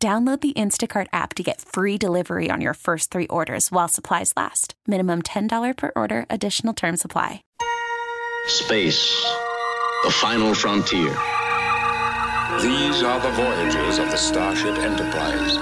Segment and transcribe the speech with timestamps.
[0.00, 4.32] Download the Instacart app to get free delivery on your first three orders while supplies
[4.36, 4.74] last.
[4.86, 7.42] Minimum $10 per order, additional term supply.
[8.46, 9.20] Space,
[10.04, 11.10] the final frontier.
[12.62, 15.58] These are the voyages of the Starship Enterprise.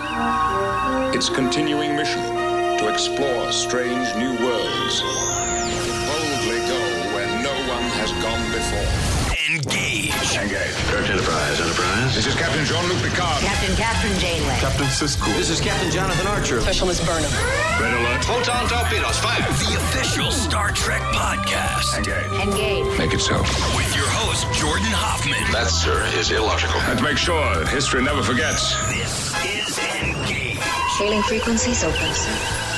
[1.16, 5.00] Its continuing mission to explore strange new worlds.
[5.00, 6.78] Boldly go
[7.14, 9.34] where no one has gone before.
[9.48, 10.15] Engage.
[10.36, 10.74] Engage.
[10.92, 11.60] Search Enterprise.
[11.60, 12.14] Enterprise.
[12.14, 13.40] This is Captain Jean-Luc Picard.
[13.42, 14.58] Captain Kathryn Janeway.
[14.60, 15.26] Captain Sisko.
[15.36, 16.60] This is Captain Jonathan Archer.
[16.60, 17.30] Specialist Burnham.
[17.80, 18.24] Red alert.
[18.24, 19.40] Photon torpedoes, fire!
[19.40, 21.96] The official Star Trek podcast.
[21.96, 22.46] Engage.
[22.46, 22.98] Engage.
[22.98, 23.38] Make it so.
[23.76, 25.40] With your host, Jordan Hoffman.
[25.52, 26.80] That, sir, is illogical.
[26.80, 28.76] Let's make sure history never forgets.
[28.92, 30.58] This is Engage.
[30.98, 32.75] Hailing frequencies open, sir.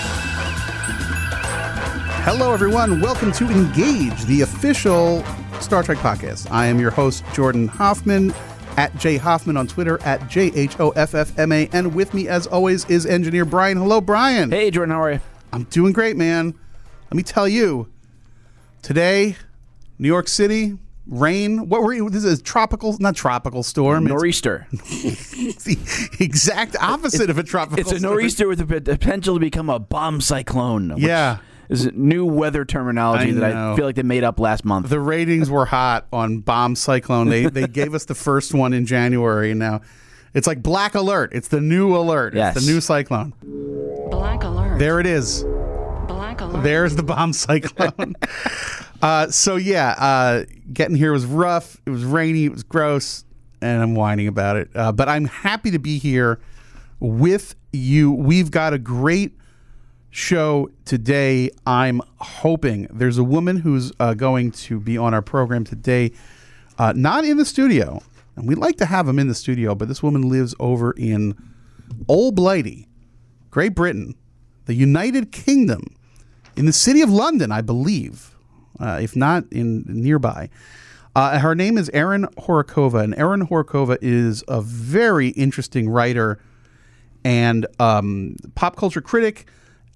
[2.23, 3.01] Hello, everyone.
[3.01, 5.25] Welcome to Engage, the official
[5.61, 6.51] Star Trek podcast.
[6.51, 8.35] I am your host, Jordan Hoffman,
[8.77, 11.69] at J Hoffman on Twitter, at J H O F F M A.
[11.73, 13.79] And with me, as always, is engineer Brian.
[13.79, 14.51] Hello, Brian.
[14.51, 15.21] Hey, Jordan, how are you?
[15.53, 16.55] I'm doing great, man.
[17.11, 17.89] Let me tell you,
[18.83, 19.37] today,
[19.99, 21.69] New York City, rain.
[21.71, 22.11] What were you?
[22.11, 24.05] This is tropical, not tropical storm.
[24.07, 24.67] It's Nor'easter.
[24.71, 27.87] the exact opposite of a tropical storm.
[27.87, 28.15] It's a storm.
[28.15, 30.91] nor'easter with the potential to become a bomb cyclone.
[30.91, 31.05] which
[31.69, 31.75] Yeah.
[31.75, 33.57] is new weather terminology I that.
[33.57, 34.89] I feel like they made up last month.
[34.89, 37.29] The ratings were hot on Bomb Cyclone.
[37.29, 39.81] They they gave us the first one in January, and now
[40.35, 41.33] it's like Black Alert.
[41.33, 42.35] It's the new alert.
[42.35, 42.57] Yes.
[42.57, 43.33] It's the new cyclone.
[44.11, 44.79] Black alert.
[44.79, 45.45] There it is.
[46.07, 46.63] Black alert.
[46.63, 48.15] There's the bomb cyclone.
[49.03, 51.81] uh, so yeah, uh, getting here was rough.
[51.87, 52.45] It was rainy.
[52.45, 53.25] It was gross,
[53.61, 54.71] and I'm whining about it.
[54.75, 56.41] Uh, but I'm happy to be here
[57.01, 58.13] with you.
[58.13, 59.37] We've got a great
[60.11, 61.51] show today.
[61.67, 66.13] I'm hoping there's a woman who's uh, going to be on our program today,
[66.79, 68.01] uh, not in the studio,
[68.37, 71.37] and we'd like to have him in the studio, but this woman lives over in
[72.09, 72.89] Old Blighty,
[73.51, 74.15] Great Britain,
[74.67, 75.83] the United Kingdom,
[76.57, 78.35] in the city of London, I believe,
[78.81, 80.51] uh, if not in nearby.
[81.15, 86.39] Uh, her name is Erin Horakova, and Erin Horakova is a very interesting writer
[87.25, 89.47] and um, pop culture critic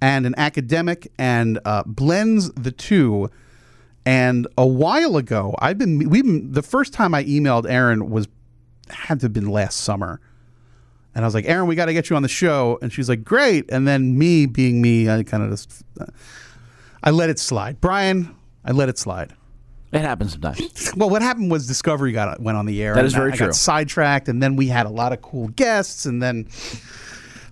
[0.03, 3.31] and an academic and uh, blends the two.
[4.05, 8.27] And a while ago, I've been we've the first time I emailed Erin was
[8.91, 10.21] had to have been last summer.
[11.15, 12.79] And I was like, Erin, we got to get you on the show.
[12.83, 13.71] And she's like, great.
[13.71, 16.07] And then me being me, I kind of just, uh,
[17.05, 17.81] I let it slide.
[17.83, 19.35] Brian, I let it slide.
[19.93, 20.93] it happens sometimes.
[20.97, 22.95] Well, what happened was Discovery got went on the air.
[22.95, 23.47] That is and very I true.
[23.49, 26.49] got sidetracked, and then we had a lot of cool guests, and then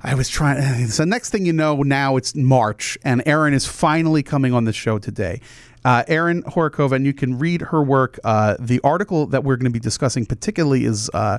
[0.03, 0.61] I was trying.
[0.89, 4.73] So next thing you know, now it's March, and Erin is finally coming on the
[4.73, 5.41] show today.
[5.85, 8.19] Uh, Erin Horakova, and you can read her work.
[8.25, 11.39] Uh, the article that we're going to be discussing, particularly, is uh,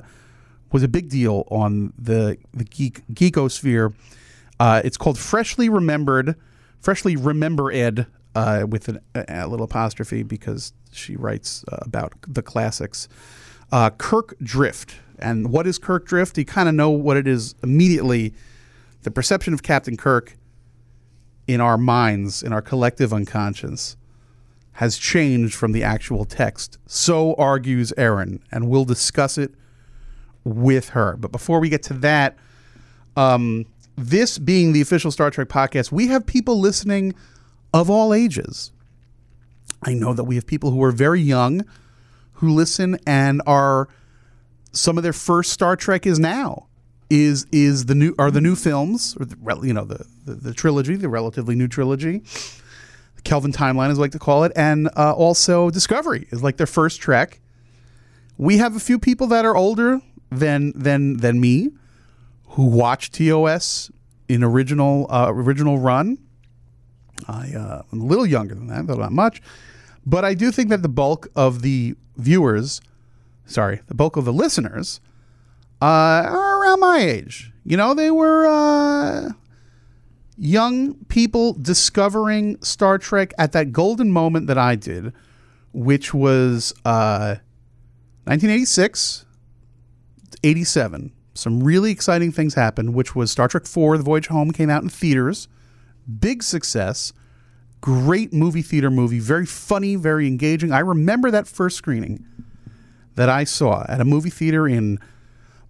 [0.72, 3.94] was a big deal on the the geek geekosphere.
[4.58, 6.36] Uh, it's called "Freshly Remembered,"
[6.80, 13.08] "Freshly Remembered" uh, with an, a, little apostrophe because she writes uh, about the classics.
[13.70, 16.36] Uh, Kirk Drift, and what is Kirk Drift?
[16.36, 18.34] You kind of know what it is immediately.
[19.02, 20.36] The perception of Captain Kirk
[21.46, 23.96] in our minds, in our collective unconscious,
[24.72, 26.78] has changed from the actual text.
[26.86, 29.52] So argues Erin, and we'll discuss it
[30.44, 31.16] with her.
[31.16, 32.36] But before we get to that,
[33.16, 37.14] um, this being the official Star Trek podcast, we have people listening
[37.74, 38.72] of all ages.
[39.82, 41.64] I know that we have people who are very young
[42.34, 43.88] who listen and are
[44.72, 46.66] some of their first Star Trek is now
[47.12, 50.54] is is the new are the new films or the, you know the, the the
[50.54, 52.22] trilogy the relatively new trilogy
[53.22, 56.66] Kelvin timeline as I like to call it and uh, also Discovery is like their
[56.66, 57.40] first Trek.
[58.38, 60.00] We have a few people that are older
[60.30, 61.70] than than than me
[62.46, 63.90] who watched TOS
[64.28, 66.16] in original uh, original run.
[67.28, 69.42] I uh, I'm a little younger than that, though not much.
[70.04, 72.80] But I do think that the bulk of the viewers,
[73.46, 75.00] sorry, the bulk of the listeners,
[75.82, 77.52] uh, around my age.
[77.64, 79.32] You know, they were uh,
[80.38, 85.12] young people discovering Star Trek at that golden moment that I did,
[85.72, 87.36] which was uh,
[88.24, 89.24] 1986,
[90.44, 91.12] 87.
[91.34, 94.84] some really exciting things happened, which was Star Trek IV: The Voyage Home came out
[94.84, 95.48] in theaters,
[96.20, 97.12] big success,
[97.80, 100.70] great movie theater movie, very funny, very engaging.
[100.70, 102.24] I remember that first screening
[103.16, 104.98] that I saw at a movie theater in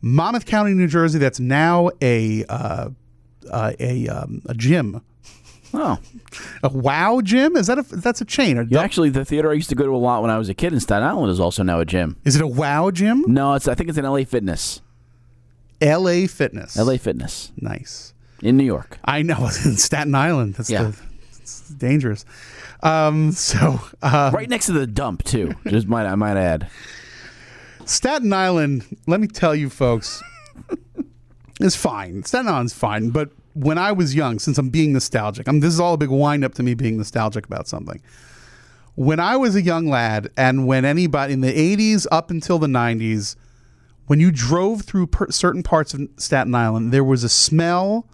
[0.03, 1.19] Monmouth County, New Jersey.
[1.19, 2.91] That's now a uh,
[3.51, 5.01] uh, a um, a gym.
[5.75, 5.99] Oh,
[6.63, 7.57] A Wow gym?
[7.57, 8.59] Is that a that's a chain?
[8.59, 8.81] Or yeah.
[8.83, 10.73] Actually, the theater I used to go to a lot when I was a kid
[10.75, 12.17] in Staten Island is also now a gym.
[12.25, 13.25] Is it a Wow gym?
[13.27, 14.83] No, it's I think it's an LA Fitness.
[15.81, 16.27] L.A.
[16.29, 16.77] Fitness.
[16.77, 18.13] LA Fitness Nice.
[18.41, 18.99] in New York.
[19.05, 20.55] I know it's in Staten Island.
[20.55, 20.83] That's Yeah.
[20.85, 20.97] the,
[21.41, 22.25] it's dangerous.
[22.85, 25.55] Um, so uh, right next to the dump too.
[25.67, 26.69] Just might I might add.
[27.85, 30.23] Staten Island, let me tell you, folks,
[31.61, 32.23] is fine.
[32.25, 35.81] Staten Island's fine, but when I was young, since I'm being nostalgic, I'm, this is
[35.81, 38.01] all a big wind up to me being nostalgic about something.
[38.95, 42.67] When I was a young lad, and when anybody in the 80s up until the
[42.67, 43.37] 90s,
[44.07, 48.07] when you drove through per- certain parts of Staten Island, there was a smell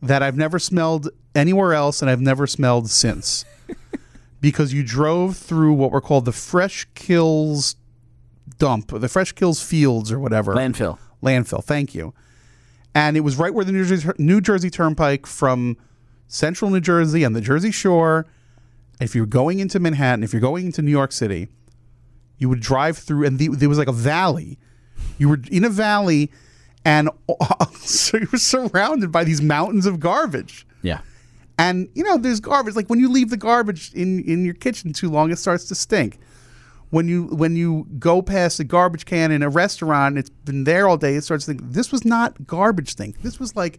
[0.00, 3.44] that I've never smelled anywhere else, and I've never smelled since.
[4.40, 7.76] because you drove through what were called the Fresh Kills
[8.58, 10.54] dump, the Fresh Kills Fields or whatever.
[10.54, 10.98] Landfill.
[11.22, 11.62] Landfill.
[11.62, 12.14] Thank you.
[12.94, 15.76] And it was right where the New Jersey, New Jersey Turnpike from
[16.26, 18.26] central New Jersey and the Jersey Shore.
[19.00, 21.48] If you're going into Manhattan, if you're going into New York City,
[22.38, 24.58] you would drive through, and the, there was like a valley.
[25.18, 26.30] You were in a valley,
[26.84, 27.10] and
[27.74, 30.66] so you were surrounded by these mountains of garbage.
[30.82, 31.00] Yeah.
[31.58, 32.76] And you know, there's garbage.
[32.76, 35.74] Like when you leave the garbage in in your kitchen too long, it starts to
[35.74, 36.18] stink.
[36.90, 40.64] When you when you go past a garbage can in a restaurant, and it's been
[40.64, 41.16] there all day.
[41.16, 43.20] It starts to think this was not garbage stink.
[43.22, 43.78] This was like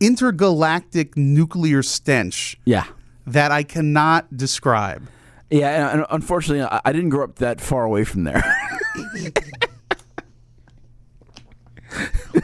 [0.00, 2.84] intergalactic nuclear stench Yeah.
[3.26, 5.08] that I cannot describe.
[5.50, 8.42] Yeah, and unfortunately, I I didn't grow up that far away from there.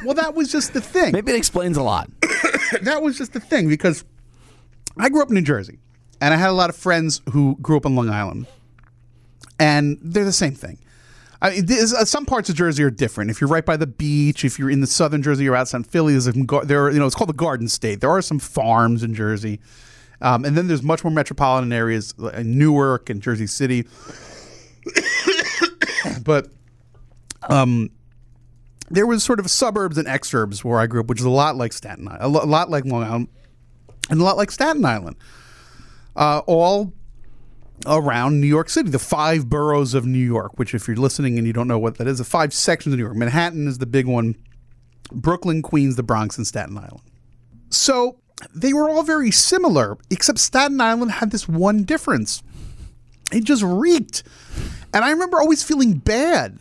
[0.05, 1.12] Well, that was just the thing.
[1.12, 2.09] Maybe it explains a lot.
[2.82, 4.05] that was just the thing because
[4.97, 5.79] I grew up in New Jersey
[6.21, 8.47] and I had a lot of friends who grew up on Long Island,
[9.61, 10.79] and they're the same thing.
[11.43, 13.31] I, there's, uh, some parts of Jersey are different.
[13.31, 16.12] If you're right by the beach, if you're in the southern Jersey or outside Philly,
[16.12, 16.85] there's gar- there.
[16.85, 18.01] are- You know, it's called the Garden State.
[18.01, 19.61] There are some farms in Jersey,
[20.21, 23.87] um, and then there's much more metropolitan areas, like Newark and Jersey City.
[26.25, 26.49] but
[27.49, 27.91] um,
[28.91, 31.56] there was sort of suburbs and exurbs where I grew up, which is a lot
[31.56, 33.29] like Staten Island, a lot like Long Island,
[34.11, 35.17] and a lot like Staten Island.
[36.17, 36.93] Uh, all
[37.87, 41.47] around New York City, the five boroughs of New York, which, if you're listening and
[41.47, 43.17] you don't know what that is, the five sections of New York.
[43.17, 44.37] Manhattan is the big one,
[45.12, 47.03] Brooklyn, Queens, the Bronx, and Staten Island.
[47.71, 48.19] So
[48.55, 52.43] they were all very similar, except Staten Island had this one difference.
[53.32, 54.23] It just reeked.
[54.93, 56.59] And I remember always feeling bad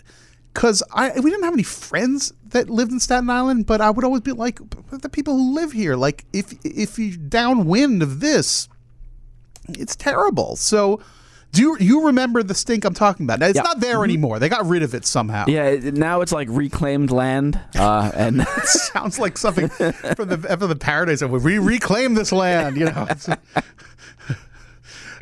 [0.53, 4.05] because I we didn't have any friends that lived in Staten Island, but I would
[4.05, 4.59] always be like,
[4.91, 8.67] the people who live here, like if if you downwind of this,
[9.77, 10.55] it's terrible.
[10.55, 11.01] So
[11.51, 13.39] do you, you remember the stink I'm talking about?
[13.39, 13.63] Now, it's Yeah.
[13.63, 14.37] not there anymore.
[14.37, 15.45] They got rid of it somehow.
[15.47, 20.75] Yeah, now it's like reclaimed land, uh, and Sounds like something from the from the
[20.75, 23.07] paradise of we reclaim this land, you know.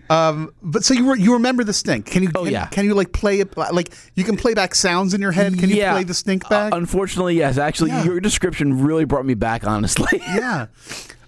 [0.10, 2.08] um, but so you re- you remember the stink?
[2.08, 2.30] Can you?
[2.36, 2.66] Oh, can, yeah.
[2.68, 3.56] Can you like play it?
[3.56, 5.58] Like you can play back sounds in your head.
[5.58, 6.74] Can you yeah, play the stink back?
[6.74, 7.58] Uh, unfortunately, yes.
[7.58, 8.04] Actually, Yeah.
[8.04, 9.66] your description really brought me back.
[9.66, 10.66] Honestly, yeah.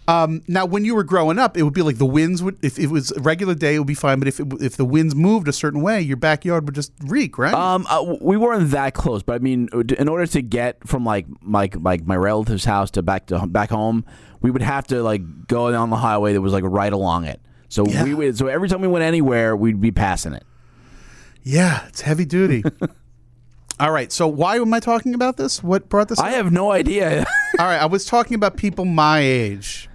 [0.10, 2.58] Um, now, when you were growing up, it would be like the winds would.
[2.64, 4.18] If it was a regular day, it would be fine.
[4.20, 7.38] But if it, if the winds moved a certain way, your backyard would just reek,
[7.38, 7.54] right?
[7.54, 11.26] Um, uh, we weren't that close, but I mean, in order to get from like
[11.42, 14.04] my like my relative's house to back to back home,
[14.42, 17.40] we would have to like go down the highway that was like right along it.
[17.68, 18.04] So Yeah.
[18.04, 18.38] we would.
[18.38, 20.44] So every time we went anywhere, we'd be passing it.
[21.44, 22.64] yeah, it's heavy duty.
[23.80, 24.12] All right.
[24.12, 25.64] So why am I talking about this?
[25.64, 26.20] What brought this?
[26.20, 26.26] Up?
[26.26, 26.36] I up?
[26.36, 27.26] have no idea.
[27.60, 29.89] All right, I was talking about people my age.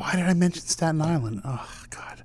[0.00, 1.42] Why did I mention Staten Island?
[1.44, 2.24] Oh God.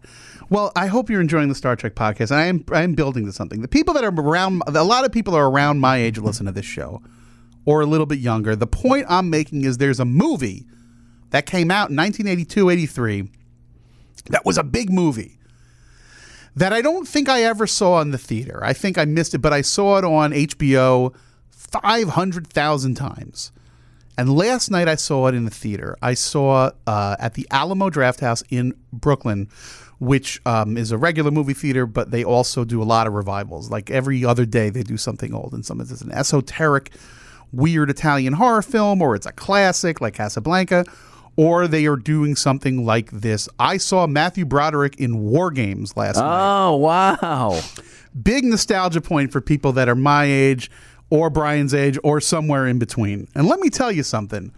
[0.50, 2.32] Well, I hope you're enjoying the Star Trek podcast.
[2.32, 3.62] I am I am building to something.
[3.62, 6.54] The people that are around a lot of people are around my age listen to
[6.54, 7.02] this show
[7.66, 8.56] or a little bit younger.
[8.56, 10.66] The point I'm making is there's a movie
[11.32, 13.30] that came out in 1982, 83
[14.30, 15.38] that was a big movie
[16.56, 18.64] that I don't think I ever saw in the theater.
[18.64, 21.14] I think I missed it, but I saw it on HBO
[21.50, 23.52] 500,000 times.
[24.18, 25.98] And last night I saw it in the theater.
[26.02, 29.50] I saw uh, at the Alamo Drafthouse in Brooklyn,
[30.00, 33.70] which um, is a regular movie theater, but they also do a lot of revivals.
[33.70, 36.92] Like every other day, they do something old, and sometimes it's an esoteric,
[37.52, 40.86] weird Italian horror film, or it's a classic like Casablanca,
[41.36, 43.50] or they are doing something like this.
[43.60, 47.60] I saw Matthew Broderick in War Games last night oh wow!
[48.22, 50.72] big nostalgia point for people that are my age
[51.10, 53.28] or Brian's age or somewhere in between.
[53.36, 54.52] And let me tell you something.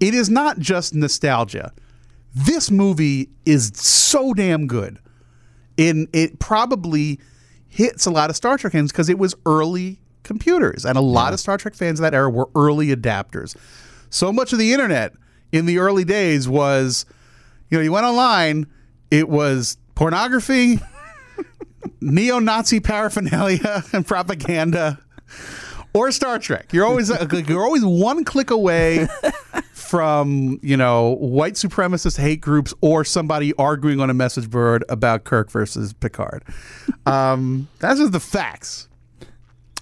[0.00, 1.72] It is not just nostalgia.
[2.34, 4.98] This movie is so damn good.
[5.76, 7.20] In it probably
[7.68, 11.32] hits a lot of Star Trek fans because it was early computers, and a lot
[11.32, 13.56] of Star Trek fans of that era were early adapters.
[14.10, 15.14] So much of the internet
[15.52, 17.06] in the early days was,
[17.70, 18.66] you know, you went online,
[19.10, 20.80] it was pornography,
[22.00, 24.98] neo-Nazi paraphernalia and propaganda,
[25.92, 26.72] or Star Trek.
[26.72, 27.10] You're always
[27.48, 29.08] you're always one click away
[29.72, 35.24] from you know white supremacist hate groups or somebody arguing on a message board about
[35.24, 36.44] Kirk versus Picard.
[37.06, 38.88] Um, that's just the facts.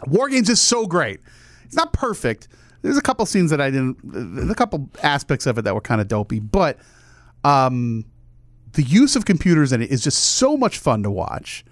[0.07, 1.21] War Games is so great.
[1.65, 2.49] It's not perfect.
[2.83, 3.99] There's a couple scenes that I didn't.
[4.03, 6.79] There's a couple aspects of it that were kind of dopey, but
[7.45, 8.05] um,
[8.73, 11.65] the use of computers in it is just so much fun to watch.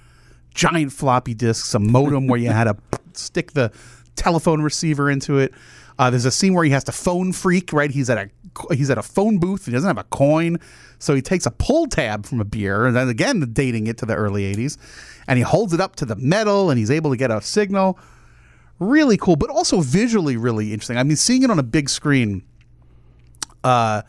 [0.53, 2.77] Giant floppy disks, a modem where you had to
[3.13, 3.71] stick the
[4.17, 5.55] telephone receiver into it.
[5.99, 7.91] Uh, there's a scene where he has to phone freak, right?
[7.91, 9.67] He's at a he's at a phone booth.
[9.67, 10.59] He doesn't have a coin,
[10.99, 14.07] so he takes a pull tab from a beer, and then again dating it to
[14.07, 14.77] the early '80s,
[15.27, 17.99] and he holds it up to the metal, and he's able to get a signal.
[18.79, 20.99] Really cool, but also visually really interesting.
[20.99, 22.43] I mean, seeing it on a big screen.
[23.65, 24.03] Uh,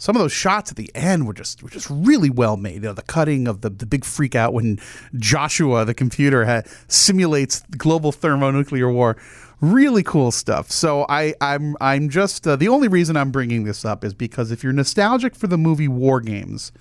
[0.00, 2.76] some of those shots at the end were just were just really well made.
[2.76, 4.80] You know, the cutting of the, the big freak out when
[5.16, 9.18] Joshua, the computer, ha simulates global thermonuclear war.
[9.60, 10.70] Really cool stuff.
[10.70, 14.50] So I I'm I'm just uh, the only reason I'm bringing this up is because
[14.50, 16.72] if you're nostalgic for the movie War Games,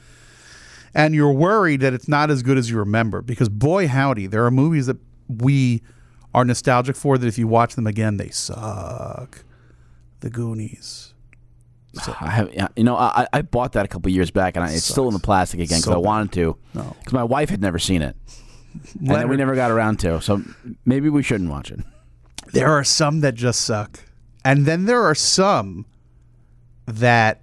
[0.95, 4.45] and you're worried that it's not as good as you remember, because boy howdy, there
[4.45, 4.97] are movies that
[5.27, 5.83] we
[6.33, 9.43] are nostalgic for that if you watch them again they suck.
[10.21, 11.13] The Goonies.
[12.21, 14.85] I have, you know, I, I bought that a couple years back, and I, it's
[14.85, 16.57] still in the plastic again because So I wanted to.
[16.73, 16.95] No.
[16.99, 18.15] because my wife had never seen it,
[18.99, 20.21] and then we never got around to.
[20.21, 20.43] So
[20.85, 21.79] maybe we shouldn't watch it.
[22.51, 23.99] There are some that just suck.
[24.43, 25.85] And then there are some
[26.85, 27.41] that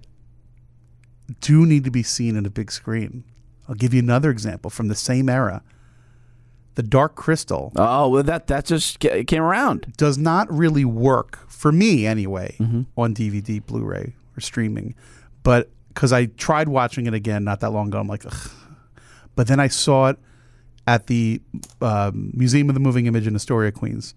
[1.41, 3.23] do need to be seen in a big screen.
[3.67, 5.61] I'll give you another example from the same era.
[6.75, 9.93] The Dark Crystal Oh well, that that just came around.
[9.97, 12.83] does not really work for me anyway mm-hmm.
[12.95, 14.95] on DVD, Blu-ray, or streaming.
[15.43, 18.51] But because I tried watching it again not that long ago, I'm like, Ugh.
[19.35, 20.17] but then I saw it
[20.85, 21.41] at the
[21.81, 24.13] um, Museum of the Moving Image in Astoria, Queens,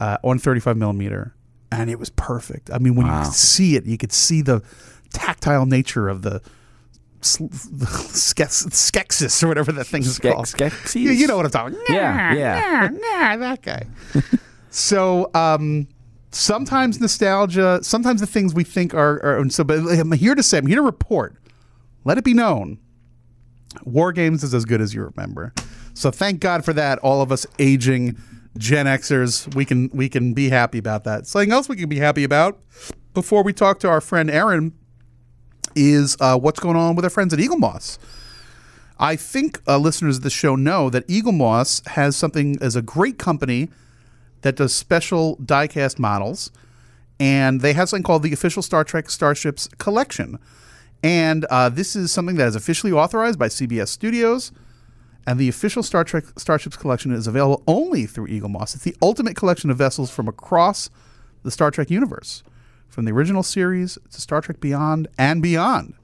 [0.00, 1.34] uh, on 35 millimeter,
[1.70, 2.70] and it was perfect.
[2.72, 4.62] I mean, when you could see it, you could see the
[5.12, 6.40] tactile nature of the.
[7.20, 10.46] sl- the Skex- Skeksis or whatever that thing is Skex- called.
[10.46, 11.00] Skeksis?
[11.00, 11.78] You, you know what I'm talking.
[11.88, 12.88] Yeah, yeah.
[12.90, 13.86] nah, that guy.
[14.70, 15.86] so um,
[16.34, 19.64] sometimes nostalgia, sometimes the things we think are, are so.
[19.64, 21.36] But I'm here to say, I'm here to report.
[22.04, 22.78] Let it be known,
[23.84, 25.54] War Games is as good as you remember.
[25.94, 26.98] So thank God for that.
[26.98, 28.16] All of us aging
[28.58, 31.26] Gen Xers, we can we can be happy about that.
[31.26, 32.60] Something else we can be happy about
[33.14, 34.72] before we talk to our friend Erin
[35.74, 37.98] is uh, what's going on with our friends at Eaglemoss.
[38.98, 43.18] I think uh, listeners of the show know that Eaglemoss has something as a great
[43.18, 43.70] company
[44.42, 46.50] that does special diecast models,
[47.18, 50.38] and they have something called the official Star Trek Starships Collection.
[51.02, 54.52] And uh, this is something that is officially authorized by CBS Studios.
[55.26, 58.74] And the official Star Trek Starships Collection is available only through Eaglemoss.
[58.74, 60.90] It's the ultimate collection of vessels from across
[61.44, 62.42] the Star Trek universe,
[62.88, 65.94] from the original series to Star Trek Beyond and beyond.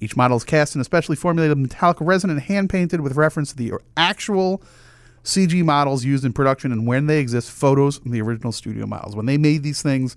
[0.00, 3.50] Each model is cast in a specially formulated metallic resin and hand painted with reference
[3.50, 4.62] to the actual
[5.24, 9.14] CG models used in production and when they exist, photos from the original studio models.
[9.14, 10.16] When they made these things,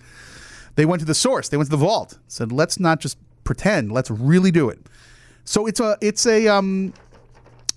[0.75, 3.91] they went to the source, they went to the vault, said, let's not just pretend,
[3.91, 4.79] let's really do it.
[5.43, 6.93] So it's a it's a um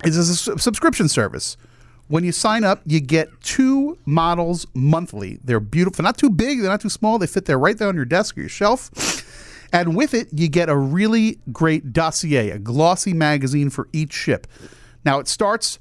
[0.04, 0.20] it's a
[0.52, 1.56] s- subscription service.
[2.08, 5.38] When you sign up, you get two models monthly.
[5.42, 6.02] They're beautiful.
[6.02, 6.60] They're not too big.
[6.60, 7.18] They're not too small.
[7.18, 8.90] They fit there right there on your desk or your shelf.
[9.72, 14.46] And with it, you get a really great dossier, a glossy magazine for each ship.
[15.04, 15.78] Now, it starts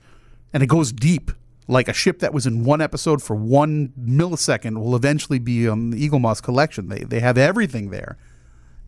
[0.53, 1.31] and it goes deep.
[1.67, 5.91] Like a ship that was in one episode for one millisecond will eventually be on
[5.91, 6.89] the Eaglemoss collection.
[6.89, 8.17] They, they have everything there.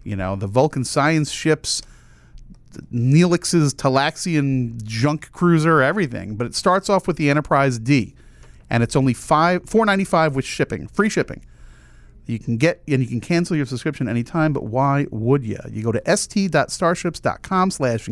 [0.03, 1.81] You know, the Vulcan science ships,
[2.93, 6.35] Neelix's Talaxian junk cruiser, everything.
[6.35, 8.13] But it starts off with the Enterprise D,
[8.69, 11.45] and it's only five four ninety five with shipping, free shipping.
[12.25, 15.59] You can get and you can cancel your subscription anytime, but why would you?
[15.69, 18.09] You go to st.starships.com slash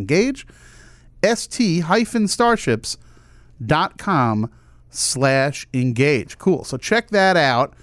[3.63, 4.51] engage, st-starships.com
[4.89, 6.37] slash engage.
[6.37, 6.63] Cool.
[6.63, 7.73] So check that out.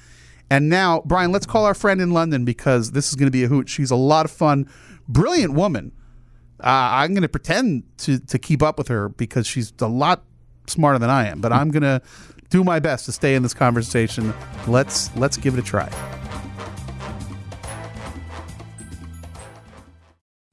[0.50, 3.44] And now, Brian, let's call our friend in London because this is going to be
[3.44, 3.68] a hoot.
[3.68, 4.68] She's a lot of fun,
[5.08, 5.92] brilliant woman.
[6.58, 10.24] Uh, I'm going to pretend to to keep up with her because she's a lot
[10.66, 11.40] smarter than I am.
[11.40, 12.02] But I'm going to
[12.50, 14.34] do my best to stay in this conversation.
[14.66, 16.19] Let's let's give it a try.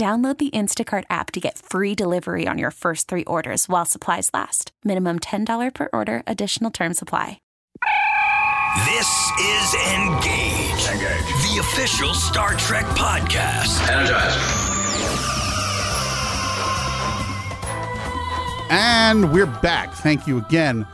[0.00, 4.30] Download the Instacart app to get free delivery on your first three orders while supplies
[4.32, 4.72] last.
[4.82, 7.42] Minimum $10 per order, additional term supply.
[8.86, 10.88] This is Engage.
[10.88, 11.52] Engage.
[11.52, 13.86] The official Star Trek podcast.
[13.90, 14.38] Energize.
[18.70, 19.92] And we're back.
[19.92, 20.86] Thank you again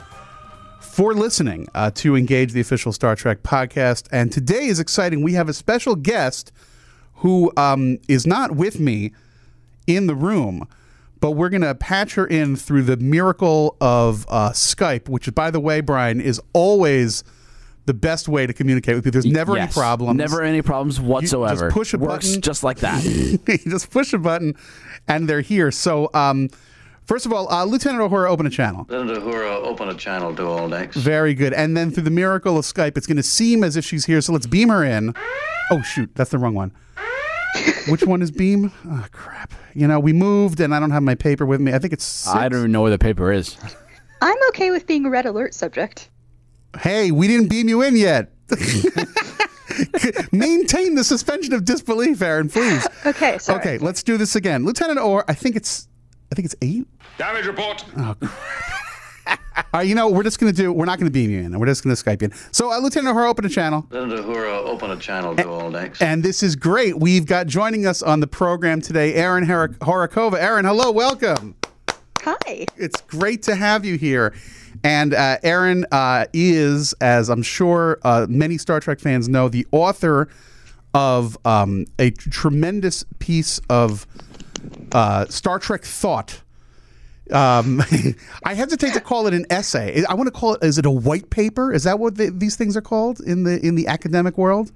[0.81, 4.09] for listening uh, to Engage the official Star Trek podcast.
[4.11, 5.23] And today is exciting.
[5.23, 6.51] We have a special guest
[7.17, 9.13] who um, is not with me
[9.87, 10.69] in the room,
[11.21, 15.51] but we're going to patch her in through the miracle of uh, Skype, which, by
[15.51, 17.25] the way, Brian, is always
[17.87, 19.21] the best way to communicate with people.
[19.21, 19.77] There's never Yes.
[19.77, 20.19] any problems.
[20.19, 21.71] Never any problems whatsoever.
[21.71, 22.43] push a Works button.
[22.43, 23.05] just like that.
[23.05, 23.39] you
[23.71, 24.55] just push a button
[25.07, 25.71] and they're here.
[25.71, 26.49] So, um,
[27.07, 28.87] first of all, uh, Lieutenant Uhura, open a channel.
[28.89, 30.97] Lieutenant Uhura, open a channel to all decks.
[30.97, 31.53] Very good.
[31.53, 34.21] And then through the miracle of Skype, it's going to seem as if she's here.
[34.21, 35.15] So let's beam her in.
[35.71, 36.11] Oh, shoot.
[36.15, 36.73] That's the wrong one.
[37.89, 38.73] Which one is beam?
[38.89, 39.53] Oh, crap.
[39.75, 41.73] You know, we moved and I don't have my paper with me.
[41.73, 42.05] I think it's.
[42.05, 42.35] Six.
[42.35, 43.57] I don't even know where the paper is.
[44.23, 46.11] I'm okay with being a red alert subject.
[46.81, 48.33] Hey, we didn't beam you in yet.
[50.33, 52.87] Maintain the suspension of disbelief, Erin, please.
[53.05, 53.61] Okay, sorry.
[53.61, 54.65] Okay, let's do this again.
[54.65, 55.89] Lieutenant Or, I think it's.
[56.33, 56.87] I think it's eight.
[57.19, 57.85] Damage report.
[57.97, 58.15] All
[59.73, 61.59] right, you know, we're just going to do, we're not going to beam you in.
[61.59, 62.35] We're just going to Skype you in.
[62.53, 63.87] So, uh, Lieutenant Uhura, open a channel.
[63.91, 66.01] Lieutenant Uhura, open a channel to all decks.
[66.03, 66.99] And this is great.
[66.99, 70.35] We've got joining us on the program today, Erin Hor- Horakova.
[70.39, 71.57] Erin, hello, welcome.
[72.21, 72.67] Hi.
[72.76, 74.35] It's great to have you here.
[74.85, 79.67] And uh, Erin uh, is, as I'm sure uh, many Star Trek fans know, the
[79.73, 80.29] author
[80.93, 84.07] of um, a t- tremendous piece of
[84.93, 86.43] uh, Star Trek thought.
[87.30, 87.82] Um,
[88.45, 90.04] I hesitate to call it an essay.
[90.08, 90.65] I want to call it.
[90.65, 91.73] Is it a white paper?
[91.73, 94.73] Is that what the, these things are called in the in the academic world?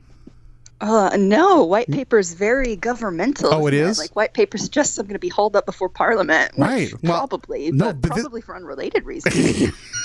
[0.80, 3.52] Uh, no, white paper is very governmental.
[3.52, 3.98] Oh, it is?
[3.98, 6.52] Like white paper suggests I'm going to be hauled up before Parliament.
[6.56, 6.90] Right.
[7.02, 9.72] Well, probably, no, but, but probably for unrelated reasons.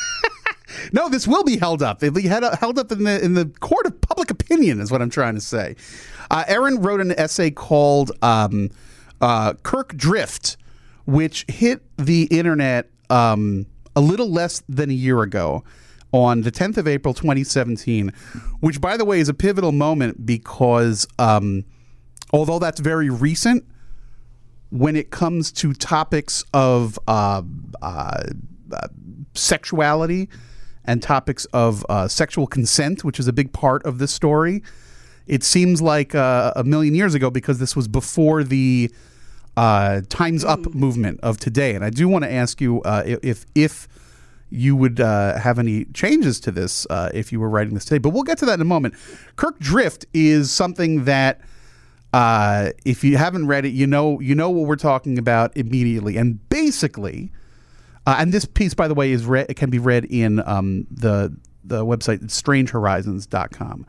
[0.92, 2.04] No, this will be held up.
[2.04, 5.02] It'll be held held up in the in the court of public opinion, is what
[5.02, 5.76] I'm trying to say.
[6.30, 8.70] Uh, Erin wrote an essay called um,
[9.22, 10.58] uh, "Kirk Drift,"
[11.06, 13.66] which hit the internet um,
[13.96, 15.64] a little less than a year ago,
[16.16, 18.12] on the 10th of April, 2017.
[18.62, 21.66] Which, by the way, is a pivotal moment because um,
[22.32, 23.66] although that's very recent,
[24.70, 27.42] when it comes to topics of uh,
[27.82, 28.24] uh,
[28.72, 28.88] uh,
[29.34, 30.30] sexuality
[30.86, 34.64] and topics of uh, sexual consent, which is a big part of this story,
[35.28, 38.92] it seems like uh, a million years ago because this was before the
[39.58, 41.76] uh, Times Up movement of today.
[41.76, 43.88] And I do want to ask you uh, if if
[44.50, 47.98] you would uh, have any changes to this uh, if you were writing this today.
[47.98, 48.94] But we'll get to that in a moment.
[49.36, 51.42] Kirk Drift is something that
[52.14, 56.18] uh, if you haven't read it, you know you know what we're talking about immediately.
[56.18, 57.32] And basically,
[58.06, 61.36] uh, and this piece, by the way, is it can be read in um, the
[61.64, 63.86] the website strangehorizons.com.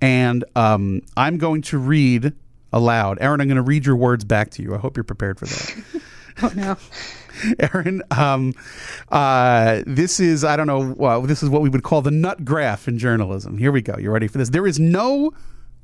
[0.00, 2.32] And um, I'm going to read
[2.72, 3.18] aloud.
[3.20, 4.74] Erin, I'm going to read your words back to you.
[4.74, 6.02] I hope you're prepared for that.
[6.42, 6.76] oh no.
[7.58, 8.54] Erin, um,
[9.10, 12.88] uh, this is, I don't know, this is what we would call the nut graph
[12.88, 13.58] in journalism.
[13.58, 13.96] Here we go.
[13.98, 14.50] You ready for this?
[14.50, 15.32] There is no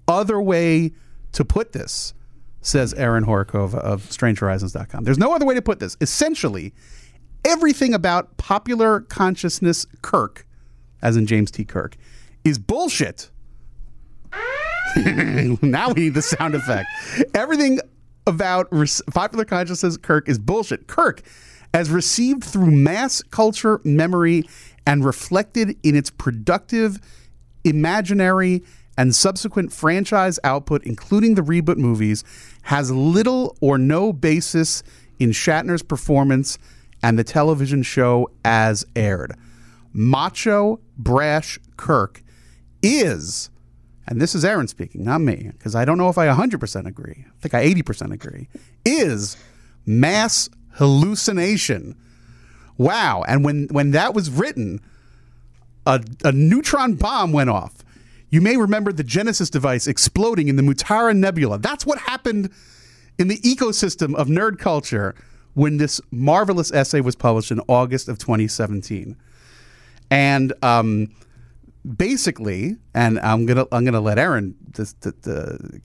[0.06, 0.92] other way
[1.32, 2.14] to put this,
[2.60, 5.04] says Erin Horakova of StrangeHorizons.com.
[5.04, 5.96] There's no other way to put this.
[6.00, 6.72] Essentially,
[7.44, 10.46] everything about popular consciousness Kirk,
[11.02, 11.64] as in James T.
[11.64, 11.96] Kirk,
[12.44, 13.30] is bullshit.
[15.62, 16.88] now we need the sound effect.
[17.34, 17.80] Everything
[18.26, 20.86] about res- popular consciousness Kirk is bullshit.
[20.86, 21.22] Kirk,
[21.72, 24.44] as received through mass culture memory
[24.86, 26.98] and reflected in its productive,
[27.64, 28.62] imaginary,
[28.96, 32.24] and subsequent franchise output, including the reboot movies,
[32.62, 34.82] has little or no basis
[35.18, 36.58] in Shatner's performance
[37.02, 39.34] and the television show as aired.
[39.92, 42.22] Macho, brash Kirk
[42.82, 43.50] is
[44.08, 47.26] and this is Erin speaking, not me, because I don't know if I 100% agree.
[47.26, 48.48] I think I 80% agree,
[48.84, 49.36] is
[49.84, 51.94] mass hallucination.
[52.78, 53.24] Wow.
[53.28, 54.80] And when, when that was written,
[55.86, 57.84] a, a neutron bomb went off.
[58.30, 61.58] You may remember the Genesis device exploding in the Mutara Nebula.
[61.58, 62.50] That's what happened
[63.18, 65.14] in the ecosystem of nerd culture
[65.54, 69.16] when this marvelous essay was published in August of 2017.
[70.10, 71.10] And um,
[71.96, 75.00] basically, and I'm gonna I'm gonna let Erin just,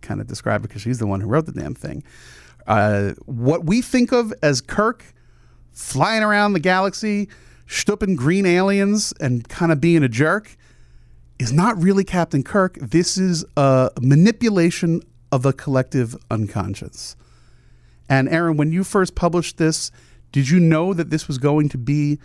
[0.01, 2.03] kind of describe it because she's the one who wrote the damn thing.
[2.67, 5.13] Uh, what we think of as Kirk
[5.71, 7.29] flying around the galaxy,
[7.67, 10.55] stooping green aliens, and kind of being a jerk
[11.39, 12.77] is not really Captain Kirk.
[12.79, 17.15] This is a manipulation of the collective unconscious.
[18.07, 19.91] And Erin, when you first published this,
[20.31, 22.19] did you know that this was going to be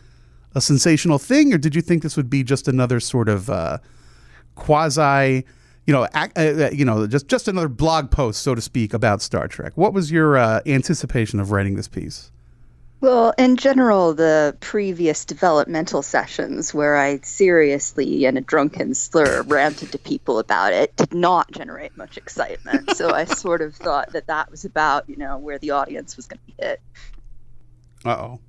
[0.54, 3.78] a sensational thing, or did you think this would be just another sort of uh,
[4.54, 5.44] quasi,
[5.87, 9.22] you know, ac- uh, you know, just just another blog post, so to speak, about
[9.22, 9.72] Star Trek?
[9.76, 12.30] What was your uh, anticipation of writing this piece?
[13.00, 19.92] Well, in general, the previous developmental sessions where I seriously, in a drunken slur, ranted
[19.92, 22.96] to people about it did not generate much excitement.
[22.96, 26.26] so I sort of thought that that was about, you know, where the audience was
[26.26, 26.80] going to be hit.
[28.04, 28.40] Uh oh.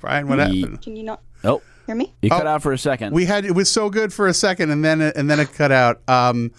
[0.00, 0.82] Brian, what happened?
[0.82, 1.62] Can you not Nope.
[1.86, 2.12] hear me?
[2.22, 2.50] You cut Oh.
[2.50, 3.12] out for a second.
[3.14, 5.70] We had it was so good for a second, and then and then it cut
[5.72, 6.00] out.
[6.08, 6.52] Um,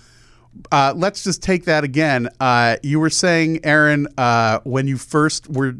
[0.71, 2.27] uh, let's just take that again.
[2.39, 5.75] Uh, you were saying, Erin, uh, when you first were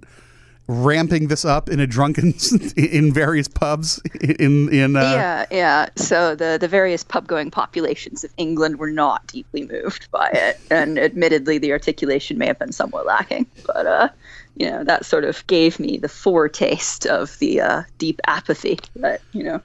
[0.68, 2.34] ramping this up in a drunken
[2.78, 5.90] in various pubs in in uh, yeah, yeah.
[5.98, 10.60] So the the various pub going populations of England were not deeply moved by it,
[10.72, 13.48] and admittedly, the articulation may have been somewhat lacking.
[13.68, 14.10] But uh,
[14.56, 19.22] you know, that sort of gave me the foretaste of the uh, deep apathy that
[19.32, 19.62] you know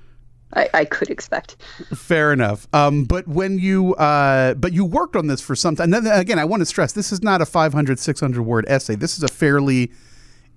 [0.53, 1.57] I, I could expect.
[1.95, 2.67] Fair enough.
[2.73, 5.93] Um, but when you uh, but you worked on this for some time.
[5.93, 8.95] And then, again, I want to stress this is not a 500, 600 word essay.
[8.95, 9.93] This is a fairly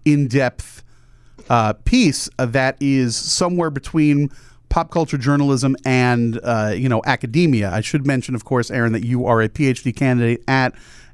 [0.06, 0.84] in depth
[1.50, 4.30] uh, piece uh, that is somewhere between
[4.70, 7.72] pop culture journalism and uh, you know academia.
[7.72, 10.74] I should mention, of course, Erin, that you are a PhD candidate at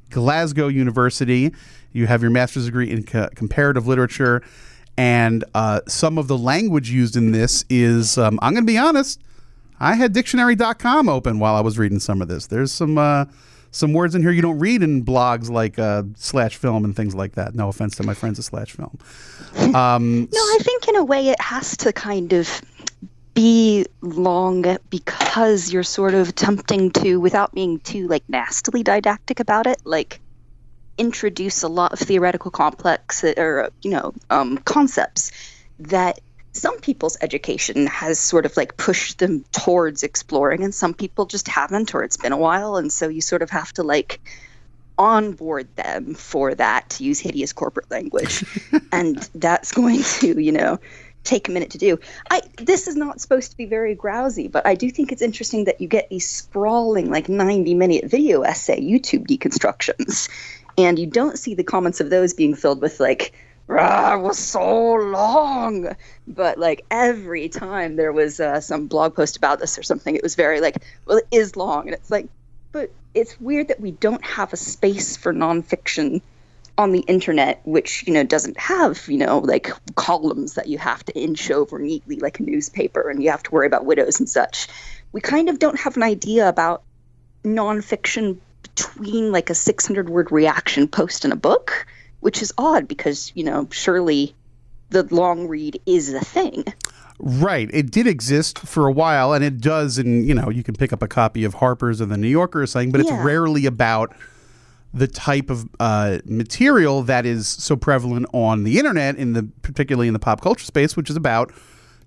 [0.09, 1.53] Glasgow University.
[1.95, 4.41] You have your master's degree in co- comparative literature,
[4.97, 8.77] and uh, some of the language used in this is um, I'm going to be
[8.77, 9.21] honest.
[9.79, 12.47] I had dictionary.com open while I was reading some of this.
[12.47, 13.25] There's some uh,
[13.71, 17.13] some words in here you don't read in blogs like uh, slash film and things
[17.13, 17.55] like that.
[17.55, 18.97] No offense to my friends at slash film.
[19.75, 22.61] Um, No, I think in a way it has to kind of
[23.33, 29.67] be long because you're sort of attempting to, without being too like nastily didactic about
[29.67, 30.21] it, like
[30.97, 35.31] introduce a lot of theoretical complex or you know um, concepts
[35.79, 36.19] that
[36.55, 41.49] some people's education has sort of like pushed them towards exploring and some people just
[41.49, 42.77] haven't or it's been a while.
[42.77, 44.21] And so you sort of have to like
[44.97, 48.45] onboard them for that to use hideous corporate language.
[48.91, 50.79] And that's going to you know
[51.25, 51.99] take a minute to do.
[52.31, 55.65] I this is not supposed to be very grousy but i do think it's interesting
[55.65, 60.29] that you get these sprawling like 90 minute video essay youtube deconstructions
[60.77, 63.33] and you don't see the comments of those being filled with like
[63.67, 65.95] "Rah, it was so long.
[66.27, 70.23] But like every time there was uh, some blog post about this or something it
[70.23, 71.87] was very like well it is long.
[71.87, 72.27] And it's like
[72.71, 76.21] but it's weird that we don't have a space for nonfiction
[76.77, 81.05] on the internet which you know doesn't have you know like columns that you have
[81.05, 84.29] to inch over neatly like a newspaper and you have to worry about widows and
[84.29, 84.67] such.
[85.11, 86.83] We kind of don't have an idea about
[87.45, 88.39] nonfiction
[88.73, 91.85] between like a 600 word reaction post and a book
[92.21, 94.35] which is odd because you know surely
[94.89, 96.63] the long read is a thing
[97.17, 97.69] Right.
[97.71, 99.97] It did exist for a while, and it does.
[99.97, 102.61] And, you know, you can pick up a copy of Harper's or the New Yorker
[102.61, 104.13] or something, but it's rarely about
[104.93, 110.07] the type of uh, material that is so prevalent on the internet, in the particularly
[110.07, 111.53] in the pop culture space, which is about,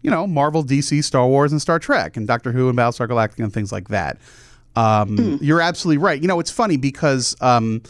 [0.03, 3.45] you know, Marvel, DC, Star Wars, and Star Trek, and Doctor Who, and Battlestar Galactica,
[3.45, 4.19] and things like that.
[4.79, 6.21] Um, You're absolutely right.
[6.21, 7.37] You know, it's funny because.
[7.41, 7.83] Um,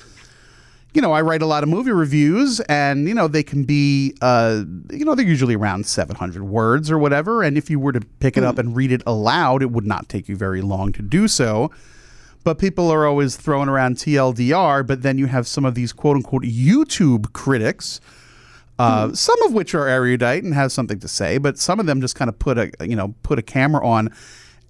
[0.94, 4.14] you know, I write a lot of movie reviews, and you know they can be,
[4.22, 7.42] uh, you know, they're usually around 700 words or whatever.
[7.42, 10.08] And if you were to pick it up and read it aloud, it would not
[10.08, 11.70] take you very long to do so.
[12.42, 14.86] But people are always throwing around TLDR.
[14.86, 18.00] But then you have some of these quote unquote YouTube critics,
[18.78, 22.00] uh, some of which are erudite and have something to say, but some of them
[22.00, 24.12] just kind of put a, you know, put a camera on,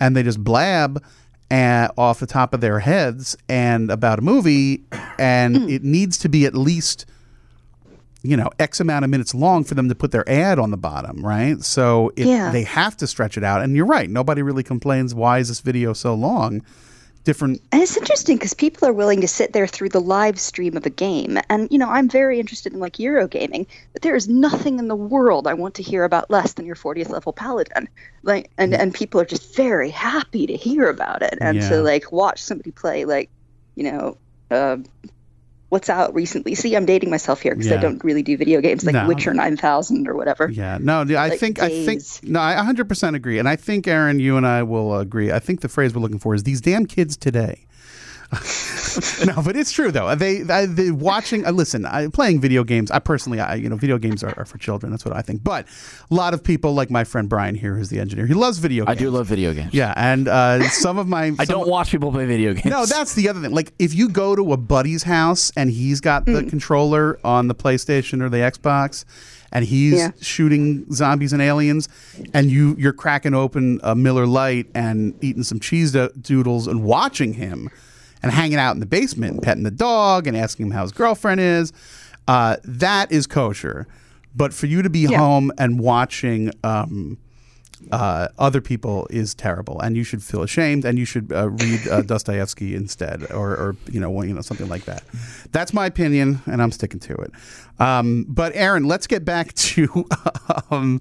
[0.00, 1.02] and they just blab
[1.50, 4.82] uh, off the top of their heads and about a movie,
[5.18, 7.06] and it needs to be at least
[8.22, 10.76] you know x amount of minutes long for them to put their ad on the
[10.76, 11.62] bottom right?
[11.62, 12.50] So it, Yeah.
[12.50, 13.62] they have to stretch it out.
[13.62, 14.10] And you're right.
[14.10, 16.62] Nobody really complains why is this video so long
[17.28, 17.60] different.
[17.72, 20.86] And it's interesting because people are willing to sit there through the live stream of
[20.86, 21.38] a game.
[21.50, 24.96] And, you know, I'm very interested in like Eurogaming, but there is nothing in the
[24.96, 27.86] world I want to hear about less than your 40th level paladin.
[28.22, 31.68] Like, and, and people are just very happy to hear about it and Yeah.
[31.68, 33.28] to like watch somebody play, like,
[33.74, 34.16] you know,
[34.50, 34.78] uh,
[35.68, 36.54] what's out recently.
[36.54, 37.78] See, I'm dating myself here because Yeah.
[37.78, 39.06] I don't really do video games like No.
[39.06, 40.48] Witcher 9000 or whatever.
[40.50, 44.18] Yeah, no, I Like think I think no, I 100% agree, and I think Erin,
[44.20, 45.30] you and I will agree.
[45.30, 47.66] I think the phrase we're looking for is these damn kids today.
[49.26, 50.14] No, but it's true though.
[50.14, 51.46] They, they, they watching.
[51.46, 52.90] Uh, listen, I, playing video games.
[52.90, 54.90] I personally, I you know, video games are, are for children.
[54.90, 55.42] That's what I think.
[55.42, 55.66] But
[56.10, 58.84] a lot of people, like my friend Brian here, who's the engineer, he loves video.
[58.84, 58.96] Games.
[58.96, 59.72] I do love video games.
[59.72, 62.66] Yeah, and uh, some of my I don't watch people play video games.
[62.66, 63.52] no, that's the other thing.
[63.52, 67.54] Like if you go to a buddy's house and he's got the controller on the
[67.54, 69.04] PlayStation or the Xbox
[69.52, 70.10] and he's Yeah.
[70.20, 71.88] shooting zombies and aliens
[72.34, 76.84] and you you're cracking open a Miller Lite and eating some cheese do- doodles and
[76.84, 77.70] watching him
[78.22, 80.92] and hanging out in the basement and petting the dog and asking him how his
[80.92, 81.72] girlfriend is,
[82.26, 83.86] uh, that is kosher.
[84.34, 87.18] But for you to be home and watching um,
[87.92, 91.88] uh, other people is terrible, and you should feel ashamed, and you should uh, read
[91.88, 95.02] uh, Dostoevsky instead, or, or you know, you know, something like that.
[95.52, 97.32] That's my opinion, and I'm sticking to it.
[97.80, 100.06] Um, but Erin, let's get back to
[100.70, 101.00] um,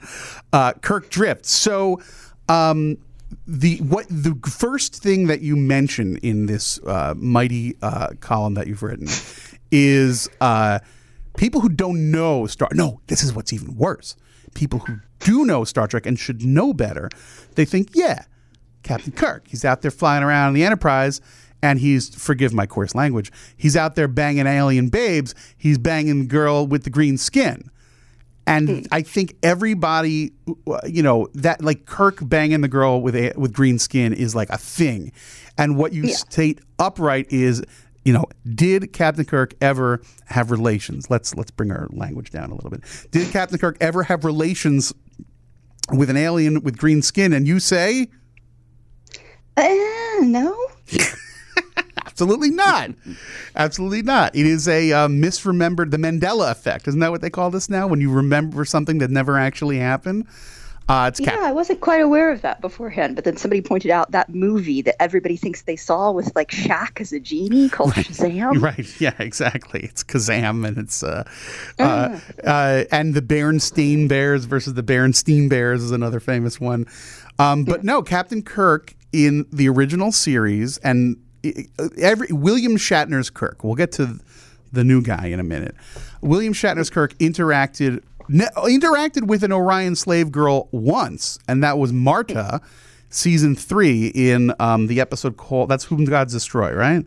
[0.53, 1.45] uh, Kirk Drift.
[1.45, 2.01] So.
[2.49, 2.97] Um,
[3.45, 8.67] the what the first thing that you mention in this uh, mighty uh, column that
[8.67, 9.07] you've written
[9.71, 10.79] is uh,
[11.37, 12.69] people who don't know Star.
[12.73, 14.15] No, this is what's even worse.
[14.53, 17.09] People who do know Star Trek and should know better.
[17.55, 18.23] They think, yeah,
[18.83, 19.47] Captain Kirk.
[19.47, 21.21] He's out there flying around in the Enterprise,
[21.61, 23.31] and he's forgive my coarse language.
[23.55, 25.35] He's out there banging alien babes.
[25.57, 27.69] He's banging the girl with the green skin.
[28.47, 30.31] And I think everybody,
[30.85, 34.49] you know, that like Kirk banging the girl with a, with green skin is like
[34.49, 35.11] a thing.
[35.57, 37.61] And what you state upright is,
[38.05, 41.09] you know, did Captain Kirk ever have relations?
[41.09, 42.81] Let's let's bring our language down a little bit.
[43.11, 44.93] Did Captain Kirk ever have relations
[45.91, 47.33] with an alien with green skin?
[47.33, 48.07] And you say
[49.57, 49.67] Uh,
[50.21, 50.55] no.
[52.17, 52.89] absolutely not,
[53.55, 54.35] absolutely not.
[54.35, 56.87] It is a uh, misremembered the Mandela effect.
[56.87, 57.85] Isn't that what they call this now?
[57.85, 60.25] When you remember something that never actually happened.
[60.89, 63.91] Uh, it's Yeah, Cap- I wasn't quite aware of that beforehand, but then somebody pointed
[63.91, 67.93] out that movie that everybody thinks they saw with like Shaq as a genie called
[67.93, 68.61] Shazam.
[68.67, 68.99] Right.
[68.99, 69.13] Yeah.
[69.19, 69.81] Exactly.
[69.81, 71.23] It's Kazam, and it's uh,
[71.77, 76.87] uh, uh, and the Berenstain Bears versus the Berenstein Bears is another famous one.
[77.37, 81.17] Um, but no, Captain Kirk in the original series and
[81.97, 83.63] every William Shatner's Kirk.
[83.63, 84.19] We'll get to
[84.71, 85.75] the new guy in a minute.
[86.21, 91.93] William Shatner's Kirk interacted ne- interacted with an Orion slave girl once, and that was
[91.93, 92.61] Marta,
[93.09, 97.05] season three in um, the episode called "That's Whom Gods Destroy." Right.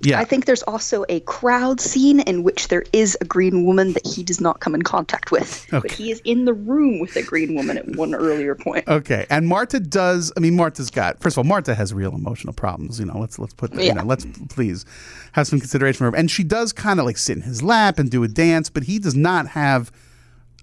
[0.00, 0.20] Yeah.
[0.20, 4.06] I think there's also a crowd scene in which there is a green woman that
[4.06, 7.22] he does not come in contact with, but he is in the room with a
[7.22, 8.86] green woman at one earlier point.
[8.86, 10.32] Okay, and Marta does.
[10.36, 11.18] I mean, Marta's got.
[11.20, 13.00] First of all, Marta has real emotional problems.
[13.00, 13.74] You know, let's let's put.
[13.74, 13.94] You Yeah.
[13.94, 14.84] know, let's please
[15.32, 16.16] have some consideration for her.
[16.16, 18.84] And she does kind of like sit in his lap and do a dance, but
[18.84, 19.90] he does not have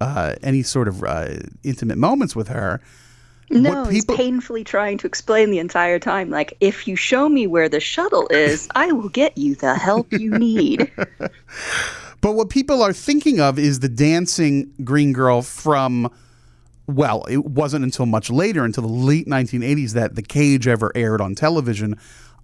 [0.01, 2.81] uh, any sort of uh, intimate moments with her.
[3.61, 7.47] No, What he's painfully trying to explain the entire time, like, if you show me
[7.47, 10.91] where the shuttle is, I will get you the help you need.
[12.21, 16.09] But what people are thinking of is the dancing green girl from.
[16.87, 21.19] Well, it wasn't until much later, until the late 1980s, that The Cage ever aired
[21.19, 21.97] on television.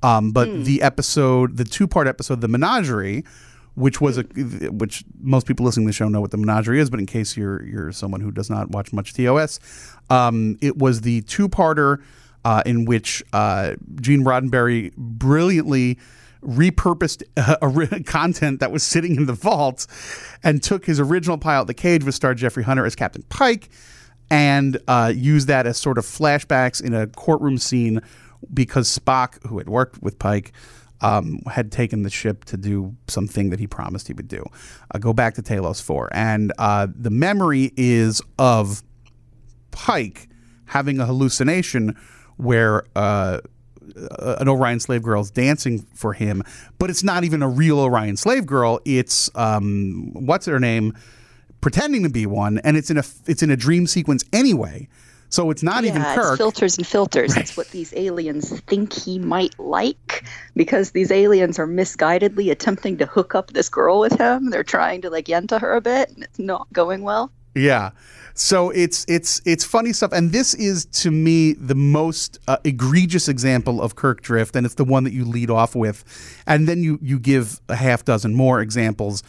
[0.03, 3.23] Um, but the episode, the two-part episode, The Menagerie,
[3.75, 6.89] which was a, which most people listening to the show know what The Menagerie is,
[6.89, 9.59] but in case you're you're someone who does not watch much TOS,
[10.09, 12.01] um, it was the two-parter
[12.45, 15.97] uh, in which uh, Gene Roddenberry brilliantly
[16.41, 19.87] repurposed uh, content that was sitting in the vault
[20.43, 23.69] and took his original pilot, The Cage, with star Jeffrey Hunter as Captain Pike,
[24.29, 28.01] and uh, used that as sort of flashbacks in a courtroom scene
[28.53, 30.53] because Spock, who had worked with Pike,
[31.01, 34.43] um, had taken the ship to do something that he promised he would do.
[34.93, 36.09] Uh, go back to Talos 4.
[36.11, 38.83] And uh, the memory is of
[39.71, 40.27] Pike
[40.65, 41.95] having a hallucination
[42.37, 43.39] where uh,
[44.39, 46.43] an Orion slave girl is dancing for him,
[46.77, 48.79] but it's not even a real Orion slave girl.
[48.85, 50.95] It's um, what's her name,
[51.61, 54.87] pretending to be one, and it's in a it's in a dream sequence anyway.
[55.31, 56.31] So it's not even Kirk.
[56.31, 57.37] it's filters and filters.
[57.37, 63.05] It's what these aliens think he might like because these aliens are misguidedly attempting to
[63.05, 64.49] hook up this girl with him.
[64.49, 67.31] They're trying to like yenta her a bit, and it's not going well.
[67.53, 67.91] Yeah.
[68.39, 73.27] So it's it's it's funny stuff, and this is to me the most uh, egregious
[73.27, 76.05] example of Kirk drift, and it's the one that you lead off with,
[76.47, 79.23] and then you you give a half dozen more examples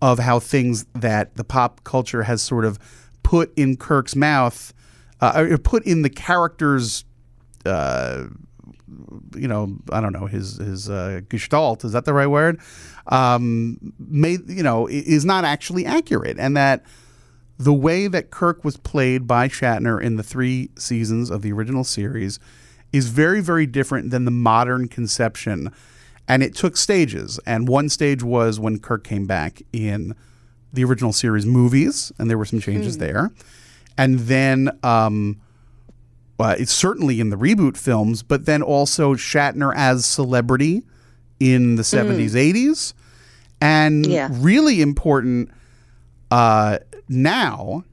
[0.00, 2.78] of how things that the pop culture has sort of
[3.24, 4.72] put in Kirk's mouth,
[5.20, 7.04] uh, or put in the character's
[7.66, 8.26] uh,
[9.34, 11.84] you know, I don't know his his uh, gestalt.
[11.84, 12.60] Is that the right word?
[13.08, 16.84] Um, made you know is not actually accurate, and that
[17.58, 21.84] the way that Kirk was played by Shatner in the three seasons of the original
[21.84, 22.38] series
[22.92, 25.70] is very very different than the modern conception,
[26.28, 27.38] and it took stages.
[27.46, 30.14] And one stage was when Kirk came back in
[30.72, 33.30] the original series movies, and there were some changes there,
[33.96, 34.78] and then.
[34.82, 35.40] Um,
[36.40, 40.82] uh, it's certainly in the reboot films, but then also Shatner as celebrity
[41.38, 42.94] in the 70s, 80s.
[43.60, 44.28] And Yeah.
[44.32, 45.50] really important
[46.32, 46.78] uh,
[47.12, 47.84] now,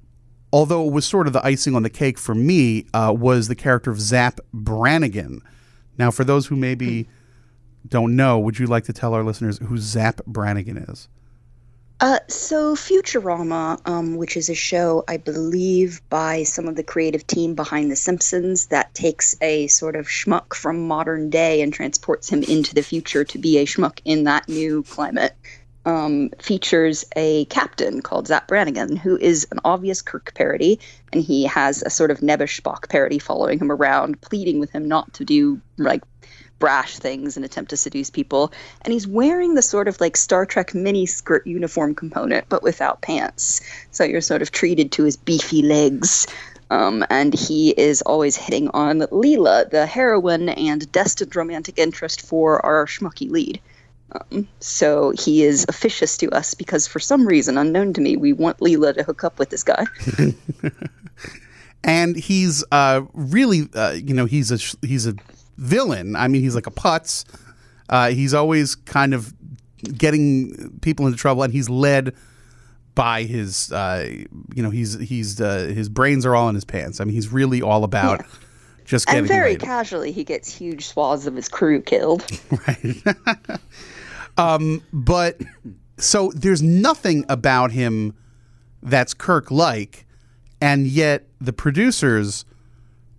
[0.51, 3.55] although it was sort of the icing on the cake for me, uh, was the
[3.55, 5.41] character of Zapp Brannigan.
[5.97, 7.07] Now, for those who maybe
[7.87, 11.07] don't know, would you like to tell our listeners who Zapp Brannigan is?
[12.01, 17.27] Uh, so Futurama, um, which is a show I believe by some of the creative
[17.27, 22.29] team behind The Simpsons, that takes a sort of schmuck from modern day and transports
[22.29, 25.35] him into the future to be a schmuck in that new climate.
[25.85, 30.79] Um, features a captain called Zapp Brannigan, who is an obvious Kirk parody,
[31.13, 34.87] and he has a sort of Nebbish Spock parody following him around, pleading with him
[34.87, 36.03] not to do like
[36.59, 38.51] brash things and attempt to seduce people.
[38.81, 43.01] And he's wearing the sort of like Star Trek mini skirt uniform component, but without
[43.01, 43.61] pants.
[43.91, 46.27] So you're sort of treated to his beefy legs.
[46.69, 52.63] Um, and he is always hitting on Leela, the heroine and destined romantic interest for
[52.63, 53.59] our schmucky lead.
[54.11, 58.33] Um, so he is officious to us because for some reason unknown to me, we
[58.33, 59.85] want Leela to hook up with this guy.
[61.83, 65.13] and he's uh, really, uh, you know, he's a he's a
[65.57, 66.15] villain.
[66.15, 67.25] I mean, he's like a putz.
[67.87, 69.33] Uh, he's always kind of
[69.97, 72.15] getting people into trouble, and he's led
[72.95, 74.09] by his, uh,
[74.53, 76.99] you know, he's he's uh, his brains are all in his pants.
[76.99, 78.25] I mean, he's really all about
[78.85, 79.61] just getting and very laid.
[79.61, 82.25] casually, he gets huge swaths of his crew killed.
[84.93, 85.41] but
[85.97, 88.15] so there's nothing about him
[88.81, 90.05] that's Kirk like,
[90.61, 92.45] and yet the producers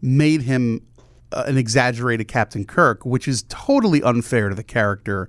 [0.03, 0.87] made him
[1.33, 5.29] uh, an exaggerated Captain Kirk, which is totally unfair to the character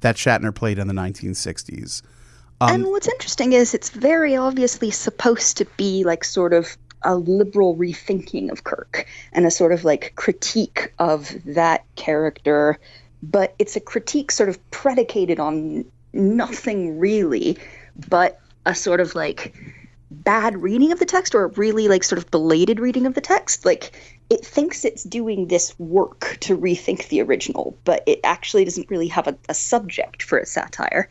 [0.00, 2.02] that Shatner played in the 1960s.
[2.60, 7.76] and what's interesting is it's very obviously supposed to be like sort of a liberal
[7.76, 12.78] rethinking of Kirk and a sort of like critique of that character,
[13.30, 17.56] but it's a critique sort of predicated on nothing really,
[18.08, 19.54] but a sort of like
[20.10, 23.20] bad reading of the text or a really like sort of belated reading of the
[23.20, 23.64] text.
[23.64, 23.92] Like
[24.30, 29.08] it thinks it's doing this work to rethink the original, but it actually doesn't really
[29.08, 31.08] have a, a subject for a satire.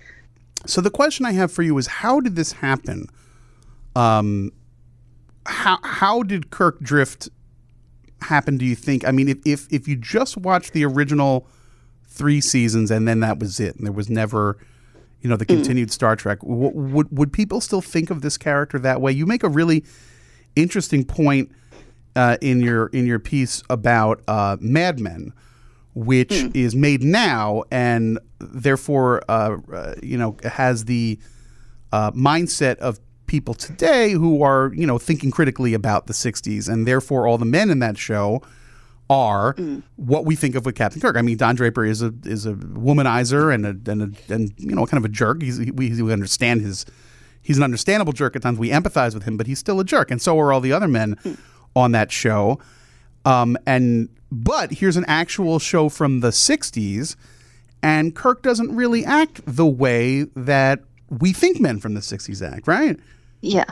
[0.66, 3.08] So the question I have for you is, how did this happen?
[3.96, 4.52] Um,
[5.46, 7.30] how how did Kirk drift
[8.22, 8.58] happen?
[8.58, 9.06] Do you think?
[9.06, 11.48] I mean, if if if you just watch the original
[12.14, 14.58] three seasons and then that was it, and there was never,
[15.22, 18.78] you know, the continued Star Trek, w- would would people still think of this character
[18.80, 19.12] that way?
[19.12, 19.84] You make a really
[20.56, 21.52] interesting point
[22.16, 25.34] uh, in your in your piece about uh, Mad Men,
[25.96, 31.20] which is made now and therefore uh, uh, you know has the
[31.92, 36.88] uh, mindset of people today who are you know thinking critically about the 60s and
[36.88, 38.42] therefore all the men in that show
[39.10, 39.56] are
[39.98, 41.18] what we think of with Captain Kirk.
[41.18, 44.76] I mean, Don Draper is a is a womanizer and a and a, and you
[44.76, 45.42] know kind of a jerk.
[45.42, 46.86] He's, we, we understand his
[47.42, 48.58] he's an understandable jerk at times.
[48.58, 50.88] We empathize with him, but he's still a jerk, and so are all the other
[50.88, 51.18] men
[51.76, 52.60] on that show.
[53.26, 57.16] Um, and but here's an actual show from the '60s,
[57.82, 62.68] and Kirk doesn't really act the way that we think men from the '60s act,
[62.68, 62.98] right?
[63.42, 63.66] Yeah.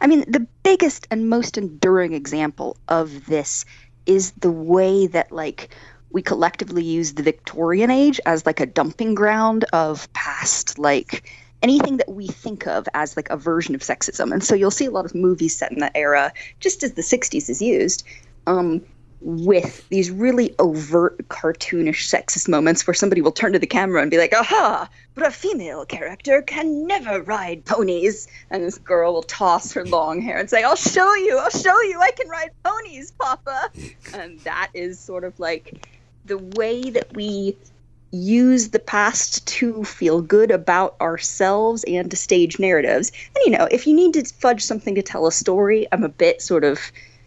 [0.00, 3.64] I mean, the biggest and most enduring example of this
[4.08, 5.68] is the way that, like,
[6.10, 11.30] we collectively use the Victorian age as, like, a dumping ground of past, like,
[11.62, 14.32] anything that we think of as, like, a version of sexism.
[14.32, 17.02] And so you'll see a lot of movies set in that era, just as the
[17.02, 18.04] 60s is used.
[18.46, 18.82] Um,
[19.20, 24.10] with these really overt cartoonish sexist moments where somebody will turn to the camera and
[24.10, 28.28] be like, aha, but a female character can never ride ponies.
[28.50, 31.80] And this girl will toss her long hair and say, I'll show you, I'll show
[31.82, 33.70] you, I can ride ponies, Papa.
[34.14, 35.88] And that is sort of like
[36.24, 37.56] the way that we
[38.10, 43.12] use the past to feel good about ourselves and to stage narratives.
[43.34, 46.08] And you know, if you need to fudge something to tell a story, I'm a
[46.08, 46.78] bit sort of,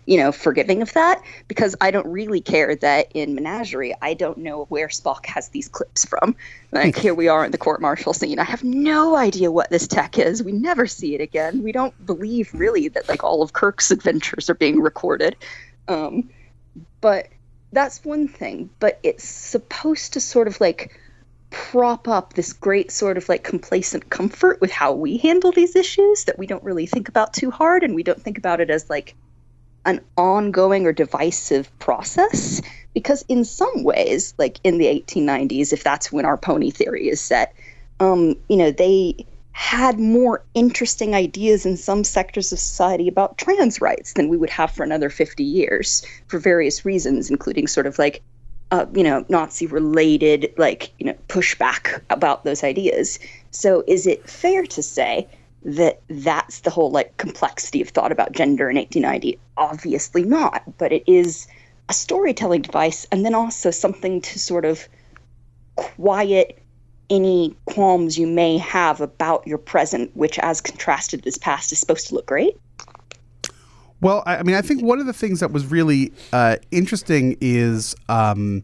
[0.06, 4.40] you know, forgiving of that because I don't really care that in Menagerie, I don't
[4.40, 6.36] know where Spock has these clips from.
[6.72, 8.40] Like here we are in the court martial scene.
[8.40, 10.42] I have no idea what this tech is.
[10.42, 11.64] We never see it again.
[11.64, 15.36] We don't believe really that like all of Kirk's adventures are being recorded.
[15.88, 16.30] Um,
[17.00, 17.28] but
[17.72, 21.00] that's one thing, but it's supposed to sort of like
[21.52, 26.24] prop up this great sort of like complacent comfort with how we handle these issues
[26.24, 28.90] that we don't really think about too hard and we don't think about it as
[28.90, 29.16] like
[29.86, 32.62] an ongoing or divisive process
[32.94, 37.22] because in some ways like in the 1890s if that's when our pony theory is
[37.22, 37.54] set
[38.00, 43.82] um, you know they had more interesting ideas in some sectors of society about trans
[43.82, 48.00] rights than we would have for another 50 years for various reasons, including sort of
[48.00, 48.22] like,
[48.72, 53.20] uh, you know, Nazi related, like, you know, pushback about those ideas.
[53.52, 55.28] So is it fair to say
[55.64, 59.40] that that's the whole like complexity of thought about gender in 1890?
[59.58, 61.48] Obviously not, but it is
[61.90, 64.88] a storytelling device and then also something to sort of
[65.76, 66.62] quiet
[67.12, 72.08] any qualms you may have about your present, which, as contrasted this past, is supposed
[72.08, 72.58] to look great?
[74.00, 77.38] Well, I I mean, I think one of the things that was really uh, interesting
[77.42, 78.64] is, um,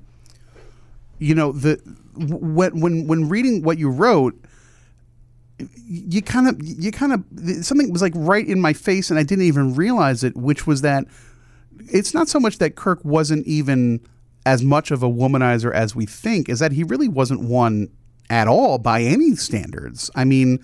[1.20, 1.80] you know, the
[2.16, 4.34] when when when reading what you wrote,
[5.76, 9.24] you kind of you kind of something was like right in my face, and I
[9.24, 11.06] didn't even realize it, which was that
[11.92, 14.02] it's not so much that Kirk wasn't even
[14.46, 17.90] as much of a womanizer as we think, is that he really wasn't one
[18.30, 20.12] at all by any standards.
[20.16, 20.64] I mean,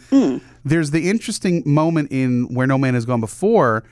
[0.64, 3.84] there's the interesting moment in Where No Man Has Gone Before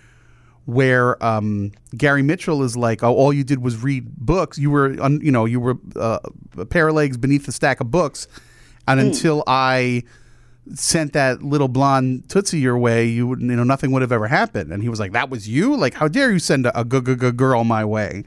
[0.65, 4.57] where um, Gary Mitchell is like, "Oh, all you did was read books.
[4.57, 6.19] You were, un, you know, you were uh,
[6.57, 8.27] a pair of legs beneath a stack of books,
[8.87, 10.03] and until I
[10.73, 14.27] sent that little blonde tootsie your way, you would, you know, nothing would have ever
[14.27, 15.75] happened." And he was like, "That was you?
[15.75, 18.23] Like, how dare you send a, a g- g- g- girl my way?"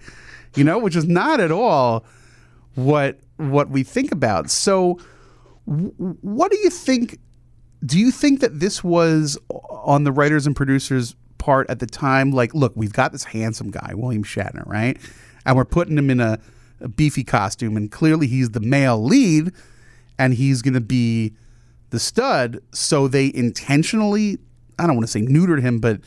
[0.57, 2.05] You know, which is not at all
[2.75, 4.51] what what we think about.
[4.51, 4.99] So,
[5.67, 7.19] w- what do you think?
[7.85, 12.31] Do you think that this was on the writers and producers' part at the time?
[12.31, 14.97] Like, look, we've got this handsome guy, William Shatner, right?
[15.45, 16.39] And we're putting him in a,
[16.81, 19.53] a beefy costume, and clearly he's the male lead,
[20.19, 21.35] and he's going to be
[21.95, 22.61] the stud.
[22.73, 24.39] So they intentionally,
[24.79, 26.01] I don't want to say neutered him, but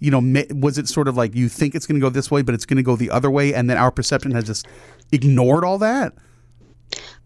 [0.00, 2.42] you know, was it sort of like you think it's going to go this way,
[2.42, 4.66] but it's going to go the other way, and then our perception has just
[5.12, 6.12] ignored all that?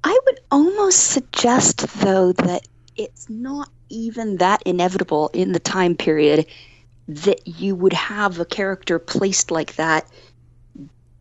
[0.05, 6.47] I would almost suggest, though, that it's not even that inevitable in the time period
[7.09, 10.07] that you would have a character placed like that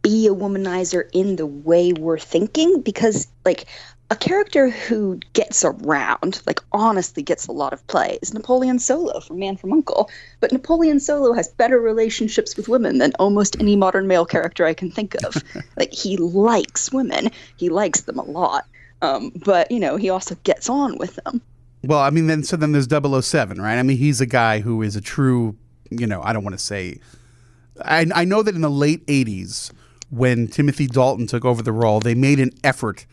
[0.02, 3.66] be a womanizer in the way we're thinking because like
[4.12, 9.20] a character who gets around like honestly gets a lot of play is napoleon solo
[9.20, 13.76] from man from uncle but napoleon solo has better relationships with women than almost any
[13.76, 15.44] modern male character i can think of
[15.78, 18.66] like he likes women he likes them a lot
[19.02, 21.42] um, but you know he also gets on with them
[21.84, 23.78] Well, I mean, then so then there's 007, right?
[23.78, 25.56] I mean, he's a guy who is a true,
[25.90, 27.00] you know, I don't want to say.
[27.82, 29.72] I, I know that in the late 80s,
[30.10, 33.06] when Timothy Dalton took over the role, they made an effort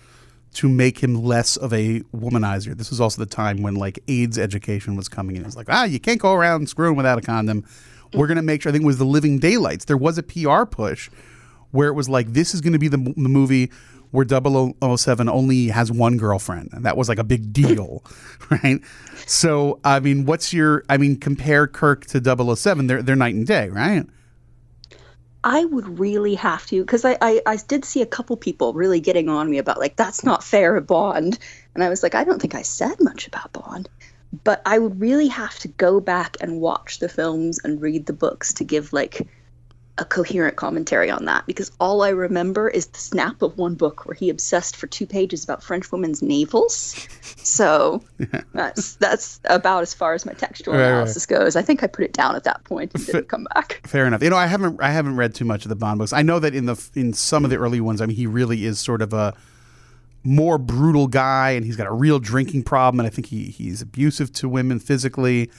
[0.57, 2.74] to make him less of a womanizer.
[2.76, 5.42] This was also the time when like AIDS education was coming in.
[5.42, 7.62] It was like, ah, you can't go around screwing without a condom.
[8.14, 9.84] We're going to make sure, I think it was The Living Daylights.
[9.84, 11.11] There was a PR push
[11.72, 13.70] where it was like, this is going to be the, the movie
[14.12, 16.70] where 007 only has one girlfriend.
[16.72, 18.02] And that was like a big deal,
[18.50, 18.80] right?
[19.26, 22.86] So, I mean, what's your, I mean, compare Kirk to 007.
[22.86, 24.07] They're, they're night and day, right?
[25.47, 28.99] I would really have to because I, I I did see a couple people really
[28.99, 31.38] getting on me about like that's not fair Bond,
[31.72, 33.88] and I was like I don't think I said much about Bond,
[34.42, 38.12] but I would really have to go back and watch the films and read the
[38.12, 39.28] books to give like
[39.99, 44.05] a coherent commentary on that because all I remember is the snap of one book
[44.05, 47.09] where he obsessed for two pages about French women's navels.
[47.42, 48.03] So
[48.53, 50.88] that's that's about as far as my textual Right, right.
[50.90, 51.57] analysis goes.
[51.57, 53.80] I think I put it down at that point and didn't come back.
[53.86, 54.22] Fair enough.
[54.22, 56.12] You know, I haven't I haven't read too much of the Bond books.
[56.12, 58.66] I know that in the in some of the early ones, I mean, he really
[58.66, 59.34] is sort of a
[60.24, 63.80] more brutal guy, and he's got a real drinking problem, and I think he he's
[63.80, 65.51] abusive to women physically.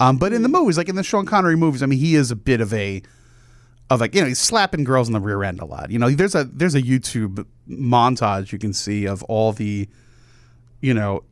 [0.00, 2.30] Um, but in the movies, like in the Sean Connery movies, I mean, he is
[2.30, 3.02] a bit of a
[3.90, 5.90] of like you know he's slapping girls in the rear end a lot.
[5.90, 9.88] You know, there's a there's a YouTube montage you can see of all the
[10.80, 11.24] you know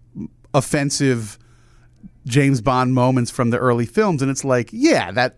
[0.55, 1.38] offensive
[2.26, 5.36] James Bond moments from the early films, and it's like, yeah, that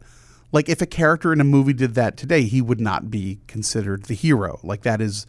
[0.52, 4.04] like if a character in a movie did that today, he would not be considered
[4.04, 4.60] the hero.
[4.62, 5.26] Like that is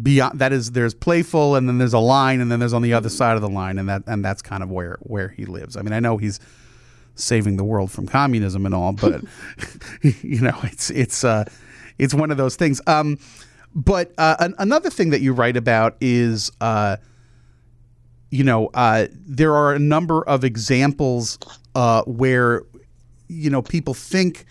[0.00, 2.92] beyond that is there's playful and then there's a line and then there's on the
[2.92, 5.76] other side of the line and that and that's kind of where where he lives.
[5.76, 6.40] I mean, I know he's
[7.16, 9.22] saving the world from communism and all, but
[10.22, 11.44] you know, it's it's uh
[11.98, 12.80] it's one of those things.
[12.86, 13.18] Um
[13.74, 16.96] but uh, an, another thing that you write about is uh
[18.30, 21.38] you know, uh, there are a number of examples
[21.74, 22.62] uh, where
[23.28, 24.44] you know people think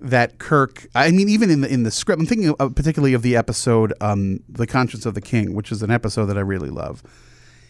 [0.00, 0.86] that Kirk.
[0.94, 3.92] I mean, even in the in the script, I'm thinking of, particularly of the episode
[4.00, 7.02] um, "The Conscience of the King," which is an episode that I really love,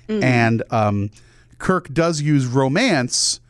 [0.08, 1.10] and um,
[1.58, 3.40] Kirk does use romance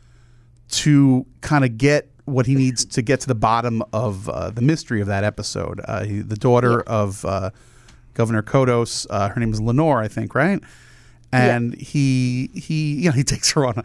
[0.69, 4.61] to kind of get what he needs to get to the bottom of uh, the
[4.61, 5.79] mystery of that episode.
[5.85, 7.51] Uh, he, the daughter of uh,
[8.15, 10.61] Governor Kodos, uh, her name is Lenore, I think, right?
[11.31, 13.83] And he he you know he takes her on a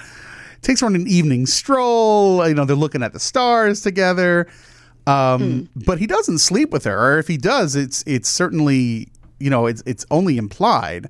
[0.62, 2.46] takes her on an evening stroll.
[2.48, 4.48] You know they're looking at the stars together,
[5.06, 6.98] um, but he doesn't sleep with her.
[7.14, 9.08] Or if he does, it's it's certainly
[9.38, 11.08] you know it's it's only implied.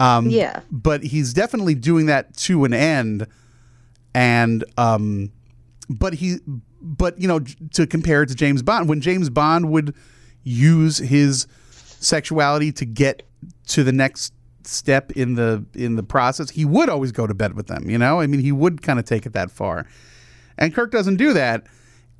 [0.00, 0.60] Um, Yeah.
[0.72, 3.26] but he's definitely doing that to an end,
[4.14, 5.30] and um,
[5.90, 6.36] but he
[6.80, 7.40] but you know
[7.72, 9.94] to compare it to James Bond when James Bond would
[10.44, 13.24] use his sexuality to get
[13.68, 17.54] to the next step in the in the process he would always go to bed
[17.54, 18.20] with them you know?
[18.20, 19.86] I mean he would kind of take it that far.
[20.56, 21.66] And kirk doesn't do that.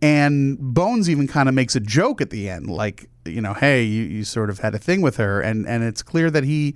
[0.02, 3.82] And bones even kind of makes a joke at the end like you know hey
[3.84, 5.40] you, you sort of had a thing with her.
[5.40, 6.74] And and it's clear that he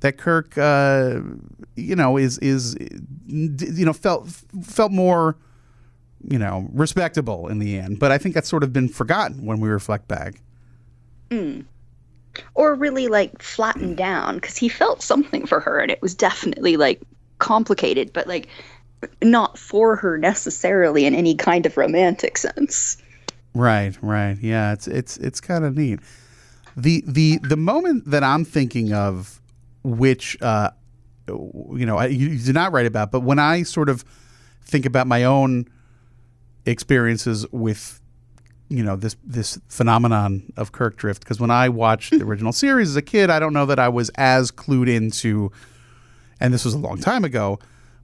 [0.00, 1.20] that kirk uh
[1.76, 2.76] you know is is
[3.26, 4.28] you know felt
[4.62, 5.36] felt more
[6.28, 9.60] you know respectable in the end but i think that's sort of been forgotten when
[9.60, 10.40] we reflect back
[12.54, 16.76] or really like flattened down because he felt something for her and it was definitely
[16.76, 17.00] like
[17.38, 18.48] complicated but like
[19.22, 22.96] not for her necessarily in any kind of romantic sense
[23.54, 24.36] Right, right.
[24.40, 26.00] Yeah, it's it's it's kind of neat.
[26.76, 29.37] The the the moment that I'm thinking of,
[29.82, 30.70] which uh,
[31.28, 34.04] you know, I, you, you did not write about, but when I sort of
[34.62, 35.66] think about my own
[36.66, 38.00] experiences with
[38.68, 42.90] you know this this phenomenon of Kirk drift, because when I watched the original series
[42.90, 45.50] as a kid, I don't know that I was as clued into,
[46.40, 47.58] and this was a long time ago.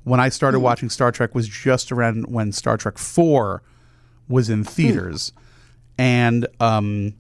[0.04, 3.62] When I started watching Star Trek was just around when Star Trek Four
[4.28, 5.32] was in theaters,
[5.98, 7.14] and um,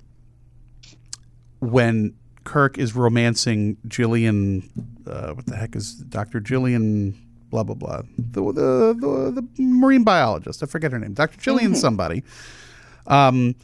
[1.60, 2.14] when
[2.44, 4.68] Kirk is romancing Gillian,
[5.06, 7.18] uh, what the heck is Doctor Gillian?
[7.50, 8.02] Blah blah blah.
[8.18, 10.62] The, the the the marine biologist.
[10.62, 11.14] I forget her name.
[11.14, 12.22] Doctor Gillian somebody.
[13.06, 13.54] Um,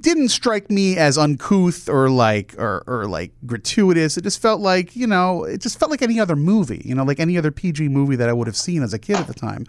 [0.00, 4.16] didn't strike me as uncouth or like or, or like gratuitous.
[4.16, 6.82] It just felt like you know, it just felt like any other movie.
[6.84, 9.16] You know, like any other PG movie that I would have seen as a kid
[9.16, 9.64] at the time.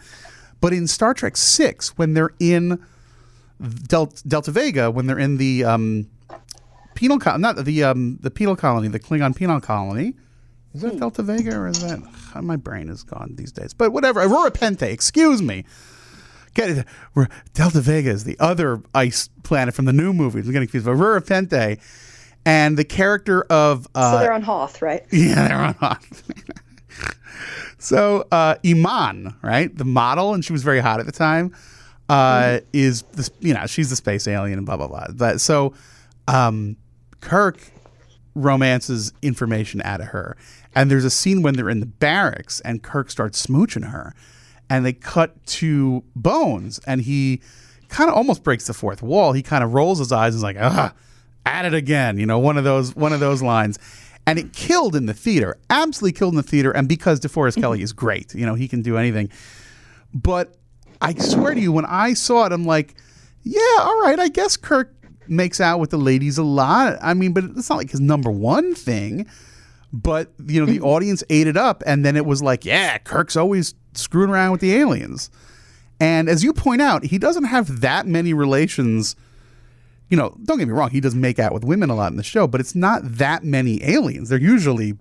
[0.59, 2.83] But in Star Trek Six, when they're in
[3.87, 6.07] Del- Delta Vega, when they're in the um,
[6.95, 10.15] penal colony, not the um, the penal colony, the Klingon penal colony.
[10.73, 12.01] Is that Delta Vega or is that
[12.43, 13.73] my brain is gone these days?
[13.73, 14.91] But whatever, Rura Penthe.
[14.91, 15.63] Excuse me.
[16.53, 16.87] Get it.
[17.53, 20.47] Delta Vega is the other ice planet from the new movies.
[20.47, 20.87] I'm getting confused.
[20.87, 21.79] Rura Penthe,
[22.45, 26.23] and the character of uh, so they're on hoth right yeah, they're on Hoth.
[27.77, 31.53] so uh, Iman, right, the model, and she was very hot at the time,
[32.09, 35.07] uh, is this, you know she's the space alien and blah blah blah.
[35.13, 35.73] But so
[36.27, 36.77] um,
[37.25, 37.71] Kirk
[38.35, 40.37] romances information out of her,
[40.73, 44.13] and there's a scene when they're in the barracks and Kirk starts smooching her,
[44.69, 47.41] and they cut to Bones, and he
[47.89, 49.33] kind of almost breaks the fourth wall.
[49.33, 50.93] He kind of rolls his eyes and is like, ah,
[51.45, 52.17] at it again.
[52.17, 53.79] You know, one of those one of those lines.
[54.27, 56.71] And it killed in the theater, absolutely killed in the theater.
[56.71, 59.29] And because DeForest Kelley is great, you know, he can do anything.
[60.15, 60.55] But
[60.99, 62.95] I swear to you, when I saw it, I'm like,
[63.43, 64.94] yeah, all right, I guess Kirk
[65.29, 66.97] makes out with the ladies a lot.
[67.01, 69.27] I mean, but it's not like his number one thing.
[69.93, 70.85] But, you know, the mm-hmm.
[70.85, 71.81] audience ate it up.
[71.85, 75.29] And then it was like, yeah, Kirk's always screwing around with the aliens.
[75.99, 79.15] And as you point out, he doesn't have that many relations.
[80.09, 82.17] You know, don't get me wrong, he does make out with women a lot in
[82.17, 84.29] the show, but it's not that many aliens.
[84.29, 84.97] They're usually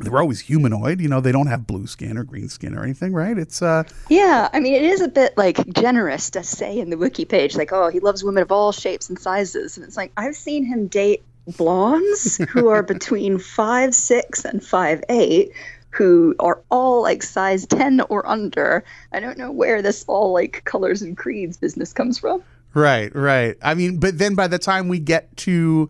[0.00, 3.12] they're always humanoid, you know, they don't have blue skin or green skin or anything,
[3.12, 3.36] right?
[3.38, 6.96] It's uh yeah i mean it is a bit like generous to say in the
[6.96, 10.12] wiki page like oh he loves women of all shapes and sizes and it's like
[10.16, 11.22] i've seen him date
[11.56, 15.52] blondes who are between five six and five eight
[15.90, 20.62] who are all like size 10 or under i don't know where this all like
[20.64, 22.42] colors and creeds business comes from
[22.74, 23.56] Right, right.
[23.62, 25.88] I mean, but then by the time we get to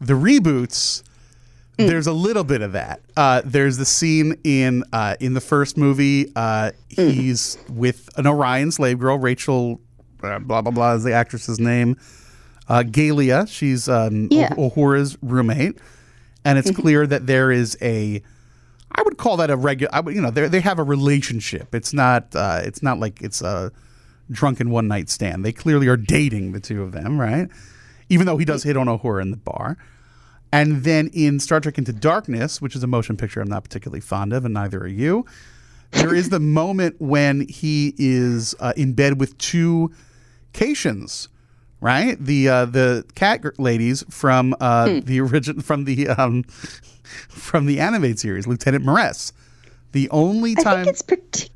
[0.00, 1.02] the reboots,
[1.78, 3.00] there's a little bit of that.
[3.16, 6.30] Uh, there's the scene in uh, in the first movie.
[6.34, 9.80] Uh, he's with an Orion slave girl, Rachel,
[10.22, 11.96] uh, blah blah blah is the actress's name.
[12.68, 14.50] Uh, Gaila, she's um, Yeah.
[14.50, 15.78] Uhura's roommate,
[16.44, 18.22] and it's clear that there is a.
[18.90, 19.94] I would call that a regular.
[19.94, 21.74] I would, you know, they they have a relationship.
[21.74, 22.34] It's not.
[22.34, 23.70] Uh, it's not like it's a
[24.30, 25.44] drunken one night stand.
[25.44, 27.48] They clearly are dating the two of them, right?
[28.08, 29.78] Even though he does hit on Uhura in the bar.
[30.52, 34.00] And then in Star Trek Into Darkness, which is a motion picture I'm not particularly
[34.00, 35.26] fond of, and neither are you,
[35.90, 39.90] there is the moment when he is uh, in bed with two
[40.52, 41.28] Caitians,
[41.80, 42.16] right?
[42.22, 46.42] The uh, the cat ladies from uh, the origin from the um,
[47.28, 49.32] from the animated series, Lieutenant M'Ress.
[49.92, 51.02] The only I time think it's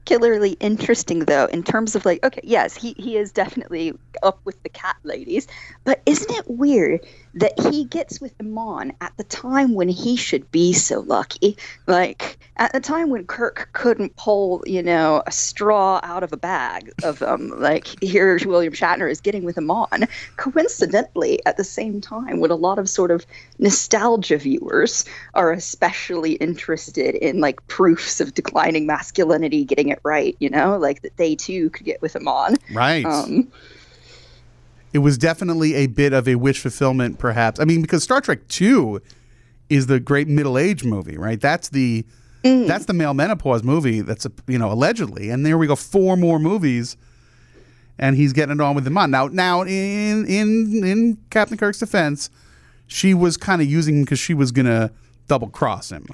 [0.05, 4.61] particularly interesting, though, in terms of like, okay, yes, he, he is definitely up with
[4.63, 5.47] the cat ladies,
[5.85, 10.51] but isn't it weird that he gets with Amon at the time when he should
[10.51, 11.57] be so lucky?
[11.87, 16.37] Like, at the time when Kirk couldn't pull, you know, a straw out of a
[16.37, 20.09] bag of um, like, here William Shatner is getting with Amon.
[20.37, 23.25] Coincidentally, at the same time, when a lot of sort of
[23.59, 30.51] nostalgia viewers are especially interested in like proofs of declining masculinity getting it right, you
[30.51, 32.57] know, like that they too could get with Amon.
[32.73, 33.05] right.
[33.05, 33.51] Um,
[34.93, 37.59] it was definitely a bit of a wish fulfillment, perhaps.
[37.61, 39.01] I mean, because Star Trek Two
[39.71, 41.41] is the great middle age movie, right?
[41.41, 42.05] That's the
[42.43, 44.01] that's the male menopause movie.
[44.01, 46.97] That's a, you know allegedly, and there we go, four more movies,
[47.99, 49.29] and he's getting it on with them on now.
[49.29, 52.29] Now in in in Captain Kirk's defense,
[52.87, 54.91] she was kind of using him because she was gonna
[55.29, 56.07] double cross him.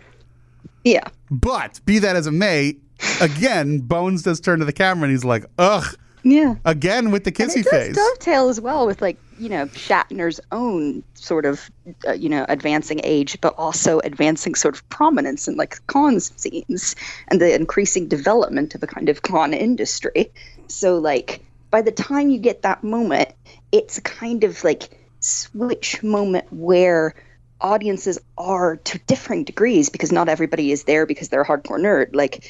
[0.85, 1.09] yeah.
[1.31, 2.77] But be that as it may,
[3.21, 5.85] again, Bones does turn to the camera and he's like, "Ugh."
[6.25, 6.57] Yeah.
[6.65, 7.97] Again with the And kissy it does face.
[7.97, 11.71] dovetail as well with like you know Shatner's own sort of
[12.07, 16.97] uh, you know advancing age, but also advancing sort of prominence in like con scenes
[17.29, 20.31] and the increasing development of a kind of con industry.
[20.67, 21.41] So like
[21.71, 23.29] by the time you get that moment,
[23.71, 24.91] it's a kind of like
[25.21, 27.15] switch moment where
[27.61, 32.15] audiences are to differing degrees because not everybody is there because they're a hardcore nerd
[32.15, 32.49] like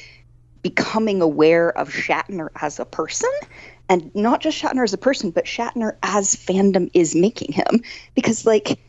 [0.61, 3.31] becoming aware of Shatner as a person
[3.87, 7.83] and not just Shatner as a person but Shatner as fandom is making him.
[8.15, 8.79] Because like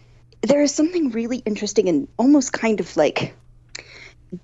[0.43, 3.35] there is something really interesting and almost kind of like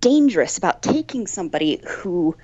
[0.00, 2.36] dangerous about taking somebody who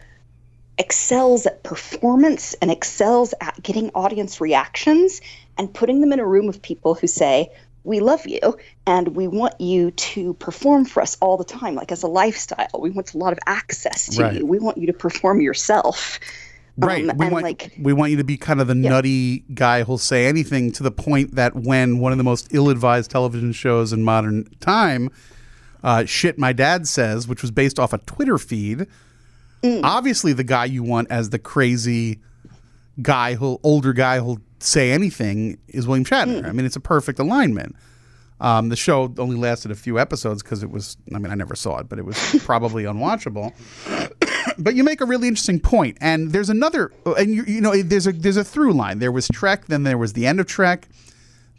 [0.79, 5.21] excels at performance and excels at getting audience reactions
[5.59, 7.51] and putting them in a room of people who say
[7.85, 8.39] we love you
[8.87, 12.69] and we want you to perform for us all the time like as a lifestyle
[12.79, 14.35] we want a lot of access to Right.
[14.37, 16.19] you we want you to perform yourself
[16.79, 17.07] Right.
[17.07, 19.99] Um, we want like we want you to be kind of the nutty guy who'll
[19.99, 24.03] say anything to the point that when one of the most ill-advised television shows in
[24.03, 25.11] modern time,
[25.85, 28.87] uh, shit my dad says, which was based off a Twitter feed,
[29.63, 29.83] Mm.
[29.85, 32.21] obviously the guy you want as the crazy
[33.03, 36.43] guy who older guy who'll say anything is William Shatner.
[36.43, 36.49] Mm.
[36.49, 37.77] I mean, it's a perfect alignment.
[38.41, 40.97] Um, the show only lasted a few episodes because it was.
[41.15, 43.53] I mean, I never saw it, but it was probably unwatchable.
[44.59, 48.09] but you make a really interesting point, and there's another, and you, you know, there's
[48.09, 48.99] a there's a through line.
[48.99, 50.89] There was Trek, then there was the end of Trek.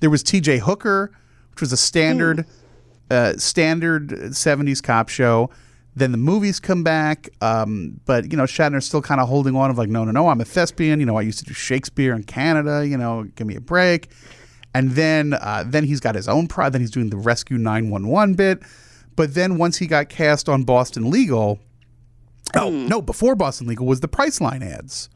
[0.01, 0.57] There was T.J.
[0.57, 1.13] Hooker,
[1.51, 2.45] which was a standard,
[3.09, 5.49] uh, standard '70s cop show.
[5.95, 9.69] Then the movies come back, um, but you know Shatner's still kind of holding on
[9.69, 10.99] of like, no, no, no, I'm a thespian.
[10.99, 12.85] You know, I used to do Shakespeare in Canada.
[12.87, 14.09] You know, give me a break.
[14.73, 16.73] And then uh, then he's got his own pride.
[16.73, 18.63] Then he's doing the Rescue 911 bit.
[19.15, 21.59] But then once he got cast on Boston Legal,
[22.55, 25.09] oh no, before Boston Legal was the Priceline ads.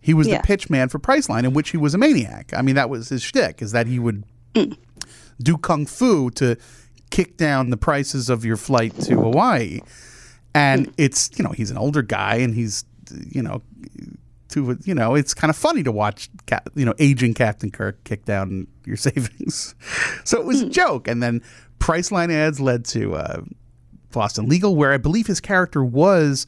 [0.00, 0.38] He was Yeah.
[0.38, 2.52] the pitch man for Priceline, in which he was a maniac.
[2.56, 4.24] I mean, that was his shtick, is that he would
[5.42, 6.56] do kung fu to
[7.10, 9.80] kick down the prices of your flight to Hawaii.
[10.54, 12.84] And it's, you know, he's an older guy and he's,
[13.28, 13.62] you know,
[14.50, 16.30] to, you know, it's kind of funny to watch,
[16.74, 19.74] you know, aging Captain Kirk kick down your savings.
[20.24, 21.08] so it was a joke.
[21.08, 21.42] And then
[21.80, 23.42] Priceline ads led to uh,
[24.12, 26.46] Boston Legal, where I believe his character was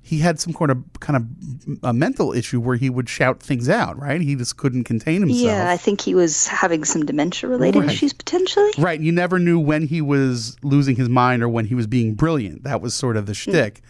[0.00, 3.68] he had some kind of kind of a mental issue where he would shout things
[3.68, 3.98] out.
[3.98, 5.42] Right, he just couldn't contain himself.
[5.42, 7.90] yeah i think he was having some dementia related Right.
[7.90, 9.00] issues potentially Right.
[9.00, 12.64] You never knew when he was losing his mind or when he was being brilliant.
[12.64, 13.82] That was sort of the shtick.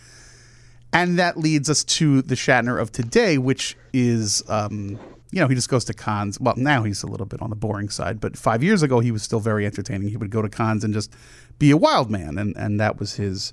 [0.92, 4.98] And that leads us to the Shatner of today, which is, um,
[5.30, 6.40] you know, he just goes to cons.
[6.40, 9.10] Well, now he's a little bit on the boring side, but five years ago he
[9.12, 10.08] was still very entertaining.
[10.08, 11.12] He would go to cons and just
[11.58, 13.52] be a wild man, and, and that was his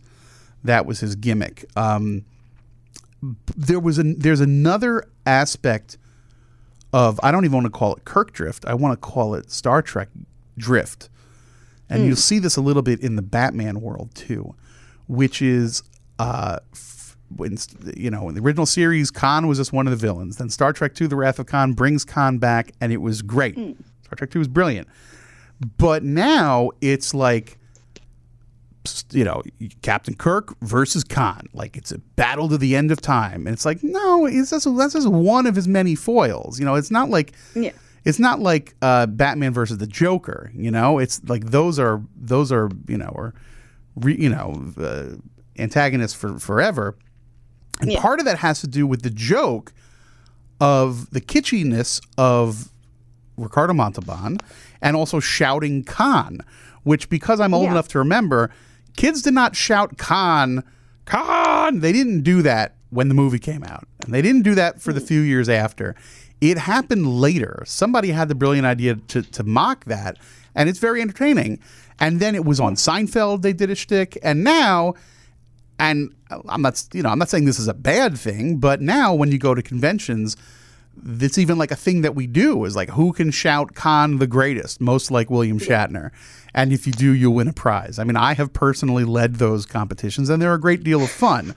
[0.64, 1.66] that was his gimmick.
[1.76, 2.24] Um,
[3.58, 5.98] there was a there's another aspect
[6.94, 8.66] of I don't even want to call it Kirk drift.
[8.66, 10.10] I want to call it Star Trek
[10.58, 11.10] drift.
[11.90, 14.56] And you'll see this a little bit in the Batman world too,
[15.08, 15.84] which is
[16.20, 17.58] uh f- when
[17.96, 20.38] you know in the original series Khan was just one of the villains.
[20.38, 23.56] Then Star Trek 2 The Wrath of Khan brings Khan back and it was great.
[23.56, 24.88] Star Trek 2 was brilliant.
[25.78, 27.58] But now it's like
[29.12, 29.42] you know,
[29.82, 31.48] Captain Kirk versus Khan.
[31.54, 33.46] Like it's a battle to the end of time.
[33.48, 36.60] And it's like, no, it's just, that's just one of his many foils.
[36.60, 37.72] You know, it's not like Yeah.
[38.04, 40.52] it's not like uh, Batman versus the Joker.
[40.56, 43.34] You know, it's like those are those are you know or
[43.96, 45.16] re, you know uh,
[45.58, 46.96] antagonists for forever.
[47.82, 49.74] And part of that has to do with the joke
[50.62, 52.70] of the kitschiness of
[53.38, 54.38] Ricardo Montalban
[54.82, 56.40] and also shouting Khan,
[56.84, 57.72] which because I'm old Yeah.
[57.72, 58.50] enough to remember,
[58.96, 60.64] kids did not shout Khan,
[61.06, 61.80] Khan.
[61.80, 63.88] They didn't do that when the movie came out.
[64.04, 65.96] And they didn't do that for the few years after.
[66.42, 67.64] It happened later.
[67.66, 70.18] Somebody had the brilliant idea to, to mock that,
[70.54, 71.60] and it's very entertaining.
[72.00, 74.96] And then it was on Seinfeld, they did a shtick, and now
[75.80, 76.14] and
[76.50, 79.32] I'm not, you know, I'm not saying this is a bad thing, but now when
[79.32, 80.38] you go to conventions,
[81.04, 84.28] it's even like a thing that we do is like who can shout Khan the
[84.28, 86.12] greatest, most like William Shatner,
[86.54, 88.00] and if you do, you'll win a prize.
[88.00, 91.54] I mean, I have personally led those competitions, and they're a great deal of fun.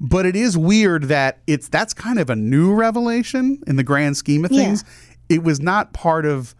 [0.00, 4.16] But it is weird that it's that's kind of a new revelation in the grand
[4.16, 4.64] scheme of Yeah.
[4.64, 4.84] things.
[5.28, 6.54] It was not part of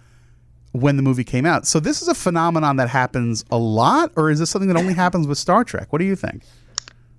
[0.72, 1.66] when the movie came out.
[1.66, 4.94] So this is a phenomenon that happens a lot, or is this something that only
[4.94, 5.92] happens with Star Trek?
[5.92, 6.42] What do you think?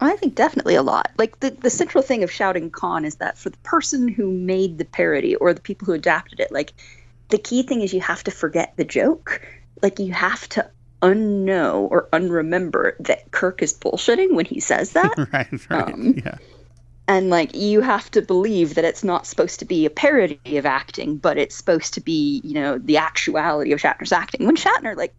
[0.01, 1.11] I think definitely a lot.
[1.17, 4.77] Like the, the central thing of shouting Khan is that for the person who made
[4.77, 6.73] the parody or the people who adapted it, like
[7.29, 9.47] the key thing is you have to forget the joke.
[9.81, 10.69] Like you have to
[11.01, 15.13] unknow or unremember that Kirk is bullshitting when he says that.
[15.31, 15.93] right, right.
[15.93, 16.37] Um, yeah.
[17.07, 20.65] and like you have to believe that it's not supposed to be a parody of
[20.65, 24.45] acting, but it's supposed to be, you know, the actuality of Shatner's acting.
[24.45, 25.13] When Shatner, like,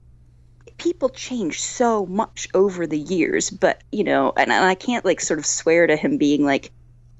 [0.78, 5.20] people change so much over the years, but you know, and, and I can't like
[5.20, 6.70] sort of swear to him being like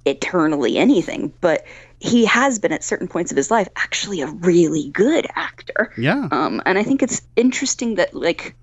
[0.04, 1.64] eternally anything, but
[2.00, 5.92] he has been at certain points of his life actually a really good actor.
[5.96, 6.28] Yeah.
[6.30, 8.56] Um, and I think it's interesting that like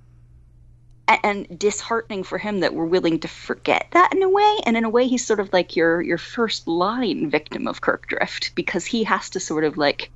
[1.07, 4.75] a- and disheartening for him that we're willing to forget that in a way and
[4.75, 8.53] in a way he's sort of like your your first line victim of kirk drift
[8.55, 10.11] because he has to sort of like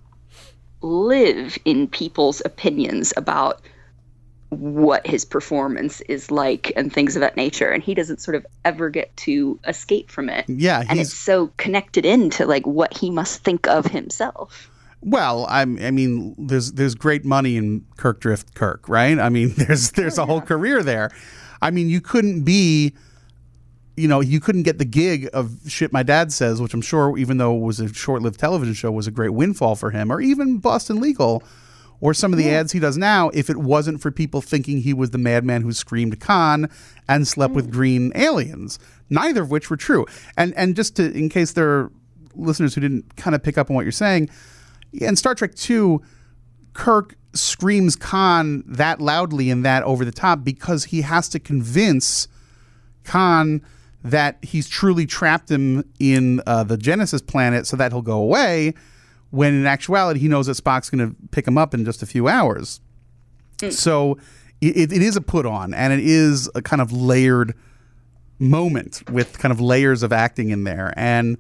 [0.82, 3.62] live in people's opinions about
[4.54, 8.46] what his performance is like and things of that nature and he doesn't sort of
[8.66, 13.10] ever get to escape from it Yeah, and it's so connected into like what he
[13.10, 14.70] must think of himself
[15.06, 15.46] well.
[15.50, 19.20] I'm, I mean, there's there's great money in Kirk Drift Kirk, right?
[19.20, 21.12] I mean, there's there's a oh, whole career there.
[21.62, 22.94] I mean, you couldn't be,
[23.96, 27.18] you know, you couldn't get the gig of shit my dad says, which I'm sure,
[27.18, 30.20] even though it was a short-lived television show, was a great windfall for him, or
[30.20, 31.44] even Boston Legal,
[32.04, 34.94] or some of the ads he does now, if it wasn't for people thinking he
[34.94, 36.70] was the madman who screamed Khan
[37.08, 38.78] and slept with green aliens,
[39.10, 40.06] neither of which were true.
[40.36, 41.92] And and just to, in case there are
[42.36, 44.30] listeners who didn't kind of pick up on what you're saying,
[44.92, 46.02] in Star Trek Two,
[46.74, 52.28] Kirk screams Khan that loudly and that over the top because he has to convince
[53.06, 53.62] Khan
[54.04, 58.74] that he's truly trapped him in uh, the Genesis planet so that he'll go away.
[59.34, 62.06] When in actuality, he knows that Spock's going to pick him up in just a
[62.06, 62.82] few hours.
[63.72, 64.18] So
[64.62, 67.56] it, it is a put on, and it is a kind of layered
[68.38, 70.94] moment with kind of layers of acting in there.
[70.96, 71.38] And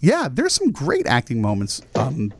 [0.00, 2.32] yeah, there's some great acting moments, um,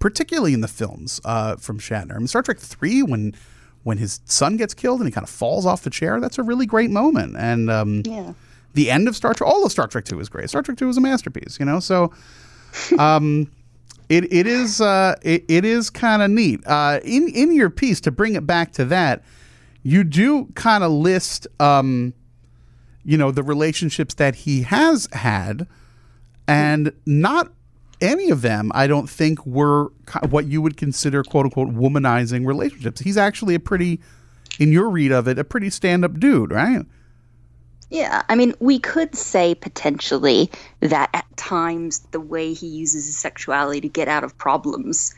[0.00, 2.14] particularly in the films uh, from Shatner.
[2.14, 3.34] I mean, Star Trek Three, when
[3.82, 6.42] when his son gets killed and he kind of falls off the chair, that's a
[6.42, 7.36] really great moment.
[7.36, 8.32] And um, yeah
[8.74, 10.48] the end of Star Trek, all of Star Trek Two is great.
[10.50, 11.80] Star Trek Two is a masterpiece, you know.
[11.80, 12.12] So,
[12.98, 13.50] um,
[14.08, 16.66] it it is uh, it, it is kind of neat.
[16.66, 19.22] Uh, in in your piece to bring it back to that,
[19.82, 22.14] you do kind of list, um,
[23.04, 25.66] you know, the relationships that he has had,
[26.46, 27.52] and not
[28.00, 29.90] any of them, I don't think, were
[30.28, 33.00] what you would consider "quote unquote" womanizing relationships.
[33.00, 34.00] He's actually a pretty,
[34.58, 36.84] in your read of it, a pretty stand up dude, right?
[37.90, 43.18] Yeah, I mean, we could say potentially that at times the way he uses his
[43.18, 45.14] sexuality to get out of problems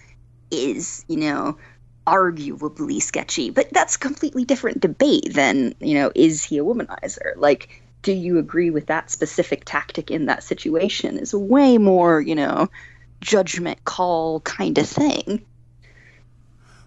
[0.51, 1.57] is, you know,
[2.07, 3.51] arguably sketchy.
[3.51, 7.37] But that's a completely different debate than, you know, is he a womanizer?
[7.37, 11.19] Like, do you agree with that specific tactic in that situation?
[11.19, 12.69] Is a way more, you know,
[13.21, 15.45] judgment call kind of thing.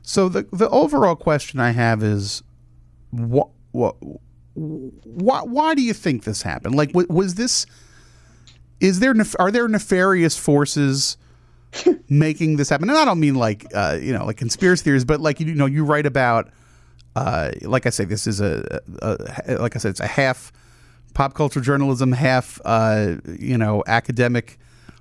[0.02, 2.44] So the the overall question I have is,
[3.12, 3.96] what what
[4.60, 6.76] why why do you think this happened?
[6.76, 7.66] Like, wa- was this?
[8.80, 11.18] Is there are there nefarious forces
[12.10, 12.90] making this happen?
[12.90, 15.66] And I don't mean like uh, you know like conspiracy theories, but like you know
[15.66, 16.50] you write about.
[17.16, 20.54] Uh, like I say, this is a, a, a like I said, it's a half
[21.16, 24.60] pop culture journalism, half uh, you know academic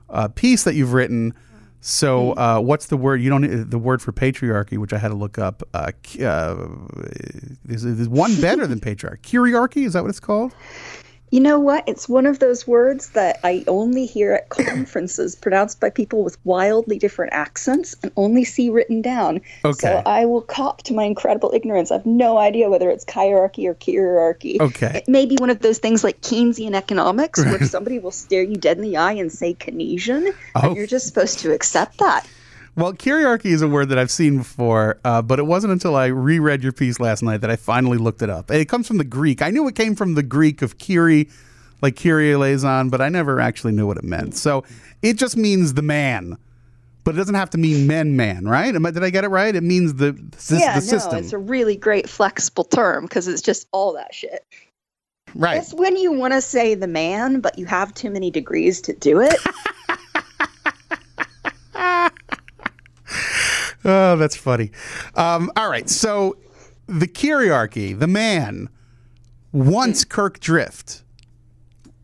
[0.09, 1.35] uh, piece that you've written.
[1.81, 3.23] So, uh, what's the word?
[3.23, 5.63] You don't the word for patriarchy, which I had to look up.
[5.73, 6.69] Uh, uh,
[7.65, 9.21] there's, there's one better than patriarchy.
[9.21, 10.55] Kyriarchy is that what it's called?
[11.31, 11.85] You know what?
[11.87, 16.39] It's one of those words that I only hear at conferences pronounced by people with
[16.45, 19.43] wildly different accents and only see written down.
[19.65, 19.79] Okay.
[19.79, 21.91] So I will cop to my incredible ignorance.
[21.91, 24.59] I have no idea whether it's hierarchy or hierarchy.
[24.61, 25.03] Okay.
[25.07, 28.57] It may be one of those things like Keynesian economics where somebody will stare you
[28.57, 30.61] dead in the eye and say Keynesian, Oh.
[30.69, 32.27] and you're just supposed to accept that.
[32.79, 36.07] Well, kyriarchy is a word that I've seen before, uh, but it wasn't until I
[36.07, 38.53] reread your piece last night that I finally looked it up.
[38.53, 39.43] It comes from the Greek.
[39.43, 41.29] I knew it came from the Greek of Kyrie,
[41.83, 44.37] like Kyrie eleison, but I never actually knew what it meant.
[44.37, 44.63] So
[45.03, 46.39] it just means the man,
[47.03, 48.73] but it doesn't have to mean men, man, right?
[48.73, 49.57] Am I, did I get it right?
[49.57, 51.15] It means the, the, yeah, the system.
[51.15, 54.47] no, it's a really great flexible term because it's just all that shit.
[55.35, 55.57] right.
[55.57, 58.93] It's when you want to say the man, but you have too many degrees to
[58.93, 59.35] do it.
[63.85, 64.71] Oh, that's funny.
[65.15, 65.89] Um, all right.
[65.89, 66.37] So
[66.87, 68.69] the Kyriarchy, the man,
[69.53, 71.03] wants Kirk Drift.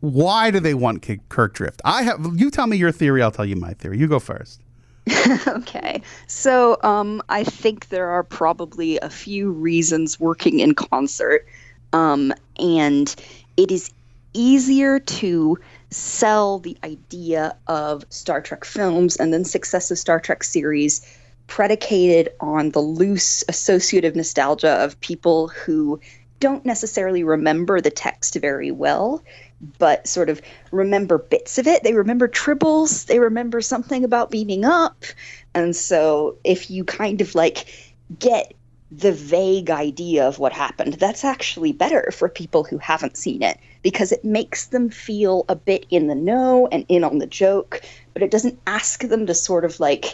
[0.01, 1.81] Why do they want Kirk Drift?
[1.85, 2.27] I have.
[2.35, 3.23] You tell me your theory.
[3.23, 3.99] I'll tell you my theory.
[3.99, 4.61] You go first.
[5.49, 6.03] okay.
[6.27, 11.47] So um, I think there are probably a few reasons working in concert.
[11.93, 13.15] Um, and
[13.57, 13.91] it is
[14.33, 15.59] easier to
[15.91, 21.07] sell the idea of Star Trek films and then successive Star Trek series
[21.47, 26.01] predicated on the loose associative nostalgia of people who
[26.41, 29.23] don't necessarily remember the text very well,
[29.79, 30.43] but sort of
[30.73, 31.83] remember bits of it.
[31.83, 35.05] They remember tribbles, they remember something about beaming up.
[35.55, 37.67] And so if you kind of like
[38.19, 38.53] get
[38.91, 43.59] the vague idea of what happened, that's actually better for people who haven't seen it
[43.83, 47.81] because it makes them feel a bit in the know and in on the joke,
[48.13, 50.07] but it doesn't ask them to sort of like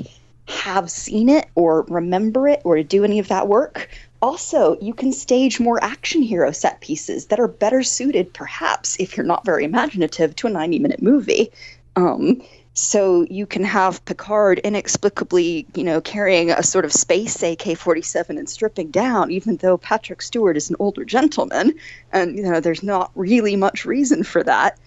[0.50, 3.88] have seen it or remember it or do any of that work.
[4.22, 9.16] Also, you can stage more action hero set pieces that are better suited, perhaps, if
[9.16, 11.50] you're not very imaginative, to a 90 minute movie.
[11.96, 12.42] Um,
[12.72, 18.38] so you can have Picard inexplicably, you know, carrying a sort of space AK 47
[18.38, 21.74] and stripping down, even though Patrick Stewart is an older gentleman.
[22.12, 24.78] And, you know, there's not really much reason for that.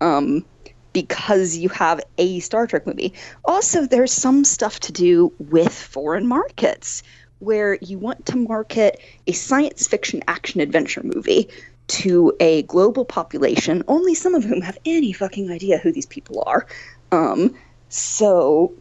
[0.00, 0.44] Um,
[0.92, 3.12] because you have a Star Trek movie.
[3.44, 7.02] Also, there's some stuff to do with foreign markets
[7.38, 11.48] where you want to market a science fiction action adventure movie
[11.88, 16.42] to a global population, only some of whom have any fucking idea who these people
[16.46, 16.66] are.
[17.10, 17.54] Um,
[17.88, 18.72] so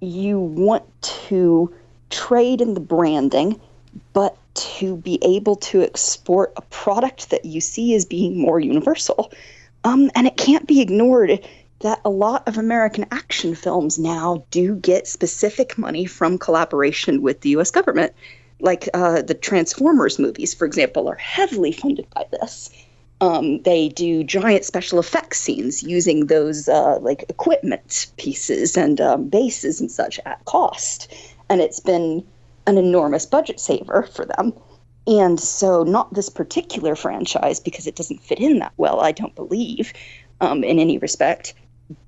[0.00, 1.74] you want to
[2.08, 3.60] trade in the branding,
[4.12, 9.32] but to be able to export a product that you see as being more universal.
[9.84, 11.40] Um, and it can't be ignored
[11.80, 17.40] that a lot of American action films now do get specific money from collaboration with
[17.40, 18.12] the US government.
[18.60, 22.70] Like uh, the Transformers movies, for example, are heavily funded by this.
[23.22, 29.28] Um, they do giant special effects scenes using those uh, like equipment pieces and um,
[29.28, 31.12] bases and such at cost.
[31.48, 32.24] And it's been
[32.66, 34.52] an enormous budget saver for them.
[35.10, 39.34] And so, not this particular franchise because it doesn't fit in that well, I don't
[39.34, 39.92] believe,
[40.40, 41.52] um, in any respect.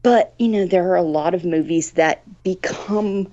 [0.04, 3.26] But, you know, there are a lot of movies that become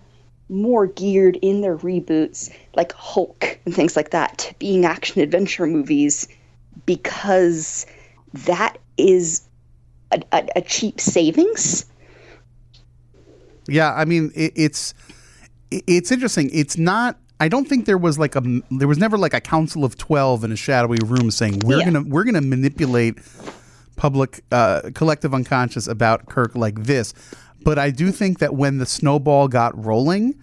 [0.49, 6.28] more geared in their reboots, like Hulk and things like that, being action adventure movies
[6.88, 7.86] because
[8.34, 9.43] that is
[10.11, 11.86] a, a, a cheap savings.
[13.67, 14.95] Yeah, I mean it, it's
[15.70, 16.49] it's interesting.
[16.51, 17.20] It's not.
[17.40, 20.44] I don't think there was like a there was never like a council of twelve
[20.44, 21.86] in a shadowy room saying we're Yeah.
[21.86, 23.18] gonna we're gonna manipulate
[23.96, 27.14] public uh, collective unconscious about Kirk like this.
[27.64, 30.36] But I do think that when the snowball got rolling,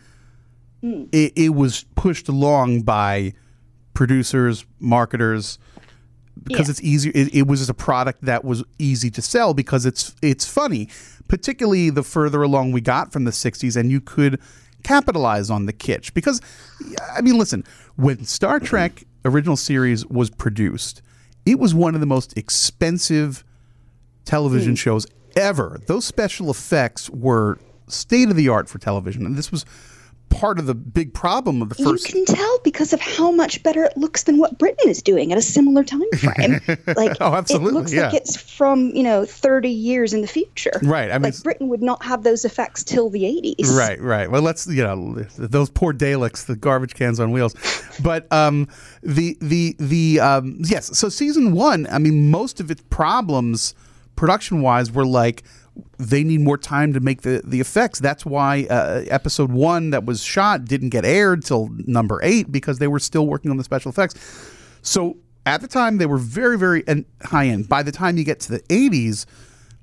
[0.83, 3.33] it, it was pushed along by
[3.95, 5.59] producers, marketers,
[6.45, 6.71] because Yeah.
[6.73, 7.13] it's easier.
[7.15, 10.89] It, it was just a product that was easy to sell because it's it's funny,
[11.29, 14.39] particularly the further along we got from the '60s, and you could
[14.87, 16.15] capitalize on the kitsch.
[16.15, 16.41] Because,
[17.13, 17.65] I mean, listen,
[17.97, 21.03] when Star Trek original series was produced,
[21.45, 23.45] it was one of the most expensive
[24.25, 24.77] television hmm.
[24.77, 25.07] shows
[25.37, 25.81] ever.
[25.87, 27.59] Those special effects were
[27.89, 29.65] state of the art for television, and this was
[30.39, 32.09] part of the big problem of the first.
[32.13, 35.33] You can tell because of how much better it looks than what Britain is doing
[35.33, 36.61] at a similar time frame.
[36.97, 40.79] Like, Oh, absolutely, It looks like it's from you know thirty years in the future.
[40.83, 43.75] Right, I mean, like Britain would not have those effects till the eighties.
[43.77, 44.31] Right, right.
[44.31, 47.55] Well, let's you know those poor Daleks, the garbage cans on wheels.
[48.03, 48.69] But um,
[49.03, 50.97] the the the um, yes.
[50.99, 53.75] So season one, I mean, most of its problems,
[54.17, 55.43] production wise, were like
[55.99, 57.99] they need more time to make the the effects.
[57.99, 62.79] That's why uh, episode one that was shot didn't get aired till number eight because
[62.79, 64.15] they were still working on the special effects.
[64.83, 66.85] So at the time they were very very
[67.23, 67.69] high end.
[67.69, 69.27] By the time you get to the eighties,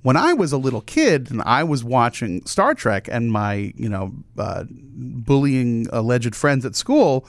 [0.04, 3.90] when I was a little kid and I was watching Star Trek, and my you
[3.90, 7.28] know uh, bullying alleged friends at school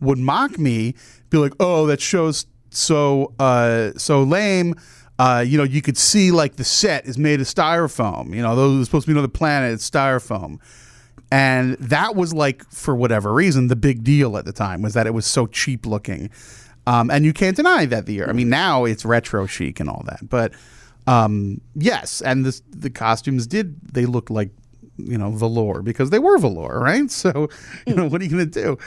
[0.00, 0.94] would mock me,
[1.30, 4.74] be like, "Oh, that show's so uh, so lame."
[5.20, 8.34] Uh, you know, you could see like the set is made of styrofoam.
[8.34, 9.74] You know, those are supposed to be another planet.
[9.74, 10.60] It's styrofoam,
[11.30, 15.06] and that was like for whatever reason the big deal at the time was that
[15.06, 16.30] it was so cheap looking.
[16.86, 18.30] Um, and you can't deny that the year.
[18.30, 20.54] I mean, now it's retro chic and all that, but
[21.06, 24.48] um, yes, and the the costumes did they looked like
[24.96, 27.10] you know velour because they were velour, right?
[27.10, 27.50] So
[27.86, 28.78] you know what are you going to do?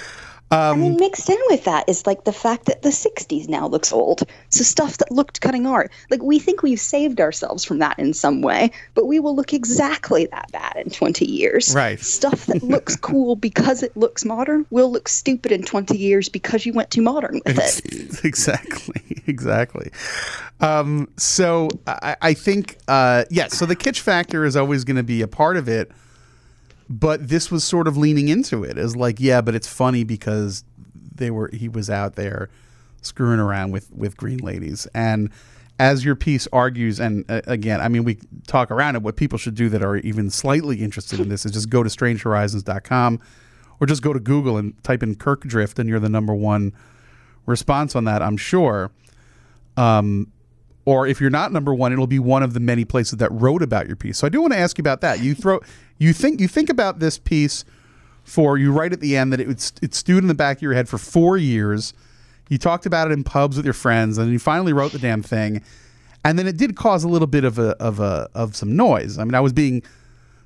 [0.53, 3.91] I mean, mixed in with that is like the fact that the 60s now looks
[3.91, 4.23] old.
[4.49, 5.91] So stuff that looked cutting art.
[6.09, 9.53] Like, we think we've saved ourselves from that in some way, but we will look
[9.53, 11.73] exactly that bad in 20 years.
[11.73, 11.99] Right.
[11.99, 16.65] Stuff that looks cool because it looks modern will look stupid in 20 years because
[16.65, 18.23] you went too modern with it.
[18.23, 19.91] exactly, exactly.
[20.59, 23.57] Um, so I, I think uh, yes.
[23.57, 25.91] so the kitsch factor is always going to be a part of it,
[26.99, 30.63] but this was sort of leaning into it as like, yeah, but it's funny because
[31.15, 32.49] they were he was out there
[33.01, 35.29] screwing around with with green ladies and.
[35.79, 39.01] As your piece argues, and uh, again, I mean, we talk around it.
[39.01, 41.89] What people should do that are even slightly interested in this is just go to
[41.89, 43.19] strangehorizons.com
[43.79, 46.73] or just go to Google and type in Kirk Drift, and you're the number one
[47.47, 48.91] response on that, I'm sure.
[49.75, 50.31] Um,
[50.85, 53.61] or if you're not number one, it'll be one of the many places that wrote
[53.61, 54.17] about your piece.
[54.17, 55.21] So I do want to ask you about that.
[55.21, 55.59] You throw,
[55.97, 57.63] you think, you think about this piece
[58.23, 60.73] for you write at the end that it it stewed in the back of your
[60.73, 61.93] head for four years.
[62.49, 64.99] You talked about it in pubs with your friends, and then you finally wrote the
[64.99, 65.61] damn thing.
[66.25, 69.17] And then it did cause a little bit of a of a of some noise.
[69.17, 69.83] I mean, I was being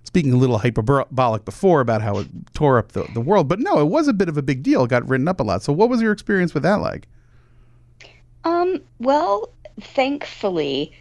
[0.03, 3.79] speaking a little hyperbolic before about how it tore up the, the world, but no,
[3.79, 4.85] it was a bit of a big deal.
[4.85, 5.61] It got written up a lot.
[5.63, 7.07] So, what was your experience with that like?
[8.43, 10.93] Um, well, thankfully,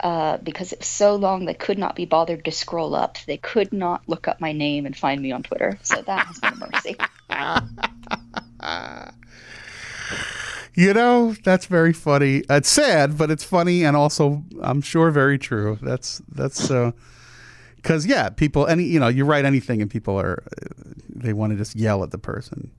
[0.00, 3.18] uh, because it's so long they could not be bothered to scroll up.
[3.26, 5.78] They could not look up my name and find me on Twitter.
[5.82, 6.96] So that has been a mercy.
[10.76, 12.42] You know, that's very funny.
[12.50, 15.78] It's sad, but it's funny and also, I'm sure, very true.
[15.80, 16.92] That's that's so.
[17.76, 20.44] Because yeah, people, any you know, you write anything and people are,
[21.08, 22.70] they want to just yell at the person,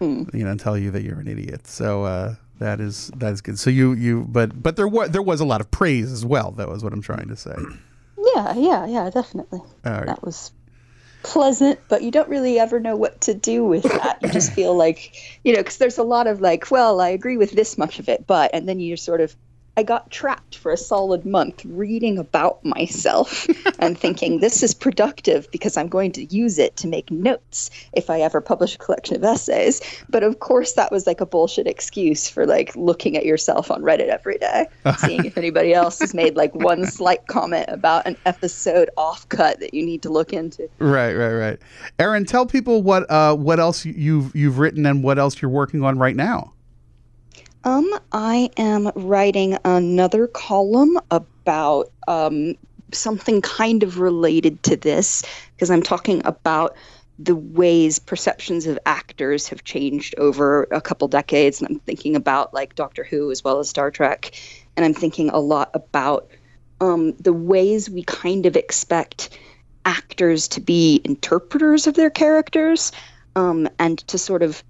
[0.00, 1.66] you know, and tell you that you're an idiot.
[1.66, 3.58] So uh, that is that is good.
[3.58, 6.52] So you you, but but there was there was a lot of praise as well.
[6.52, 7.54] That was what I'm trying to say.
[8.34, 9.60] Yeah, yeah, yeah, definitely.
[9.84, 10.06] Right.
[10.06, 10.52] That was
[11.22, 14.18] pleasant, but you don't really ever know what to do with that.
[14.22, 17.36] You just feel like, you know, because there's a lot of like, well, I agree
[17.36, 19.34] with this much of it, but, and then you're sort of,
[19.76, 23.46] I got trapped for a solid month reading about myself
[23.78, 28.10] and thinking this is productive because I'm going to use it to make notes if
[28.10, 29.80] I ever publish a collection of essays.
[30.10, 33.80] But of course, that was like a bullshit excuse for like looking at yourself on
[33.80, 34.66] Reddit every day,
[34.98, 39.58] seeing if anybody else has made like one slight comment about an episode off cut
[39.60, 40.68] that you need to look into.
[40.80, 41.58] Right, right, right.
[41.98, 45.50] Erin, tell people what uh, what else you- you've you've written and what else you're
[45.50, 46.52] working on right now.
[47.64, 52.54] Um, I am writing another column about um,
[52.92, 55.22] something kind of related to this
[55.54, 56.76] because I'm talking about
[57.18, 61.60] the ways perceptions of actors have changed over a couple decades.
[61.60, 64.32] And I'm thinking about like Doctor Who as well as Star Trek.
[64.76, 66.28] And I'm thinking a lot about
[66.80, 69.38] um, the ways we kind of expect
[69.84, 72.90] actors to be interpreters of their characters
[73.36, 74.64] um, and to sort of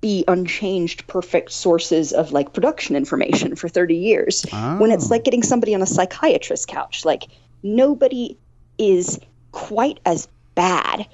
[0.00, 4.44] be unchanged perfect sources of like production information for 30 years.
[4.78, 7.24] When it's like getting somebody on a psychiatrist's couch like
[7.62, 8.36] nobody
[8.78, 9.18] is
[9.52, 11.06] quite as bad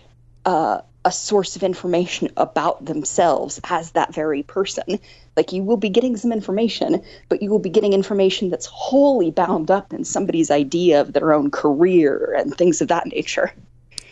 [0.44, 5.00] uh, a source of information about themselves as that very person.
[5.36, 9.30] Like you will be getting some information but you will be getting information that's wholly
[9.30, 13.52] bound up in somebody's idea of their own career and things of that nature.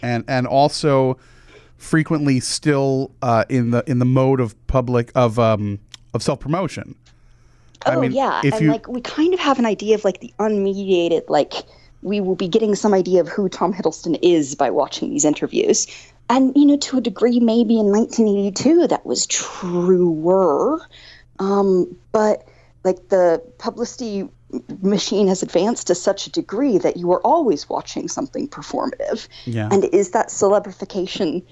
[0.01, 1.19] And and also
[1.79, 5.79] frequently still uh, in the in the mode of public of um
[6.13, 6.95] of self promotion.
[7.87, 10.33] Oh yeah, if and you like we kind of have an idea of like the
[10.39, 11.55] unmediated, like
[12.03, 15.87] we will be getting some idea of who Tom Hiddleston is by watching these interviews,
[16.29, 20.81] and you know to a degree maybe in 1982 that was truer,
[21.39, 22.47] um, but
[22.85, 24.29] like the publicity
[24.83, 29.69] machine has advanced to such a degree that you are always watching something performative, Yeah.
[29.71, 31.43] and is that celebrification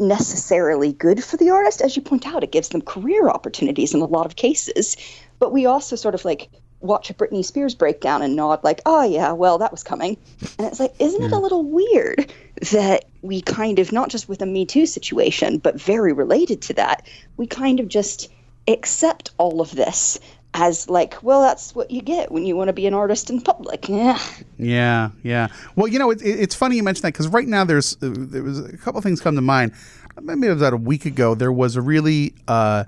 [0.00, 1.80] necessarily good for the artist.
[1.80, 4.96] As you point out, it gives them career opportunities in a lot of cases.
[5.38, 6.48] But we also sort of like
[6.80, 10.16] watch a Britney Spears breakdown and nod like, "Oh yeah, well that was coming,"
[10.58, 12.32] and it's like, isn't it a little weird
[12.72, 16.74] that we kind of not just with a Me Too situation, but very related to
[16.74, 18.30] that, we kind of just
[18.68, 20.18] accept all of this
[20.54, 23.40] as like, well, that's what you get when you want to be an artist in
[23.40, 23.88] public.
[23.88, 24.18] Yeah.
[24.58, 25.48] Yeah, yeah.
[25.76, 28.10] Well, you know, it, it, it's funny you mention that because right now there's uh,
[28.12, 29.72] there was a couple of things come to mind.
[30.20, 31.34] Maybe it was about a week ago.
[31.34, 32.84] There was a really uh,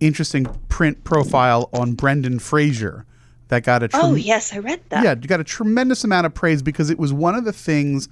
[0.00, 3.06] interesting print profile on Brendan Fraser
[3.48, 5.04] that got a trem- Oh yes, I read that.
[5.04, 8.08] yeah, got a tremendous amount of praise because it was one of the things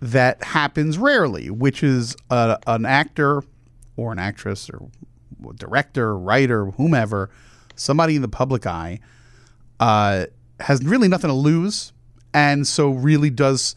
[0.00, 3.42] that happens rarely, which is a, an actor
[3.96, 4.88] or an actress or
[5.56, 7.30] director, writer, whomever,
[7.76, 9.00] somebody in the public eye,
[9.80, 10.26] uh,
[10.60, 11.92] has really nothing to lose,
[12.32, 13.74] and so really does,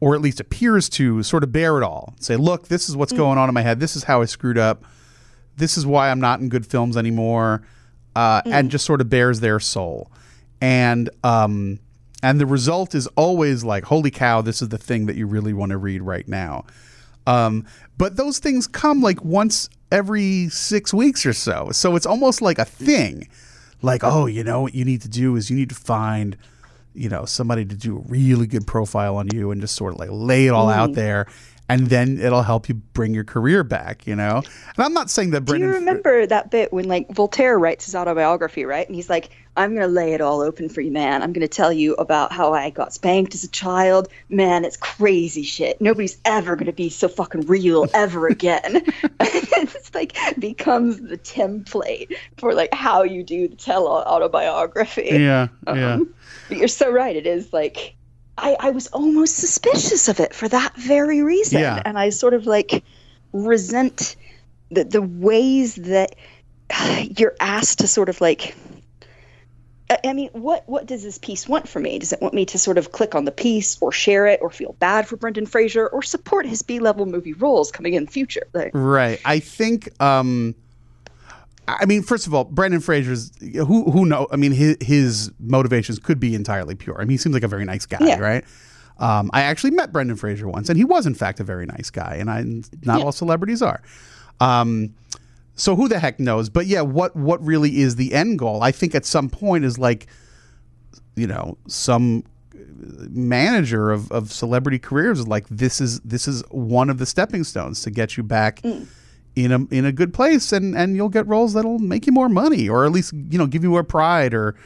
[0.00, 2.14] or at least appears to, sort of bear it all.
[2.20, 3.80] Say, look, this is what's going on in my head.
[3.80, 4.84] This is how I screwed up.
[5.56, 7.62] This is why I'm not in good films anymore,
[8.14, 10.10] uh, and just sort of bears their soul.
[10.60, 11.80] And um,
[12.22, 15.52] and the result is always like, holy cow, this is the thing that you really
[15.52, 16.64] want to read right now.
[17.26, 17.66] Um,
[17.96, 21.70] but those things come like once every six weeks or so.
[21.72, 23.28] So it's almost like a thing.
[23.82, 26.36] Like, oh, you know, what you need to do is you need to find,
[26.94, 29.98] you know, somebody to do a really good profile on you and just sort of
[29.98, 30.94] like lay it all out mm.
[30.96, 31.26] there.
[31.68, 34.42] And then it'll help you bring your career back, you know?
[34.76, 35.68] And I'm not saying that Do Brendan.
[35.68, 38.86] you remember that bit when like Voltaire writes his autobiography, right?
[38.86, 41.22] And he's like, "I'm gonna lay it all open for you, man.
[41.22, 44.08] I'm gonna tell you about how I got spanked as a child.
[44.28, 45.80] Man, it's crazy shit.
[45.80, 48.82] Nobody's ever gonna be so fucking real ever again."
[49.20, 55.08] it's like becomes the template for like how you do the tell autobiography.
[55.12, 55.94] Yeah, yeah.
[55.94, 56.14] Um,
[56.48, 57.14] But you're so right.
[57.14, 57.94] It is like
[58.38, 61.60] I, I was almost suspicious of it for that very reason.
[61.60, 61.82] Yeah.
[61.84, 62.84] And I sort of like
[63.32, 64.16] resent
[64.70, 66.16] the the ways that
[67.18, 68.54] you're asked to sort of like
[70.04, 71.98] I- mean, what what does this piece want for me?
[71.98, 74.50] Does it want me to sort of click on the piece or share it or
[74.50, 78.10] feel bad for Brendan Fraser or support his B level movie roles coming in the
[78.10, 78.46] future?
[78.54, 79.20] Like, Right.
[79.24, 79.88] I think.
[80.02, 80.54] Um,
[81.68, 84.26] I mean, first of all, Brendan Fraser's who who know.
[84.32, 86.96] I mean, his his motivations could be entirely pure.
[86.96, 88.18] I mean, he seems like a very nice guy, Yeah.
[88.18, 88.44] right?
[88.98, 91.88] Um, I actually met Brendan Fraser once, and he was in fact a very nice
[91.90, 92.16] guy.
[92.16, 92.44] And I
[92.84, 93.80] not all celebrities are.
[94.40, 94.94] Um,
[95.60, 96.48] so who the heck knows?
[96.48, 98.62] But yeah, what what really is the end goal?
[98.62, 100.06] I think at some point is like,
[101.16, 102.24] you know, some
[103.10, 107.44] manager of, of celebrity careers is like this is this is one of the stepping
[107.44, 108.86] stones to get you back mm.
[109.36, 112.30] in a in a good place and and you'll get roles that'll make you more
[112.30, 114.56] money or at least you know give you more pride or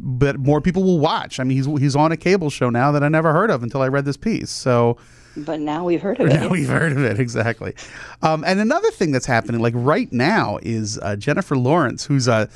[0.00, 1.40] but more people will watch.
[1.40, 3.82] I mean, he's he's on a cable show now that I never heard of until
[3.82, 4.50] I read this piece.
[4.50, 4.96] So
[5.44, 6.34] but now we've heard of it.
[6.34, 7.74] now we've heard of it exactly.
[8.22, 12.48] Um, and another thing that's happening, like right now, is uh, Jennifer Lawrence, who's a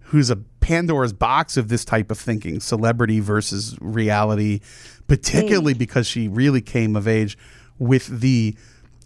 [0.00, 4.60] who's a Pandora's box of this type of thinking, celebrity versus reality,
[5.06, 7.38] particularly because she really came of age
[7.78, 8.56] with the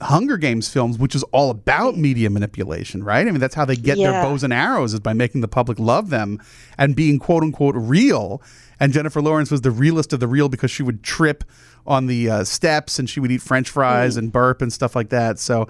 [0.01, 3.27] Hunger Games films, which is all about media manipulation, right?
[3.27, 5.79] I mean, that's how they get their bows and arrows is by making the public
[5.79, 6.41] love them
[6.77, 8.43] and being quote unquote real.
[8.81, 11.45] And Jennifer Lawrence was the realest of the real because she would trip
[11.87, 15.11] on the uh, steps and she would eat French fries and burp and stuff like
[15.11, 15.39] that.
[15.39, 15.69] So,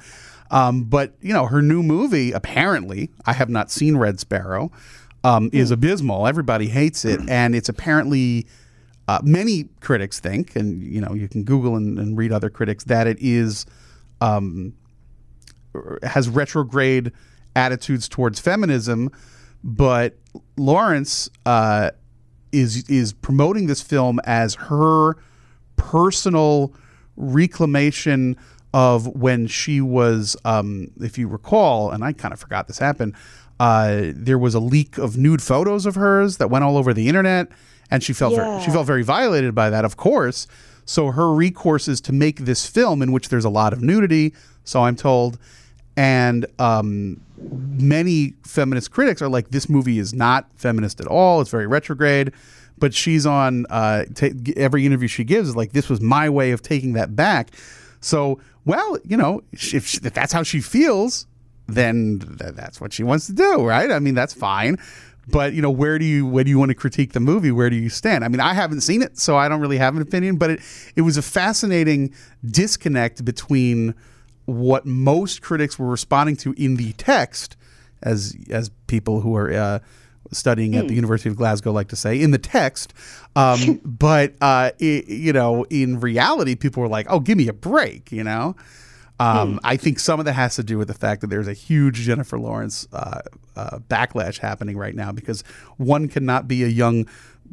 [0.50, 4.70] um, but you know, her new movie apparently, I have not seen Red Sparrow,
[5.24, 6.26] um, is abysmal.
[6.26, 8.46] Everybody hates it, and it's apparently
[9.08, 12.84] uh, many critics think, and you know, you can Google and, and read other critics
[12.84, 13.66] that it is
[14.20, 14.74] um,
[16.02, 17.12] has retrograde
[17.56, 19.10] attitudes towards feminism,
[19.62, 20.16] but
[20.56, 21.90] Lawrence uh,
[22.52, 25.16] is is promoting this film as her
[25.76, 26.72] personal
[27.16, 28.36] reclamation
[28.72, 33.14] of when she was, um, if you recall, and I kind of forgot this happened.
[33.60, 37.06] Uh, there was a leak of nude photos of hers that went all over the
[37.08, 37.48] internet,
[37.90, 40.48] and she felt very, she felt very violated by that, of course.
[40.86, 44.34] So her recourse is to make this film in which there's a lot of nudity,
[44.64, 45.38] so I'm told,
[45.96, 51.40] and um, many feminist critics are like, this movie is not feminist at all.
[51.40, 52.32] It's very retrograde.
[52.76, 56.62] But she's on uh, ta every interview she gives like, this was my way of
[56.62, 57.50] taking that back.
[58.00, 61.26] So, well, you know, if, she, if that's how she feels,
[61.66, 63.90] then th- that's what she wants to do, right?
[63.90, 64.78] I mean, that's fine.
[65.26, 67.50] But you know, where do you where do you want to critique the movie?
[67.50, 68.24] Where do you stand?
[68.24, 70.36] I mean, I haven't seen it, so I don't really have an opinion.
[70.36, 70.60] But it
[70.96, 72.12] it was a fascinating
[72.44, 73.94] disconnect between
[74.44, 77.56] what most critics were responding to in the text,
[78.02, 79.78] as as people who are uh,
[80.34, 82.92] studying at the University of Glasgow like to say, in the text.
[83.36, 87.52] Um, but uh, i you know, in reality, people were like, "Oh, give me a
[87.52, 88.56] break," you know.
[89.20, 91.52] Um, I think some of that has to do with the fact that there's a
[91.52, 93.20] huge Jennifer Lawrence uh,
[93.54, 95.42] uh, backlash happening right now because
[95.76, 97.06] one cannot be a young,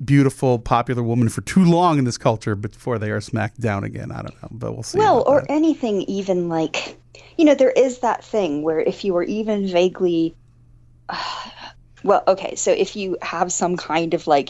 [0.04, 4.12] beautiful, popular woman for too long in this culture before they are smacked down again.
[4.12, 4.98] I don't know, but we'll see.
[4.98, 5.52] Well, or that.
[5.52, 6.98] anything even like,
[7.38, 10.36] you know, there is that thing where if you are even vaguely,
[12.04, 14.50] well, okay, so if you have some kind of like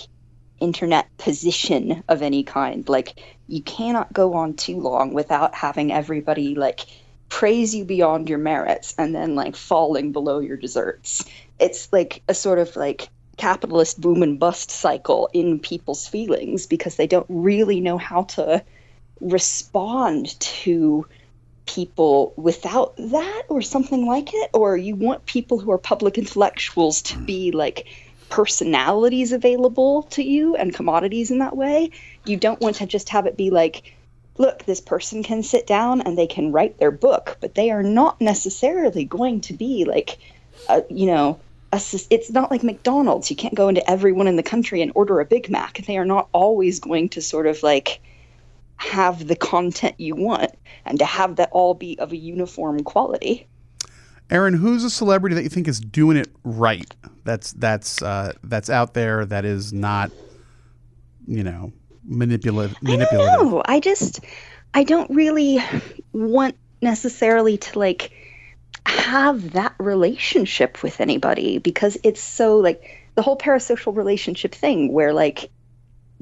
[0.60, 6.56] internet position of any kind, like you cannot go on too long without having everybody
[6.56, 6.82] like
[7.30, 11.26] praise you beyond your merits and then like falling below your deserts.
[11.60, 16.96] It's like a sort of like capitalist boom and bust cycle in people's feelings because
[16.96, 18.64] they don't really know how to
[19.20, 21.06] respond to
[21.66, 24.50] people without that or something like it?
[24.54, 27.88] Or you want people who are public intellectuals to be like
[28.30, 31.92] personalities available to you and commodities in that way?
[32.26, 33.94] You don't want to just have it be like
[34.38, 37.84] look this person can sit down and they can write their book but they are
[37.84, 40.18] not necessarily going to be like
[40.70, 41.38] a, you know
[41.72, 43.30] a, it's not like McDonald's.
[43.30, 45.78] You can't go into everyone in the country and order a Big Mac.
[45.86, 48.02] They are not always going to sort of like
[48.78, 50.52] have the content you want
[50.86, 53.48] and to have that all be of a uniform quality.
[54.30, 56.90] Erin, who's a celebrity that you think is doing it right?
[57.24, 60.12] That's that's uh, that's out there that is not,
[61.28, 61.74] you know,
[62.04, 62.78] manipulative.
[62.86, 63.40] I manipulative.
[63.40, 63.64] don't know.
[63.66, 64.22] I just
[64.74, 65.60] I don't really
[66.14, 68.12] want necessarily to like
[68.86, 75.14] have that relationship with anybody because it's so like the whole parasocial relationship thing where
[75.14, 75.52] like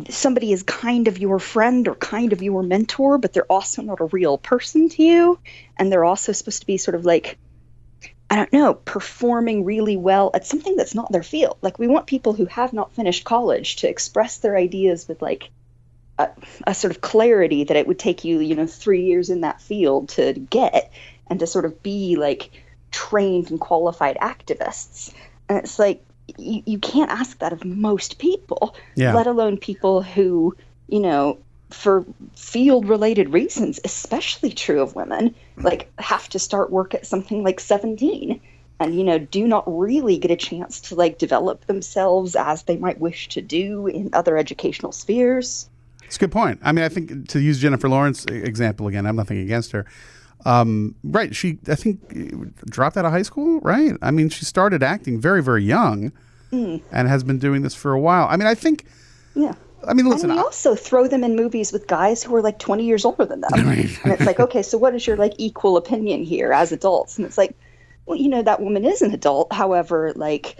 [0.09, 3.99] somebody is kind of your friend or kind of your mentor, but they're also not
[3.99, 5.39] a real person to you.
[5.77, 7.37] And they're also supposed to be sort of like,
[8.29, 11.57] I don't know, performing really well at something that's not their field.
[11.61, 15.49] Like, we want people who have not finished college to express their ideas with like
[16.17, 16.29] a,
[16.67, 19.61] a sort of clarity that it would take you, you know, three years in that
[19.61, 20.91] field to get
[21.27, 22.51] and to sort of be like
[22.91, 25.13] trained and qualified activists.
[25.47, 26.03] And it's like,
[26.39, 29.13] you, you can't ask that of most people, Yeah.
[29.13, 30.55] let alone people who,
[30.87, 31.37] you know,
[31.69, 32.03] for
[32.35, 37.59] field related reasons, especially true of women, like have to start work at something like
[37.59, 38.41] 17
[38.79, 42.77] and, you know, do not really get a chance to like develop themselves as they
[42.77, 45.69] might wish to do in other educational spheres.
[46.05, 46.59] It's a good point.
[46.63, 49.85] I mean, I think to use Jennifer Lawrence example again, I'm nothing against her.
[50.45, 51.99] Um, right, she I think
[52.65, 53.91] dropped out of high school, right?
[54.01, 56.13] I mean, she started acting very very young,
[56.51, 56.81] Mm.
[56.91, 58.27] and has been doing this for a while.
[58.29, 58.85] I mean, I think.
[59.35, 59.53] Yeah.
[59.87, 60.29] I mean, listen.
[60.29, 63.25] and we also throw them in movies with guys who are like 20 years older
[63.25, 63.51] than them.
[63.53, 67.17] and it's like, okay, so what is your like equal opinion here as adults?
[67.17, 67.55] And it's like,
[68.05, 69.53] well, you know, that woman is an adult.
[69.53, 70.57] However, like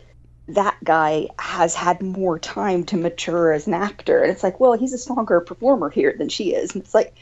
[0.50, 4.22] that guy has had more time to mature as an actor.
[4.22, 6.74] And it's like, well, he's a stronger performer here than she is.
[6.74, 7.14] And it's like,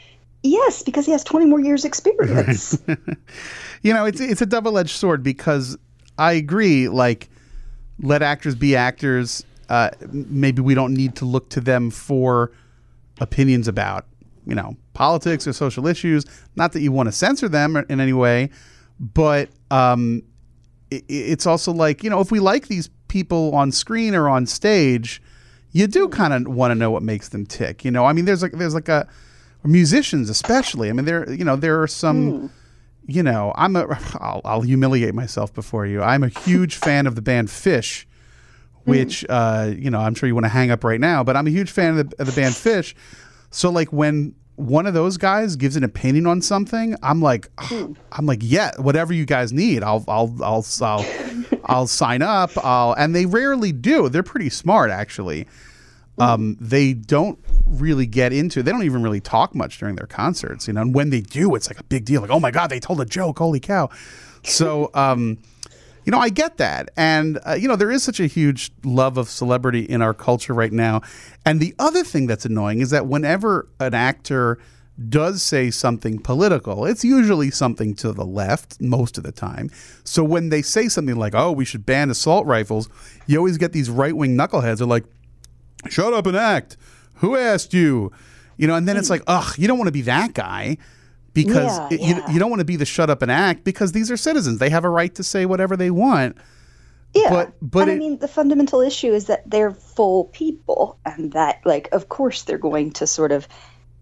[0.42, 2.78] yes, because he has 20 more years experience.
[3.82, 5.76] you know, it's it's a double edged sword because
[6.16, 6.88] I agree.
[6.88, 7.28] Like,
[8.00, 9.44] let actors be actors.
[9.68, 12.50] Uh, maybe we don't need to look to them for
[13.20, 14.06] opinions about
[14.46, 16.24] you know politics or social issues.
[16.56, 18.50] Not that you want to censor them in any way,
[18.98, 20.22] but um,
[20.92, 24.46] i it's also like you know if we like these people on screen or on
[24.46, 25.20] stage,
[25.72, 27.84] you do kind of want to know what makes them tick.
[27.84, 29.06] You know, I mean, there's like there's like a
[29.64, 30.88] musicians especially.
[30.88, 32.50] I mean, there you know there are some.
[33.08, 33.86] You know, I'm a.
[34.20, 36.02] I'll, I'll humiliate myself before you.
[36.02, 38.04] I'm a huge fan of the band Phish,
[38.84, 41.24] which uh, you know I'm sure you want to hang up right now.
[41.24, 42.94] But I'm a huge fan of the, of the band Phish.
[43.50, 47.48] So like when one of those guys gives an opinion on something, I'm like,
[48.12, 51.06] I'm like, yeah, whatever you guys need, I'll I'll I'll I'll,
[51.64, 52.50] I'll sign up.
[52.62, 54.08] I'll and they rarely do.
[54.10, 55.46] They're pretty smart actually.
[56.20, 58.62] Um, they don't really get into.
[58.62, 60.82] They don't even really talk much during their concerts, you know.
[60.82, 62.20] And when they do, it's like a big deal.
[62.20, 63.38] Like, oh my god, they told a joke.
[63.38, 63.88] Holy cow!
[64.44, 65.38] So, um,
[66.04, 69.18] you know, I get that, and uh, you know, there is such a huge love
[69.18, 71.02] of celebrity in our culture right now.
[71.44, 74.58] And the other thing that's annoying is that whenever an actor
[75.08, 79.70] does say something political, it's usually something to the left most of the time.
[80.02, 82.88] So when they say something like, "Oh, we should ban assault rifles,"
[83.26, 84.80] you always get these right wing knuckleheads.
[84.80, 85.04] Are like,
[85.90, 86.76] shut up and act.
[87.14, 88.12] Who asked you?
[88.56, 89.14] You know, and then it's hmm.
[89.14, 90.78] like, ugh, you don't want to be that guy
[91.34, 92.30] because Yeah, it- you, yeah.
[92.30, 94.58] you don't want to be the shut up and act because these are citizens.
[94.58, 96.36] They have a right to say whatever they want.
[97.14, 101.32] Yeah, But- but and I mean, the fundamental issue is that they're full people, and
[101.32, 103.48] that, like, of course, they're going to sort of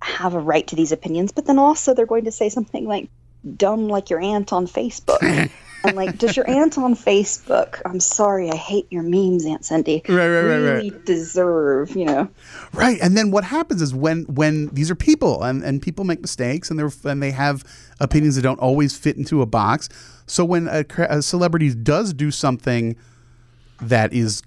[0.02, 3.08] have a right to these opinions, but then also they're going to say something like
[3.56, 5.20] dumb, like your aunt on Facebook,
[5.86, 7.80] and like, does your aunt on Facebook?
[7.84, 10.02] I'm sorry, I hate your memes, Aunt Cindy.
[10.08, 10.58] Right, right, right, right.
[10.58, 12.28] really deserve, you know.
[12.72, 16.20] Right, and then what happens is when when these are people and, and people make
[16.20, 17.64] mistakes and they're and they have
[18.00, 19.88] opinions that don't always fit into a box.
[20.26, 22.96] So when a, a celebrity does do something
[23.80, 24.42] that is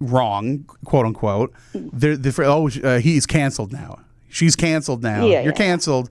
[0.00, 4.00] wrong, quote unquote, they're, they're oh uh, he's canceled now.
[4.28, 5.24] She's canceled now.
[5.26, 5.58] Yeah, You're yeah.
[5.58, 6.10] canceled,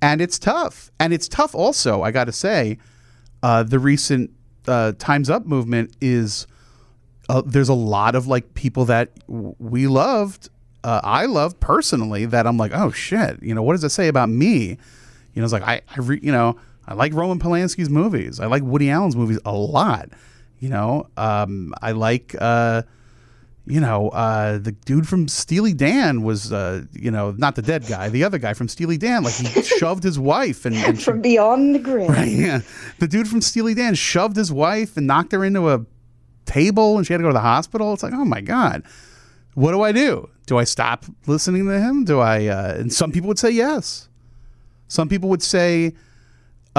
[0.00, 0.90] and it's tough.
[0.98, 2.02] And it's tough also.
[2.02, 2.78] I got to say,
[3.42, 4.30] uh, the recent
[4.66, 6.46] uh, Times Up movement is
[7.28, 10.48] uh, there's a lot of like people that we loved,
[10.84, 12.26] uh, I loved personally.
[12.26, 14.78] That I'm like, oh shit, you know, what does it say about me?
[15.34, 16.56] You know, it's like I, I re, you know,
[16.86, 18.40] I like Roman Polanski's movies.
[18.40, 20.08] I like Woody Allen's movies a lot.
[20.58, 22.82] You know, um, I like, uh,
[23.66, 27.86] you know, uh, the dude from Steely Dan was, uh, you know, not the dead
[27.86, 29.22] guy, the other guy from Steely Dan.
[29.22, 32.08] Like he shoved his wife and, and she From beyond the grave.
[32.10, 32.60] Right, yeah.
[32.98, 35.84] The dude from Steely Dan shoved his wife and knocked her into a
[36.46, 37.92] table and she had to go to the hospital.
[37.92, 38.82] It's like, oh my God.
[39.54, 40.28] What do I do?
[40.46, 42.04] Do I stop listening to him?
[42.04, 44.08] Do I uh, and some people would say yes.
[44.88, 45.94] Some people would say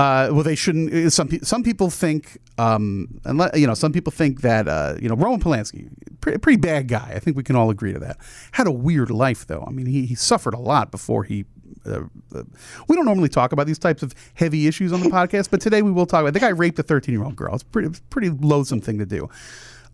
[0.02, 0.94] uh, well, they shouldn't.
[0.94, 5.08] uh, Some some people think, um, unless, you know, some people think that uh, you
[5.10, 5.90] know Roman Polanski,
[6.22, 7.12] pretty, pretty bad guy.
[7.16, 8.18] I think we can all agree to that.
[8.54, 9.64] Had a weird life though.
[9.68, 11.46] I mean, he, he suffered a lot before he.
[11.86, 12.02] Uh,
[12.36, 12.44] uh,
[12.88, 15.82] we don't normally talk about these types of heavy issues on the podcast, but today
[15.82, 16.34] we will talk about.
[16.34, 17.54] The guy raped a 13 year old girl.
[17.56, 19.30] It's pretty, it's pretty loathsome thing to do.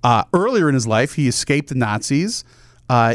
[0.03, 2.43] Uh, earlier in his life, he escaped the Nazis.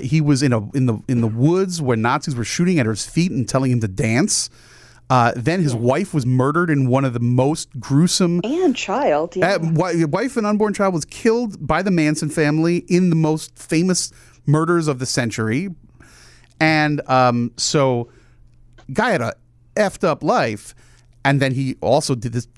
[0.03, 3.07] He was in a in the in the woods where Nazis were shooting at his
[3.07, 4.51] feet and telling him to dance.
[5.11, 8.41] Uh, then his wife was murdered in one of the most gruesome.
[8.45, 9.37] And child.
[9.37, 9.57] Yeah.
[9.57, 14.11] Uh, wife and unborn child was killed by the Manson family in the most famous
[14.47, 15.69] murders of the century,
[16.61, 18.09] and um, so
[18.93, 19.35] guy had a
[19.77, 20.75] effed up life,
[21.25, 22.49] and then he also did this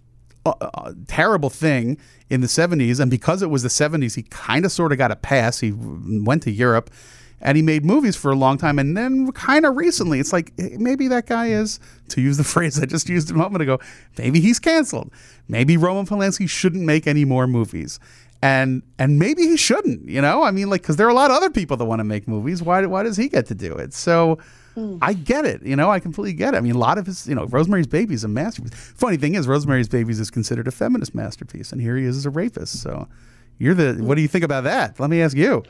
[0.47, 1.99] uh, uh, terrible thing
[2.29, 5.11] in the 70s and because it was the 70s he kind of sort of got
[5.11, 6.91] a pass he went to europe
[7.41, 10.53] and he made movies for a long time and then kind of recently it's like
[10.59, 11.79] maybe that guy is
[12.09, 13.79] to use the phrase i just used a moment ago
[14.19, 15.11] maybe he's canceled
[15.49, 18.01] maybe roman polanski shouldn't make any more movies
[18.43, 21.31] and and maybe he shouldn't you know i mean like because there are a lot
[21.31, 23.75] of other people that want to make movies why, why does he get to do
[23.75, 24.39] it so
[24.77, 24.99] mm.
[25.01, 25.63] I get it.
[25.63, 26.57] You know, I completely get it.
[26.57, 28.75] I mean, a lot of his, you know, Rosemary's Baby is a masterpiece.
[28.75, 32.27] Funny thing is, Rosemary's Babies is considered a feminist masterpiece, and here he is as
[32.27, 32.83] a rapist.
[32.83, 33.09] So,
[33.59, 34.03] you're the.
[34.03, 34.99] What do you think about that?
[34.99, 35.63] Let me ask you.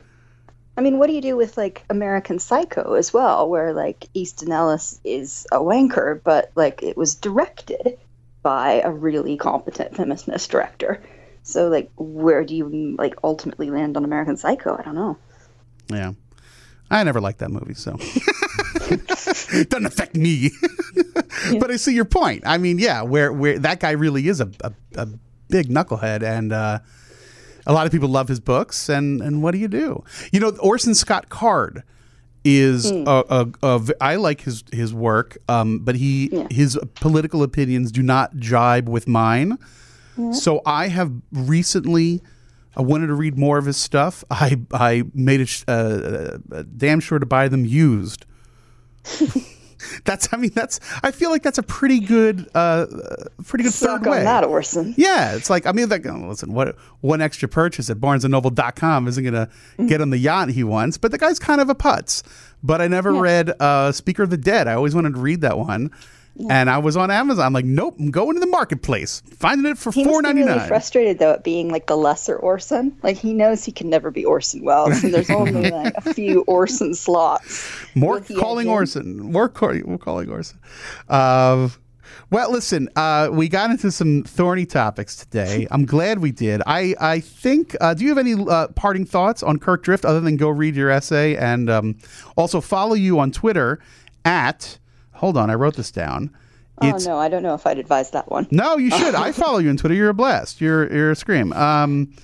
[0.77, 4.51] I mean, what do you do with like American Psycho as well, where like Easton
[4.51, 7.99] Ellis is a wanker, but like it was directed
[8.43, 11.03] by a really competent feminist director.
[11.43, 14.77] So like, where do you like ultimately land on American Psycho?
[14.77, 15.17] I don't know.
[15.89, 16.13] Yeah,
[16.91, 19.07] I never liked that movie, so it
[19.71, 20.51] doesn't affect me.
[21.61, 22.43] but I see your point.
[22.47, 25.07] I mean, yeah, where where that guy really is a a, a
[25.49, 26.81] big knucklehead, and uh,
[27.67, 28.89] a lot of people love his books.
[28.89, 30.05] And and what do you do?
[30.33, 31.83] You know, Orson Scott Card
[32.45, 37.43] is a, a, a v- I like his his work, um, but he his political
[37.43, 39.59] opinions do not jibe with mine.
[40.33, 42.23] So I have recently.
[42.77, 44.23] I wanted to read more of his stuff.
[44.31, 48.27] I I made it uh, uh, damn sure to buy them used.
[50.05, 52.87] that's I mean that's I feel like that's a pretty good uh
[53.47, 54.23] pretty good Suck third way.
[54.23, 54.95] that, Orson.
[54.97, 59.23] Yeah, it's like I mean, like, oh, listen, what one extra purchase at BarnesandNoble.com isn't
[59.25, 59.49] going to
[59.79, 59.89] Mm.
[59.89, 62.23] get him the yacht he wants, but the guy's kind of a putz.
[62.63, 64.69] But I never read uh, Speaker of the Dead.
[64.69, 65.91] I always wanted to read that one,
[66.51, 67.47] and I was on Amazon.
[67.47, 70.57] I'm like, nope, I'm going to the marketplace, finding it for He four ninety really
[70.59, 70.69] nine.
[70.69, 72.97] frustrated though at being like the lesser Orson.
[73.03, 76.43] Like he knows he can never be Orson Welles, and there's only like a few
[76.43, 77.87] Orson slots.
[77.95, 78.69] More calling.
[78.69, 79.19] Orson.
[79.19, 80.59] More call, we're calling Orson.
[81.09, 81.69] Uh,
[82.31, 85.67] well, listen, uh, we got into some thorny topics today.
[85.71, 86.63] I'm glad we did.
[86.67, 90.21] I, I think, uh, do you have any uh, parting thoughts on Kirk Drift other
[90.21, 91.99] than go read your essay and um,
[92.37, 93.79] also follow you on Twitter
[94.25, 94.79] at,
[95.25, 96.29] hold on, I wrote this down.
[96.83, 98.47] Oh no, I don't know if I'd advise that one.
[98.51, 99.15] No, you should.
[99.15, 99.95] I follow you on Twitter.
[99.95, 100.61] You're a blast.
[100.61, 101.55] You're you're a scream.
[101.55, 102.15] Um,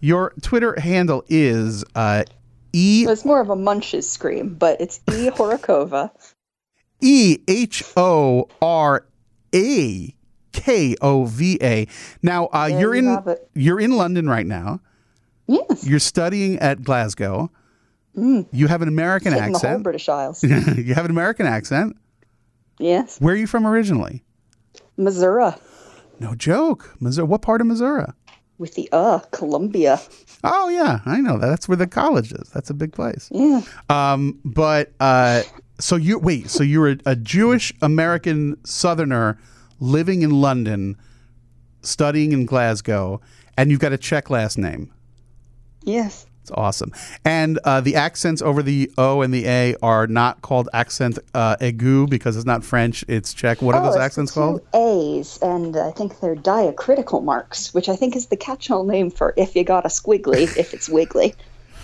[0.00, 2.24] your Twitter handle is uh,
[2.72, 6.10] e It's more of a Munch's scream, but it's E Horakova.
[7.00, 9.06] E H O R
[9.54, 10.14] A
[10.50, 11.86] K O V A.
[12.24, 14.80] Now uh, you're you in you're in London right now.
[15.46, 17.52] Yes, You're studying at Glasgow.
[18.14, 19.82] You have an American hitting the whole accent.
[19.84, 20.42] British Isles.
[20.42, 21.96] you have an American accent.
[22.78, 24.22] Yes, Where are you from originally?
[24.96, 25.52] Missouri
[26.20, 26.96] No joke.
[27.00, 27.26] Missouri.
[27.26, 28.06] What part of Missouri?
[28.58, 30.00] with the uh Columbia.
[30.42, 31.46] Oh yeah, I know that.
[31.46, 32.48] That's where the college is.
[32.50, 33.28] That's a big place.
[33.32, 35.42] Yeah, Um, but uh,
[35.78, 36.50] so you wait.
[36.50, 39.38] So you're a, a Jewish American Southerner
[39.78, 40.96] living in London
[41.82, 43.20] studying in Glasgow,
[43.56, 44.92] and you've got a Czech last name.
[45.84, 46.26] Yes.
[46.48, 46.92] It's awesome.
[47.26, 51.56] And uh, the accents over the O and the A are not called accent uh,
[51.56, 53.60] aigu because it's not French, it's Czech.
[53.60, 54.62] What are oh, those accents called?
[54.74, 59.34] A's, and I think they're diacritical marks, which I think is the catch-all name for
[59.36, 61.34] if you got a squiggly, if it's wiggly.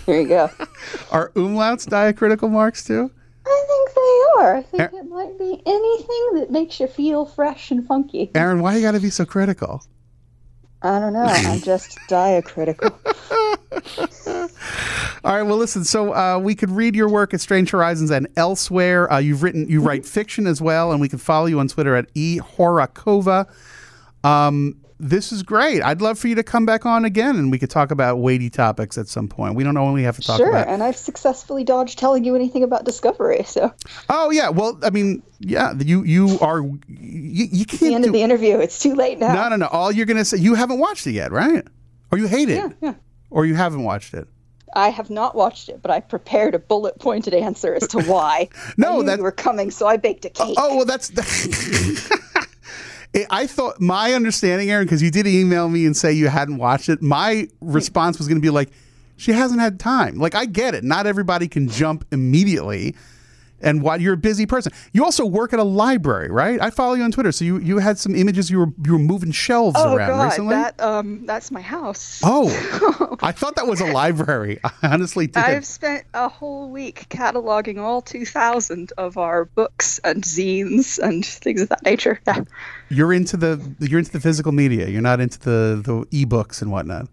[0.07, 0.49] There you go.
[1.11, 3.11] Are umlauts diacritical marks too?
[3.45, 4.55] I think they are.
[4.55, 8.31] I think it might be anything that makes you feel fresh and funky.
[8.33, 9.83] Erin, why you got to be so critical?
[10.81, 11.25] I don't know.
[11.25, 12.89] I'm just diacritical.
[15.23, 15.43] All right.
[15.43, 15.83] Well, listen.
[15.83, 19.11] So uh, we could read your work at Strange Horizons and elsewhere.
[19.11, 21.95] Uh, you've written, you write fiction as well, and we can follow you on Twitter
[21.95, 23.47] at e horakova.
[24.23, 25.81] Um, this is great.
[25.81, 28.49] I'd love for you to come back on again, and we could talk about weighty
[28.49, 29.55] topics at some point.
[29.55, 30.65] We don't only have to talk sure, about.
[30.65, 30.73] Sure.
[30.73, 33.73] And I've successfully dodged telling you anything about Discovery, so
[34.09, 34.49] Oh yeah.
[34.49, 35.73] Well, I mean, yeah.
[35.77, 38.09] You you are you, you can't end do.
[38.09, 39.33] of the interview, it's too late now.
[39.33, 39.67] no, no, no.
[39.67, 41.65] All you're gonna say, you haven't watched it yet, right?
[42.11, 42.93] Or you hate it, Yeah, yeah.
[43.29, 44.27] Or you haven't watched it.
[44.75, 48.49] I have not watched it, but I prepared a bullet pointed answer as to why.
[48.77, 50.55] No, that- you were coming, so I baked a oh, cake.
[50.57, 51.11] Oh well, that's.
[53.29, 56.89] I thought my understanding, Erin, because you did email me and say you hadn't watched
[56.89, 57.01] it.
[57.01, 58.71] My response was going to be like,
[59.15, 60.17] she hasn't had time.
[60.17, 60.83] Like I get it.
[60.83, 62.93] Not everybody can jump immediately.
[63.65, 64.71] And what you're a busy person.
[64.93, 66.61] You also work at a library, right?
[66.61, 67.31] I follow you on Twitter.
[67.31, 68.49] So you, you had some images.
[68.49, 70.55] You were you were moving shelves Oh, around God, recently.
[70.55, 72.21] that um, that's my house.
[72.23, 74.59] oh, I thought that was a library.
[74.63, 75.37] I honestly did.
[75.43, 81.61] I've spent a whole week cataloging all 2,000 of our books and zines and things
[81.61, 82.19] of that nature.
[82.27, 82.43] Yeah.
[82.89, 84.87] You're into the you're into the physical media.
[84.89, 87.07] You're not into the the ebooks and whatnot.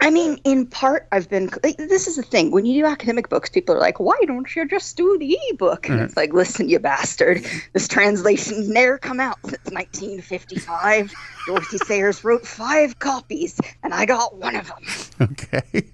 [0.00, 1.50] I mean, in part, I've been.
[1.62, 2.50] Like, this is the thing.
[2.50, 5.88] When you do academic books, people are like, why don't you just do the ebook?
[5.88, 7.44] And it's like, listen, you bastard.
[7.72, 11.12] This translation's never come out since 1955.
[11.46, 15.30] Dorothy Sayers wrote five copies, and I got one of them.
[15.32, 15.84] Okay.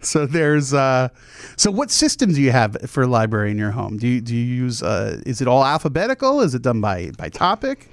[0.00, 1.10] So there's uh
[1.56, 3.98] so what system do you have for a library in your home?
[3.98, 6.40] Do you do you use uh is it all alphabetical?
[6.40, 7.88] Is it done by by topic?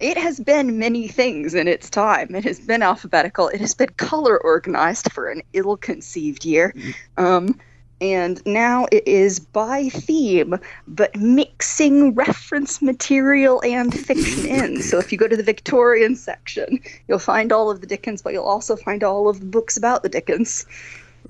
[0.00, 2.34] It has been many things in its time.
[2.34, 3.48] It has been alphabetical.
[3.48, 6.74] It has been color organized for an ill conceived year.
[7.18, 7.60] Um,
[8.00, 10.58] and now it is by theme,
[10.88, 14.82] but mixing reference material and fiction in.
[14.82, 18.32] So if you go to the Victorian section, you'll find all of the Dickens, but
[18.32, 20.64] you'll also find all of the books about the Dickens.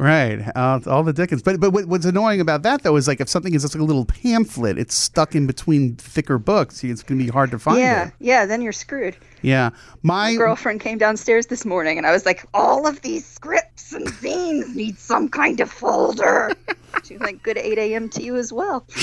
[0.01, 0.40] Right.
[0.56, 1.43] Uh, all the Dickens.
[1.43, 3.85] But but what's annoying about that though is like if something is just like a
[3.85, 6.82] little pamphlet, it's stuck in between thicker books.
[6.82, 8.14] It's going to be hard to find yeah, it.
[8.18, 9.14] yeah, then you're screwed.
[9.43, 9.70] Yeah.
[10.02, 14.06] My girlfriend came downstairs this morning and I was like, all of these scripts and
[14.06, 16.52] zines need some kind of folder.
[17.05, 18.09] She's like, good 8 a.m.
[18.10, 18.86] to you as well.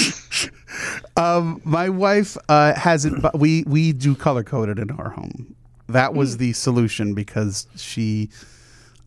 [1.15, 5.55] Um, my wife uh, has it, but we we do color coded in our home.
[5.87, 6.39] That was Hmm.
[6.39, 8.29] the solution because she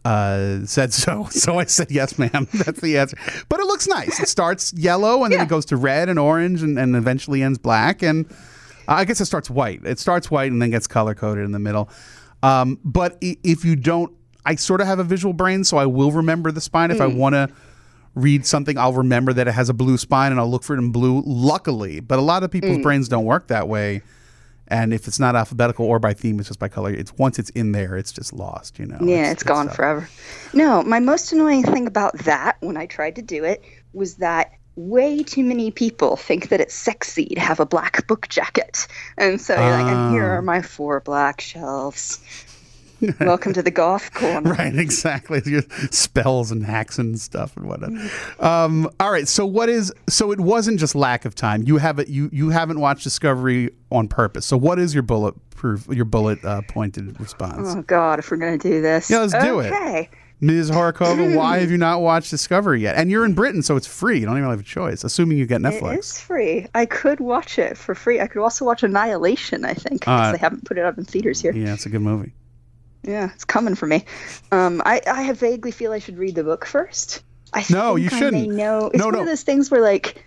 [0.04, 1.24] uh, said so.
[1.30, 2.48] So I said yes, ma'am.
[2.54, 3.16] That's the answer.
[3.48, 4.20] But it looks nice.
[4.20, 5.44] It starts yellow and then Yeah.
[5.44, 8.02] it goes to red and orange and, and eventually ends black.
[8.02, 8.26] And
[8.88, 9.80] I guess it starts white.
[9.84, 11.88] It starts white and then gets color coded in the middle.
[12.42, 14.12] Um, but if you don't,
[14.46, 17.10] I sort of have a visual brain, so I will remember the spine if I
[17.10, 17.16] Hmm.
[17.18, 17.48] want to
[18.14, 20.78] read something, I'll remember that it has a blue spine and I'll look for it
[20.78, 22.00] in blue, luckily.
[22.00, 22.82] But a lot of people's Mm.
[22.82, 24.02] brains don't work that way.
[24.70, 26.90] And if it's not alphabetical or by theme, it's just by color.
[26.90, 28.98] It's once it's in there, it's just lost, you know.
[29.02, 30.08] Yeah, it's gone uh, forever.
[30.54, 34.52] No, my most annoying thing about that when I tried to do it was that
[34.76, 38.86] way too many people think that it's sexy to have a black book jacket.
[39.18, 40.36] And so you're like, and here Ah.
[40.36, 42.20] are my four black shelves.
[43.20, 44.50] Welcome to the goth corner.
[44.60, 45.40] Right, exactly.
[45.46, 47.92] Your spells and hacks and stuff and whatnot.
[48.40, 49.26] Um, all right.
[49.28, 49.92] So what is?
[50.08, 51.62] So it wasn't just lack of time.
[51.64, 54.44] You haven't you you haven't watched Discovery on purpose.
[54.46, 57.68] So what is your bulletproof your bullet uh, pointed response?
[57.70, 59.72] Oh God, if we're gonna do this, Yeah, let's do it.
[59.72, 60.08] Okay.
[60.42, 60.70] Ms.
[60.70, 62.96] Horakova, why have you not watched Discovery yet?
[62.96, 64.20] And you're in Britain, so it's free.
[64.20, 65.96] You don't even have a choice, assuming you get Netflix.
[65.98, 66.66] It's free.
[66.74, 68.20] I could watch it for free.
[68.22, 69.66] I could also watch Annihilation.
[69.66, 71.52] I think because Uh, they haven't put it up in theaters here.
[71.52, 72.32] Yeah, it's a good movie.
[73.02, 74.04] Yeah, it's coming for me.
[74.52, 77.22] Um, I I have vaguely feel I should read the book first.
[77.52, 78.48] I No, think you I shouldn't.
[78.52, 78.86] know.
[78.86, 79.20] It's No, one no.
[79.20, 80.24] of those things where like.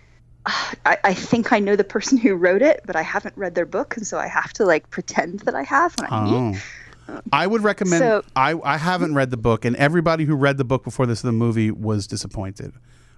[0.84, 3.64] I, I think I know the person who wrote it, but I haven't read their
[3.64, 6.26] book, and so I have to like pretend that I have when I.
[6.28, 7.22] Oh.
[7.32, 8.02] I would recommend.
[8.02, 11.22] So- I I haven't read the book, and everybody who read the book before this
[11.22, 12.74] the movie was disappointed.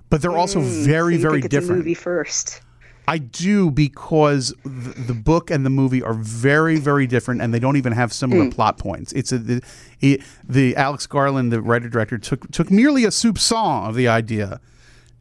[0.08, 1.78] But they're also Mm, very so you very think it's a different.
[1.80, 2.60] movie first.
[3.08, 7.60] I do because the, the book and the movie are very, very different, and they
[7.60, 8.50] don't even have similar Hmm.
[8.50, 9.12] plot points.
[9.12, 9.62] It's a the,
[10.00, 14.60] it, the Alex Garland, the writer director, took took merely a soupçon of the idea,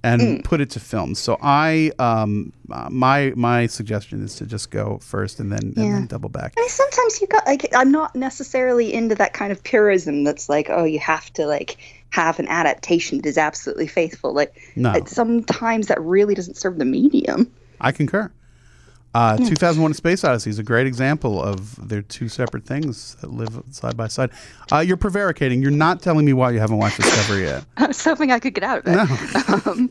[0.04, 0.44] and Mm.
[0.44, 1.16] put it to film.
[1.16, 5.94] So I, um, uh, my my suggestion is to just go first and then and
[5.94, 6.54] then double back.
[6.58, 10.50] I mean, sometimes you got like I'm not necessarily into that kind of purism that's
[10.50, 11.78] like, oh, you have to like
[12.10, 14.34] have an adaptation that is absolutely faithful.
[14.34, 14.94] Like, No.
[15.06, 17.52] sometimes that really doesn't serve the medium.
[17.80, 18.32] I concur.
[19.16, 23.64] Uh, 2001: Space Odyssey is a great example of they're two separate things that live
[23.72, 24.30] side by side.
[24.70, 25.62] Uh, you're prevaricating.
[25.62, 27.64] You're not telling me why you haven't watched Discovery yet.
[27.78, 29.66] I was hoping I could get out of it.
[29.68, 29.90] Um,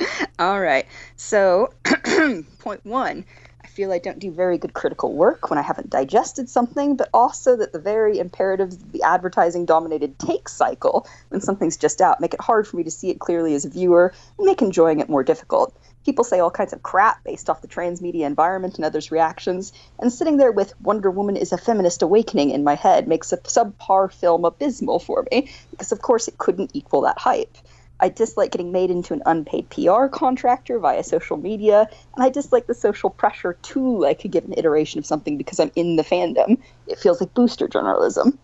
[0.38, 0.86] all right.
[1.16, 1.72] So,
[2.58, 3.24] point one,
[3.64, 7.08] I feel I don't do very good critical work when I haven't digested something, but
[7.14, 12.20] also that the very imperatives of the advertising dominated take cycle, when something's just out,
[12.20, 15.00] make it hard for me to see it clearly as a viewer and make enjoying
[15.00, 15.74] it more difficult.
[16.04, 20.12] People say all kinds of crap based off the transmedia environment and others' reactions, and
[20.12, 24.10] sitting there with Wonder Woman is a feminist awakening in my head makes a subpar
[24.12, 27.56] film abysmal for me, because of course it couldn't equal that hype.
[28.00, 32.68] I dislike getting made into an unpaid PR contractor via social media, and I dislike
[32.68, 36.58] the social pressure to like a an iteration of something because I'm in the fandom.
[36.86, 38.38] It feels like booster journalism.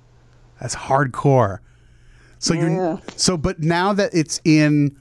[0.60, 1.60] That's hardcore.
[2.40, 2.60] So Yeah.
[2.60, 4.96] you're so, but now that it's in,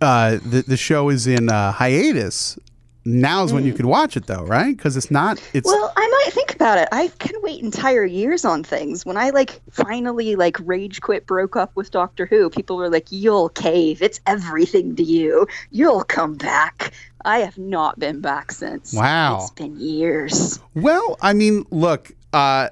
[0.00, 2.58] uh, the the show is in uh, hiatus.
[3.04, 4.76] Now's when you could watch it, though, right?
[4.76, 5.42] Because it's not.
[5.54, 5.72] It's Mm.
[5.72, 6.88] Well, I might think about it.
[6.92, 9.06] I can wait entire years on things.
[9.06, 13.06] When I like finally like rage quit broke up with Doctor Who, people were like,
[13.10, 14.02] "You'll cave.
[14.02, 15.46] It's everything to you.
[15.70, 16.92] You'll come back."
[17.24, 18.92] I have not been back since.
[18.92, 19.40] Wow.
[19.40, 20.60] It's been years.
[20.74, 22.68] Well, I mean, look, uh,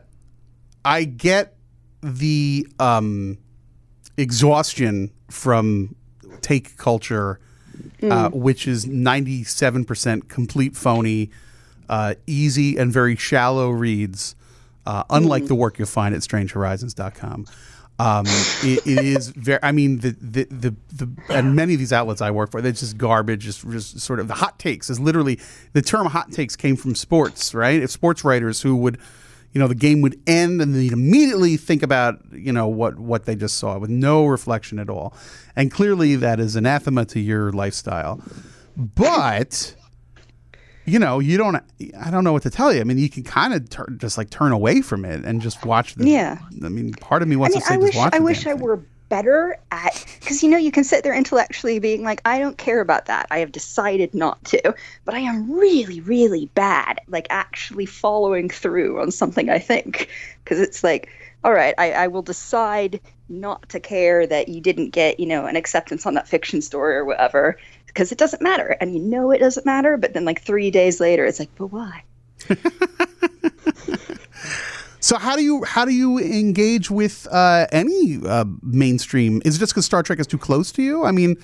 [0.84, 1.56] I get
[2.02, 3.38] the um,
[4.16, 5.94] exhaustion from
[6.46, 7.40] take culture,
[8.02, 11.30] uh, which is 97% complete phony,
[11.88, 14.36] uh, easy and very shallow reads,
[14.86, 17.46] uh, unlike the work you'll find at strangehorizons.com.
[17.98, 18.26] Um,
[18.62, 19.58] it, it is very.
[19.62, 22.72] I mean, the, the the the and many of these outlets I work for, they're
[22.72, 23.42] just garbage.
[23.44, 25.40] Just just sort of the hot takes is literally
[25.72, 27.80] the term hot takes came from sports, right?
[27.80, 28.98] If sports writers who would,
[29.56, 33.24] you know, the game would end and they'd immediately think about you know what what
[33.24, 35.14] they just saw with no reflection at all,
[35.56, 38.20] and clearly that is anathema to your lifestyle.
[38.76, 39.74] But
[40.84, 41.56] you know, you don't.
[41.98, 42.82] I don't know what to tell you.
[42.82, 45.64] I mean, you can kind of tur- just like turn away from it and just
[45.64, 46.06] watch the.
[46.06, 46.36] Yeah.
[46.62, 48.12] I mean, part of me I wants mean, to say I just wish watch.
[48.12, 52.02] I wish I were better at because you know you can sit there intellectually being
[52.02, 53.26] like, I don't care about that.
[53.30, 54.74] I have decided not to,
[55.04, 60.08] but I am really, really bad like actually following through on something I think.
[60.42, 61.08] Because it's like,
[61.44, 65.46] all right, I, I will decide not to care that you didn't get you know
[65.46, 67.58] an acceptance on that fiction story or whatever.
[67.86, 68.76] Because it doesn't matter.
[68.80, 71.68] And you know it doesn't matter but then like three days later it's like but
[71.68, 72.02] why
[75.06, 79.40] So how do you how do you engage with uh, any uh, mainstream?
[79.44, 81.04] Is it just because Star Trek is too close to you?
[81.04, 81.36] I mean,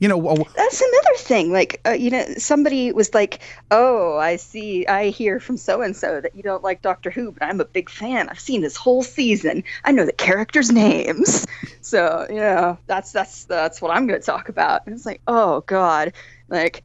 [0.00, 0.20] you know,
[0.54, 1.50] That's another thing.
[1.50, 3.40] Like, uh, you know, somebody was like,
[3.70, 4.86] "Oh, I see.
[4.86, 7.64] I hear from so and so that you don't like Doctor Who, but I'm a
[7.64, 8.28] big fan.
[8.28, 9.64] I've seen this whole season.
[9.84, 11.46] I know the characters' names.
[11.80, 15.62] So, know, that's that's that's what I'm going to talk about." And it's like, "Oh
[15.62, 16.12] God,
[16.50, 16.84] like."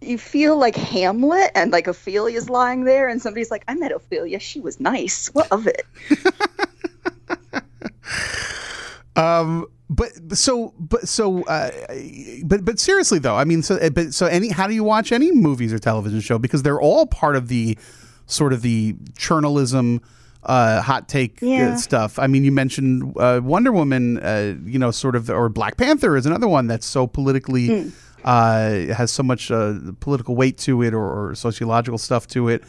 [0.00, 4.38] You feel like Hamlet and like Ophelia's lying there, and somebody's like, I met Ophelia.
[4.40, 5.28] She was nice.
[5.28, 5.86] What of it?
[9.16, 11.70] um, but so but so uh,
[12.44, 15.12] but but seriously though, I mean, so uh, but so any how do you watch
[15.12, 17.78] any movies or television show because they're all part of the
[18.26, 20.00] sort of the journalism.
[20.44, 21.74] Uh, hot take uh, Yeah.
[21.76, 22.16] stuff.
[22.18, 26.16] I mean, you mentioned uh, Wonder Woman, uh, you know, sort of, or Black Panther
[26.16, 27.90] is another one that's so politically
[28.24, 32.62] uh, has so much uh, political weight to it, or, or sociological stuff to it.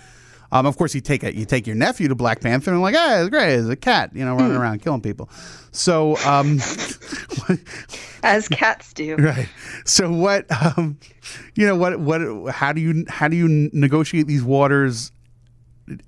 [0.51, 2.95] Um, of course, you take a, you take your nephew to Black Panther and like,
[2.97, 5.29] ah, it's great, it's a cat, you know, running around killing people.
[5.71, 6.59] So, um,
[8.23, 9.15] As cats do.
[9.19, 9.47] right.
[9.85, 10.97] So what, um,
[11.55, 12.21] you know, what, what,
[12.51, 15.11] how do you, how do you negotiate these waters,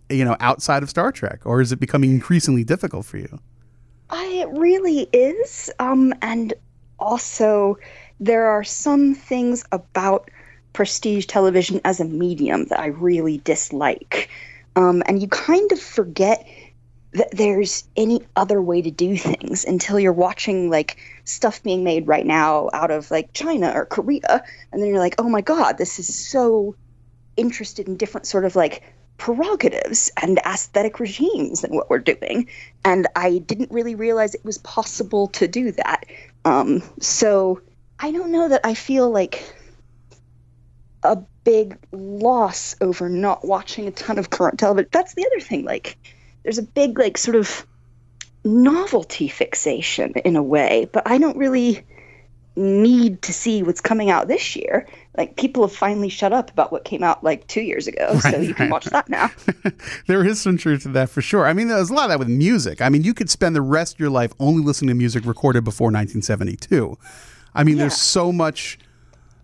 [0.10, 3.40] you know, outside of Star Trek, or is it becoming increasingly difficult for you?
[4.10, 5.70] I, it really is.
[5.80, 6.54] Um, and
[7.00, 7.78] also,
[8.22, 10.30] there are some things about
[10.74, 14.30] prestige television as a medium that I really dislike.
[14.76, 16.48] Um, and you kind of forget
[17.14, 22.08] that there's any other way to do things until you're watching like stuff being made
[22.08, 24.44] right now out of like China or Korea.
[24.72, 26.76] And then you're like, oh my God, this is so
[27.36, 28.84] interested in different sort of like
[29.18, 32.48] prerogatives and aesthetic regimes than what we're doing.
[32.86, 36.06] And I didn't really realize it was possible to do that.
[36.46, 37.62] Um, so
[38.02, 39.44] I don't know that I feel like
[41.04, 44.90] a big loss over not watching a ton of current television.
[44.92, 45.66] That's the other thing.
[45.66, 45.98] Like,
[46.44, 47.66] there's a big, like, sort of
[48.44, 51.86] novelty fixation in a way, but I don't really
[52.56, 54.88] need to see what's coming out this year.
[55.18, 58.38] Like people have finally shut up about what came out like two years ago, so
[58.38, 59.32] you can watch that now.
[60.08, 61.46] there is some truth to that for sure.
[61.46, 62.82] I mean, there's a lot of that with music.
[62.82, 65.64] I mean, you could spend the rest of your life only listening to music recorded
[65.64, 66.98] before 1972.
[67.54, 68.80] I mean, there's so much,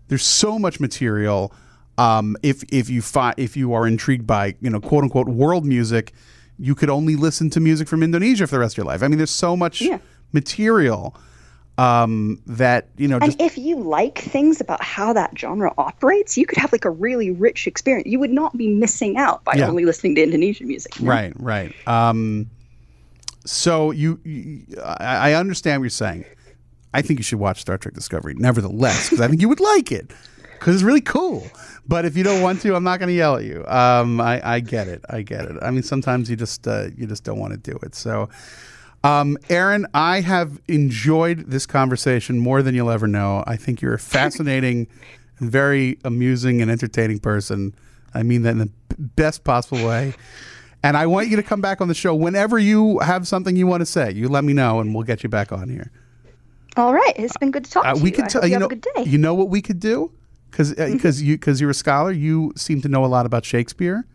[0.08, 1.52] there's so much material.
[1.98, 5.64] Um, if if you fi- if you are intrigued by you know quote unquote world
[5.66, 6.12] music,
[6.58, 9.02] you could only listen to music from Indonesia for the rest of your life.
[9.02, 9.98] I mean, there's so much Yeah.
[10.32, 11.16] material
[11.76, 13.18] um, that you know.
[13.20, 16.90] And if you like things about how that genre operates, you could have like a
[16.90, 18.06] really rich experience.
[18.08, 19.68] You would not be missing out by Yeah.
[19.68, 21.00] only listening to Indonesian music.
[21.00, 21.08] know?
[21.10, 21.72] Right, right.
[21.86, 22.48] Um,
[23.44, 26.24] so you, you I understand what you're saying.
[26.94, 29.92] I think you should watch Star Trek Discovery, nevertheless, because I think you would like
[29.92, 30.10] it,
[30.58, 31.46] because it's really cool.
[31.86, 33.64] But if you don't want to, I'm not going to yell at you.
[33.66, 35.04] Um, I, I get it.
[35.08, 35.56] I get it.
[35.62, 37.94] I mean, sometimes you just uh, you just don't want to do it.
[37.94, 38.28] So,
[39.04, 43.44] um, Erin, I have enjoyed this conversation more than you'll ever know.
[43.46, 44.86] I think you're a fascinating,
[45.40, 47.74] very amusing and entertaining person.
[48.14, 50.14] I mean that in the best possible way.
[50.82, 53.66] And I want you to come back on the show whenever you have something you
[53.66, 54.12] want to say.
[54.12, 55.90] You let me know, and we'll get you back on here.
[56.78, 58.16] All right, it's been good to talk Uh, to we you.
[58.16, 59.02] could I hope you, you have know a good day.
[59.04, 60.12] you know what we could do
[60.50, 60.92] because Mm-hmm.
[60.94, 62.12] because you because you're a scholar.
[62.12, 64.06] You seem to know a lot about Shakespeare,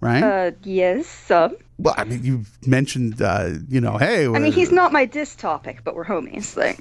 [0.00, 0.22] right?
[0.22, 1.30] uh, yes.
[1.30, 5.04] Um, well, I mean, you mentioned uh, you know, hey, I mean, he's not my
[5.04, 6.56] diss topic, but we're homies.
[6.56, 6.78] Like,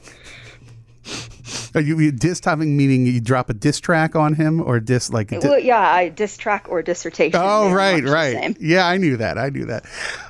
[1.75, 5.09] Are you, you diss topping meaning you drop a diss track on him or diss
[5.11, 7.39] like di- well, yeah, I diss track or dissertation.
[7.43, 8.55] Oh, right, right.
[8.59, 9.37] Yeah, I knew that.
[9.37, 9.85] I knew that.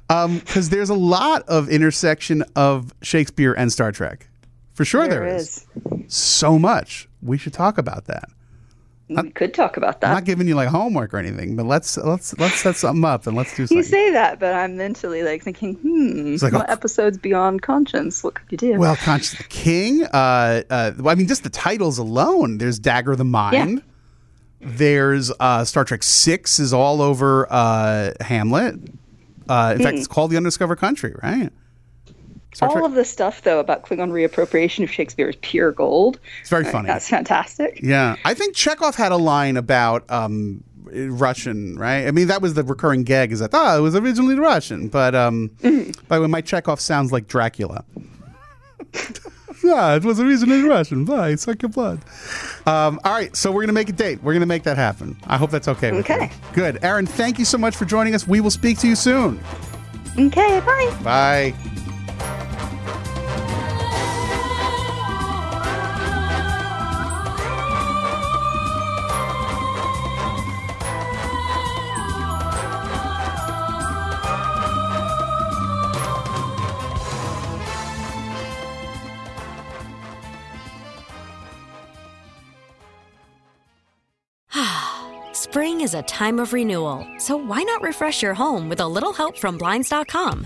[0.10, 4.28] Um, because there's a lot of intersection of Shakespeare and Star Trek.
[4.74, 5.66] For sure, There there is.
[6.08, 7.08] So much.
[7.22, 8.26] We should talk about that.
[9.08, 10.08] We could talk about that.
[10.08, 13.28] I'm not giving you like homework or anything, but let's let's let's set something up
[13.28, 13.78] and let's do something.
[13.78, 16.72] You say that, but I'm mentally like thinking, hmm, It's like, what oh.
[16.74, 18.24] episodes beyond conscience?
[18.24, 18.80] What could you do?
[18.80, 20.04] Well, Conscience of the King.
[20.06, 22.58] Uh, uh, well, I mean, just the titles alone.
[22.58, 23.78] There's Dagger of the Mind.
[23.78, 24.68] Yeah.
[24.68, 28.76] There's uh, Star Trek Six is all over uh, Hamlet.
[29.48, 29.84] Uh, in Hmm.
[29.84, 31.52] fact, it's called The Undiscovered Country, right?
[32.56, 36.20] Star All Trek- of the stuff though about Klingon reappropriation of Shakespeare is pure gold.
[36.42, 36.88] It's very Like, funny.
[36.88, 37.80] That's fantastic.
[37.84, 42.08] Yeah, I think Chekhov had a line about um, Russian, right?
[42.08, 43.32] I mean, that was the recurring gag.
[43.32, 45.52] Is that oh, it was originally Russian, but um,
[46.08, 47.84] by the way, my Chekhov sounds like Dracula.
[49.64, 51.06] yeah, it was originally Russian.
[51.06, 52.00] Bye, suck your blood.
[52.66, 54.22] Um, all right, so we're gonna make a date.
[54.24, 55.18] We're gonna make that happen.
[55.28, 55.92] I hope that's okay.
[55.92, 56.32] Okay.
[56.54, 57.06] Good, Erin.
[57.06, 58.28] Thank you so much for joining us.
[58.28, 59.40] We will speak to you soon.
[60.18, 60.98] Okay, bye.
[61.04, 61.54] Bye.
[85.34, 89.14] Spring is a time of renewal, so why not refresh your home with a little
[89.14, 90.46] help from Blinds.com?